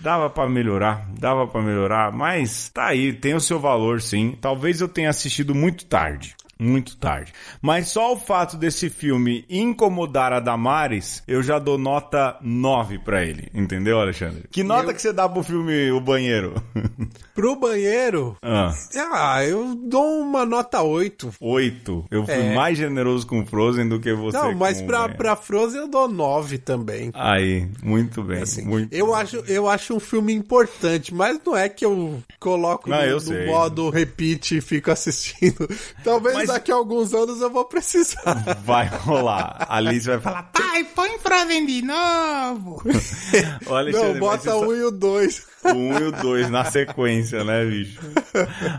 dava 0.02 0.30
pra 0.30 0.50
melhorar, 0.50 1.06
dava 1.18 1.48
pra 1.48 1.62
melhorar, 1.62 2.12
mas 2.12 2.70
tá 2.70 2.88
aí, 2.88 3.14
tem 3.14 3.36
o 3.36 3.42
seu 3.42 3.60
valor 3.60 4.02
sim. 4.02 4.38
Talvez 4.42 4.82
eu 4.82 4.88
tenha 4.88 5.10
assistido 5.10 5.54
muito 5.54 5.86
tarde. 5.86 6.36
Muito 6.62 6.98
tarde. 6.98 7.34
Mas 7.62 7.88
só 7.88 8.14
o 8.14 8.18
fato 8.18 8.58
desse 8.58 8.90
filme 8.90 9.46
incomodar 9.50 10.34
a 10.34 10.40
Damares, 10.42 11.24
eu 11.28 11.42
já 11.42 11.58
dou 11.58 11.78
nota 11.78 12.36
9 12.42 13.00
pra 13.00 13.24
ele. 13.24 13.48
Entendeu, 13.54 14.00
Alexandre? 14.00 14.44
Que 14.52 14.64
nota 14.64 14.90
Eu- 14.92 14.94
que 14.96 15.02
você 15.02 15.14
dá 15.14 15.28
pro 15.30 15.42
filme 15.44 15.90
O 15.92 16.02
Banheiro? 16.02 16.62
Pro 17.40 17.56
banheiro, 17.56 18.36
ah, 18.42 18.74
ah, 19.14 19.46
eu 19.46 19.74
dou 19.74 20.20
uma 20.20 20.46
nota 20.46 20.82
8. 20.82 21.34
8. 21.40 22.06
Eu 22.12 22.26
fui 22.26 22.34
É. 22.34 22.54
mais 22.54 22.78
generoso 22.78 23.26
com 23.26 23.46
Frozen 23.46 23.88
do 23.88 23.98
que 23.98 24.14
você. 24.14 24.38
Não, 24.38 24.54
mas 24.54 24.82
pra, 24.82 25.08
pra 25.08 25.38
Frozen 25.38 25.80
eu 25.84 25.88
dou 25.88 26.10
9 26.10 26.58
também. 26.58 27.12
Aí, 27.14 27.66
muito 27.82 28.22
bem. 28.24 28.44
muito 28.66 28.94
Eu 28.94 29.16
acho, 29.16 29.38
eu 29.48 29.70
acho 29.70 29.96
um 29.96 30.02
filme 30.02 30.34
importante, 30.34 31.14
mas 31.14 31.40
não 31.46 31.56
é 31.56 31.70
que 31.70 31.86
eu 31.86 32.22
coloco 32.42 32.90
Não, 32.90 32.98
no, 32.98 33.04
eu 33.04 33.22
no 33.22 33.46
modo 33.46 33.90
repeat 33.90 34.58
e 34.58 34.62
fico 34.62 34.92
assistindo. 34.92 35.66
Talvez 36.04 36.36
Mas- 36.36 36.49
daqui 36.50 36.72
a 36.72 36.76
alguns 36.76 37.14
anos 37.14 37.42
eu 37.42 37.50
vou 37.50 37.66
precisar. 37.66 38.22
Vai 38.66 38.88
rolar. 38.88 39.66
A 39.68 39.78
Alice 39.78 40.06
vai 40.08 40.20
falar, 40.20 40.44
pai, 40.44 40.84
põe 40.96 41.18
Frozen 41.20 41.66
de 41.66 41.82
novo. 41.82 42.84
Não, 43.94 44.20
bota 44.20 44.52
só- 44.52 44.62
um 44.62 44.74
e 44.74 44.84
o 44.84 44.92
dois. 44.92 45.48
O 45.64 45.70
1 45.76 46.00
e 46.00 46.04
o 46.04 46.12
2 46.14 46.50
na 46.50 46.64
sequência, 46.64 47.44
né, 47.44 47.66
bicho? 47.66 48.00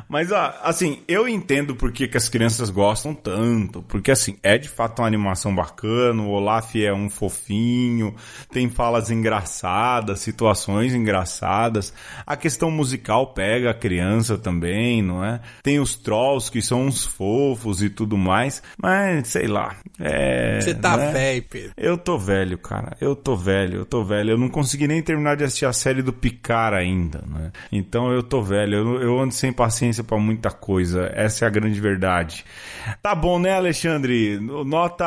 Mas, 0.09 0.33
ó, 0.33 0.55
assim, 0.62 1.03
eu 1.07 1.29
entendo 1.29 1.77
por 1.77 1.93
que, 1.93 2.09
que 2.09 2.16
as 2.16 2.27
crianças 2.29 2.71
gostam 2.71 3.14
tanto. 3.14 3.83
Porque, 3.83 4.11
assim, 4.11 4.39
é 4.43 4.57
de 4.57 4.66
fato 4.66 5.01
uma 5.03 5.07
animação 5.07 5.55
bacana. 5.55 6.23
O 6.23 6.31
Olaf 6.31 6.75
é 6.77 6.91
um 6.91 7.11
fofinho. 7.11 8.14
Tem 8.51 8.71
falas 8.71 9.11
engraçadas, 9.11 10.21
situações 10.21 10.95
engraçadas. 10.95 11.93
A 12.27 12.35
questão 12.35 12.71
musical 12.71 13.35
pega 13.35 13.71
a 13.73 13.75
criança 13.75 14.39
também, 14.39 15.03
não 15.03 15.23
é? 15.23 15.41
Tem 15.62 15.79
os 15.79 15.95
trolls 15.97 16.51
que 16.51 16.62
são 16.62 16.87
uns 16.87 17.05
fofos 17.05 17.60
e 17.83 17.91
tudo 17.91 18.17
mais. 18.17 18.63
Mas, 18.81 19.29
sei 19.29 19.47
lá. 19.47 19.77
É. 19.99 20.61
Você 20.61 20.75
tá 20.75 20.97
né? 20.97 21.13
velho, 21.13 21.45
Pedro. 21.49 21.73
Eu 21.77 21.99
tô 21.99 22.19
velho, 22.19 22.59
cara. 22.59 22.97
Eu 23.01 23.15
tô 23.15 23.37
velho, 23.37 23.79
eu 23.79 23.85
tô 23.85 24.03
velho. 24.03 24.31
Eu 24.31 24.39
não 24.39 24.49
consegui 24.49 24.89
nem 24.89 25.03
terminar 25.03 25.37
de 25.37 25.45
assistir 25.45 25.67
a 25.67 25.73
série 25.73 26.03
do 26.03 26.13
Picard 26.13 26.77
ainda, 26.77 27.23
né? 27.27 27.53
Então 27.71 28.11
eu 28.11 28.23
tô 28.23 28.43
velho. 28.43 28.75
Eu, 28.75 29.03
eu 29.03 29.21
ando 29.21 29.35
sem 29.35 29.53
paciência 29.53 30.03
pra 30.03 30.19
muita 30.19 30.51
coisa. 30.51 31.11
Essa 31.15 31.45
é 31.45 31.49
a 31.49 31.51
grande 31.51 31.81
verdade. 31.81 32.45
Tá 33.03 33.15
bom, 33.15 33.39
né, 33.39 33.55
Alexandre? 33.55 34.39
Nota 34.41 35.07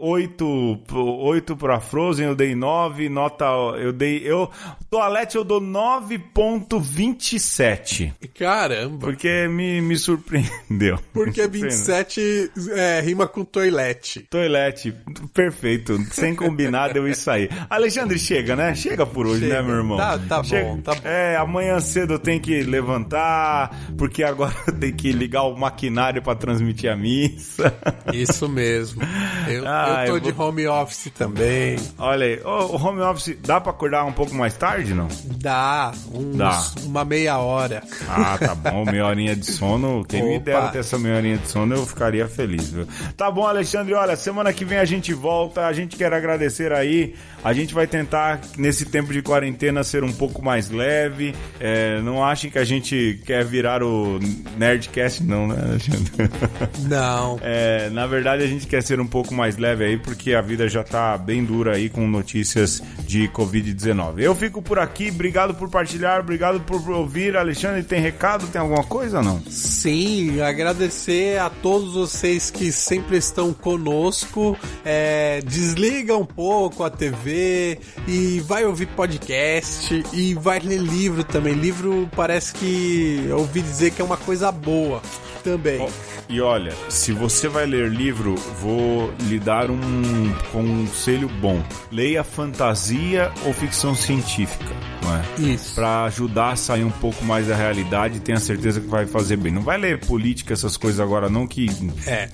8, 0.00 0.80
8 0.92 1.56
pra 1.56 1.80
Frozen, 1.80 2.26
eu 2.26 2.34
dei 2.34 2.54
9. 2.54 3.08
Nota. 3.08 3.46
Eu 3.78 3.90
dei. 3.92 4.20
Eu. 4.24 4.50
Toalete 4.90 5.36
eu 5.36 5.44
dou 5.44 5.60
9,27. 5.60 8.12
Caramba. 8.34 8.98
Porque 8.98 9.46
me, 9.48 9.80
me 9.80 9.96
surpreendeu. 9.96 10.98
Porque. 11.12 11.48
27 11.60 12.50
é, 12.72 13.00
rima 13.00 13.26
com 13.26 13.44
toilette. 13.44 14.20
Toilette, 14.30 14.94
perfeito. 15.32 15.98
Sem 16.12 16.34
combinar, 16.34 16.92
deu 16.92 17.06
isso 17.08 17.30
aí. 17.30 17.48
Alexandre, 17.70 18.18
chega, 18.18 18.54
né? 18.56 18.74
Chega 18.74 19.06
por 19.06 19.26
hoje, 19.26 19.40
Chega. 19.42 19.54
né, 19.54 19.62
meu 19.62 19.76
irmão? 19.76 19.96
Tá- 19.96 20.18
tá 20.18 20.36
bom, 20.38 20.44
Chega. 20.44 20.82
tá 20.82 20.94
bom. 20.94 21.00
É, 21.04 21.36
amanhã 21.36 21.80
cedo 21.80 22.14
eu 22.14 22.18
tenho 22.18 22.40
que 22.40 22.62
levantar, 22.62 23.70
porque 23.96 24.22
agora 24.22 24.54
eu 24.66 24.72
tenho 24.74 24.94
que 24.94 25.12
ligar 25.12 25.42
o 25.42 25.56
maquinário 25.56 26.22
pra 26.22 26.34
transmitir 26.34 26.90
a 26.90 26.96
missa. 26.96 27.72
Isso 28.12 28.48
mesmo. 28.48 29.02
Eu, 29.48 29.64
Ah, 29.66 30.04
eu 30.06 30.10
tô 30.12 30.16
eu 30.16 30.20
de 30.32 30.40
home 30.40 30.66
office 30.66 31.10
também. 31.16 31.76
Olha 31.98 32.26
aí, 32.26 32.40
o 32.44 32.76
home 32.76 33.00
office 33.00 33.36
dá 33.44 33.60
pra 33.60 33.70
acordar 33.72 34.04
um 34.04 34.12
pouco 34.12 34.34
mais 34.34 34.56
tarde, 34.56 34.94
não? 34.94 35.08
Dá, 35.38 35.92
uns, 36.12 36.36
Dá. 36.36 36.62
uma 36.84 37.04
meia 37.04 37.38
hora. 37.38 37.82
Ah, 38.08 38.36
tá 38.38 38.54
bom, 38.54 38.84
meia 38.84 39.06
horinha 39.06 39.34
de 39.36 39.46
sono. 39.46 40.04
Quem 40.08 40.22
me 40.22 40.36
Opa. 40.36 40.44
dera 40.44 40.68
ter 40.68 40.78
essa 40.78 40.98
meia 40.98 41.16
horinha 41.16 41.33
de 41.36 41.48
sono, 41.48 41.74
eu 41.74 41.86
ficaria 41.86 42.26
feliz, 42.28 42.70
viu? 42.70 42.86
Tá 43.16 43.30
bom, 43.30 43.46
Alexandre, 43.46 43.94
olha, 43.94 44.16
semana 44.16 44.52
que 44.52 44.64
vem 44.64 44.78
a 44.78 44.84
gente 44.84 45.12
volta, 45.12 45.66
a 45.66 45.72
gente 45.72 45.96
quer 45.96 46.12
agradecer 46.12 46.72
aí, 46.72 47.14
a 47.42 47.52
gente 47.52 47.74
vai 47.74 47.86
tentar, 47.86 48.40
nesse 48.56 48.84
tempo 48.86 49.12
de 49.12 49.22
quarentena, 49.22 49.84
ser 49.84 50.02
um 50.04 50.12
pouco 50.12 50.42
mais 50.42 50.70
leve, 50.70 51.34
É, 51.60 52.00
não 52.00 52.24
achem 52.24 52.50
que 52.50 52.58
a 52.58 52.64
gente 52.64 53.20
quer 53.26 53.44
virar 53.44 53.82
o 53.82 54.18
Nerdcast, 54.56 55.22
não, 55.22 55.48
né, 55.48 55.56
Alexandre? 55.62 56.12
Não. 56.88 57.38
É, 57.42 57.88
na 57.90 58.06
verdade, 58.06 58.42
a 58.42 58.46
gente 58.46 58.66
quer 58.66 58.82
ser 58.82 59.00
um 59.00 59.06
pouco 59.06 59.32
mais 59.34 59.56
leve 59.56 59.84
aí, 59.84 59.98
porque 59.98 60.34
a 60.34 60.40
vida 60.40 60.68
já 60.68 60.82
tá 60.82 61.16
bem 61.16 61.44
dura 61.44 61.76
aí 61.76 61.88
com 61.88 62.06
notícias 62.06 62.82
de 63.06 63.28
Covid-19. 63.28 64.20
Eu 64.20 64.34
fico 64.34 64.60
por 64.62 64.78
aqui, 64.78 65.10
obrigado 65.10 65.54
por 65.54 65.70
partilhar, 65.70 66.20
obrigado 66.20 66.60
por 66.60 66.80
ouvir. 66.90 67.36
Alexandre, 67.36 67.82
tem 67.82 68.00
recado? 68.00 68.46
Tem 68.48 68.60
alguma 68.60 68.84
coisa 68.84 69.18
ou 69.18 69.24
não? 69.24 69.42
Sim, 69.48 70.40
agradecer 70.40 71.23
a 71.38 71.50
todos 71.50 71.94
vocês 71.94 72.50
que 72.50 72.70
sempre 72.70 73.16
estão 73.16 73.52
conosco. 73.52 74.56
É, 74.84 75.40
desliga 75.44 76.16
um 76.16 76.24
pouco 76.24 76.84
a 76.84 76.90
TV 76.90 77.78
e 78.06 78.40
vai 78.40 78.64
ouvir 78.64 78.86
podcast 78.86 80.04
e 80.12 80.34
vai 80.34 80.60
ler 80.60 80.80
livro 80.80 81.24
também. 81.24 81.54
Livro 81.54 82.08
parece 82.14 82.54
que 82.54 83.24
eu 83.28 83.38
ouvi 83.38 83.60
dizer 83.62 83.90
que 83.92 84.02
é 84.02 84.04
uma 84.04 84.16
coisa 84.16 84.52
boa 84.52 85.00
também. 85.42 85.80
Ó, 85.80 85.88
E 86.28 86.40
olha, 86.40 86.72
se 86.88 87.12
você 87.12 87.48
vai 87.48 87.66
ler 87.66 87.90
livro, 87.90 88.34
vou 88.60 89.12
lhe 89.28 89.38
dar 89.38 89.70
um 89.70 90.34
conselho 90.52 91.28
bom. 91.40 91.62
Leia 91.92 92.24
fantasia 92.24 93.30
ou 93.44 93.52
ficção 93.52 93.94
científica, 93.94 94.64
não 95.02 95.14
é? 95.16 95.50
Isso. 95.52 95.74
Pra 95.74 96.04
ajudar 96.04 96.52
a 96.52 96.56
sair 96.56 96.82
um 96.82 96.90
pouco 96.90 97.22
mais 97.24 97.46
da 97.48 97.54
realidade, 97.54 98.20
tenha 98.20 98.40
certeza 98.40 98.80
que 98.80 98.86
vai 98.88 99.06
fazer 99.06 99.36
bem. 99.36 99.52
Não 99.52 99.60
vai 99.62 99.76
ler 99.78 100.00
política, 100.00 100.54
essas 100.54 100.76
coisas 100.78 100.98
agora 100.98 101.28
não, 101.28 101.46
que 101.46 101.66
É. 102.06 102.28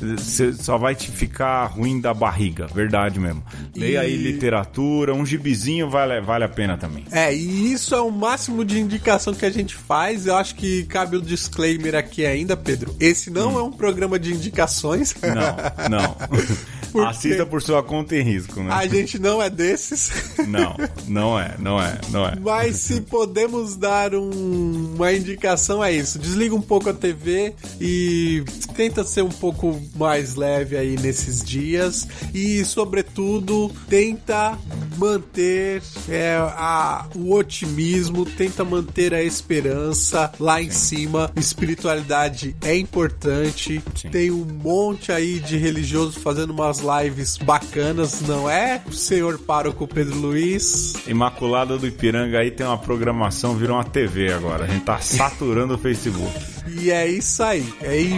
só 0.55 0.79
vai 0.79 0.95
te 0.95 1.11
ficar 1.11 1.67
ruim 1.67 2.01
da 2.01 2.15
barriga, 2.15 2.69
verdade 2.69 3.19
mesmo. 3.19 3.43
Leia 3.75 4.03
aí 4.03 4.15
E- 4.15 4.17
literatura, 4.33 5.13
um 5.15 5.27
gibizinho 5.27 5.91
vale, 5.91 6.21
vale 6.21 6.45
a 6.45 6.49
pena 6.49 6.77
também. 6.77 7.05
É, 7.11 7.35
e 7.35 7.73
isso 7.73 7.95
é 7.95 8.01
o 8.01 8.11
máximo 8.11 8.65
de 8.65 8.79
indicação 8.79 9.35
que 9.35 9.45
a 9.45 9.51
gente 9.51 9.75
faz. 9.75 10.27
Eu 10.27 10.37
acho 10.37 10.55
que 10.55 10.85
cabe 10.85 11.17
o 11.17 11.21
disclaimer 11.21 11.97
aqui 11.97 12.25
ainda, 12.25 12.57
Pedro. 12.57 12.95
Esse 13.01 13.31
não 13.31 13.59
é 13.59 13.63
um 13.63 13.73
programa 13.81 14.19
de 14.19 14.35
indicações. 14.35 15.15
Não, 15.23 15.89
não. 15.89 16.17
Porque 16.93 17.07
Assista 17.09 17.47
por 17.47 17.63
sua 17.63 17.83
conta 17.83 18.15
e 18.17 18.23
risco, 18.23 18.61
né? 18.63 18.73
A 18.73 18.87
gente 18.87 19.19
não 19.19 19.41
é 19.43 19.49
desses. 19.51 20.11
Não, 20.49 20.75
não 21.07 21.39
é, 21.39 21.55
não 21.59 21.81
é, 21.81 22.01
não 22.11 22.27
é. 22.27 22.35
Mas 22.41 22.77
se 22.77 23.01
podemos 23.03 23.77
dar 23.77 24.15
um- 24.15 24.95
uma 24.95 25.13
indicação 25.13 25.85
é 25.85 25.93
isso. 25.93 26.19
Desliga 26.19 26.55
um 26.55 26.61
pouco 26.63 26.89
a 26.89 26.95
TV 26.95 27.55
e 27.81 28.43
tenta 28.75 29.05
ser 29.05 29.23
um 29.23 29.29
pouco 29.29 29.81
mais 29.95 30.35
leve 30.35 30.77
aí 30.77 30.97
nesses 30.99 31.45
dias. 31.45 32.09
E, 32.35 32.65
sobretudo, 32.65 33.71
tenta 33.89 34.59
manter 34.97 35.83
é, 36.09 36.37
a- 36.37 37.07
o 37.15 37.35
otimismo, 37.35 38.25
tenta 38.25 38.65
manter 38.65 39.13
a 39.15 39.23
esperança 39.23 40.33
lá 40.41 40.61
em 40.63 40.71
cima. 40.71 41.31
Espiritualidade 41.37 42.57
é 42.63 42.77
importante. 42.77 43.83
Sim. 43.95 44.09
Tem 44.11 44.31
um 44.31 44.45
monte 44.45 45.13
aí 45.13 45.39
de 45.39 45.57
religiosos 45.57 46.17
fazendo 46.17 46.51
umas 46.51 46.80
lives 46.81 47.37
bacanas, 47.39 48.21
não 48.23 48.49
é? 48.49 48.81
O 48.87 48.93
senhor 48.93 49.39
pároco 49.39 49.87
Pedro 49.87 50.17
Luiz. 50.19 50.95
Imaculada 51.07 51.77
do 51.79 51.87
Ipiranga 51.87 52.39
aí 52.39 52.51
tem 52.51 52.67
uma 52.67 52.79
programação, 52.79 53.55
virou 53.57 53.77
uma 53.77 53.85
TV 53.85 54.33
agora. 54.33 54.65
A 54.65 54.67
gente 54.69 54.85
tá 54.85 54.99
saturando 55.01 55.75
o 55.75 55.79
Facebook. 55.79 56.31
E 56.73 56.89
é 56.89 57.09
isso 57.09 57.43
aí. 57.43 57.67
Aí 57.83 58.11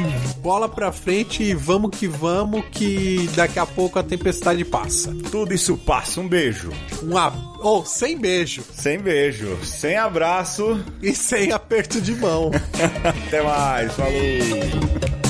bola 0.42 0.68
pra 0.68 0.92
frente 0.92 1.42
e 1.42 1.54
vamos 1.54 1.96
que 1.96 2.06
vamos, 2.06 2.62
que 2.70 3.26
daqui 3.34 3.58
a 3.58 3.64
pouco 3.64 3.98
a 3.98 4.02
tempestade 4.02 4.62
passa. 4.62 5.14
Tudo 5.30 5.54
isso 5.54 5.74
passa. 5.78 6.20
Um 6.20 6.28
beijo. 6.28 6.70
Um 7.02 7.16
ab... 7.16 7.34
Oh, 7.62 7.82
sem 7.84 8.18
beijo 8.18 8.62
Sem 8.74 8.98
beijo, 8.98 9.56
sem 9.64 9.96
abraço. 9.96 10.84
e 11.00 11.14
sem 11.14 11.50
aperto 11.50 11.98
de 11.98 12.14
mão. 12.14 12.50
Até 13.26 13.42
mais. 13.42 13.92
Falou. 13.94 15.21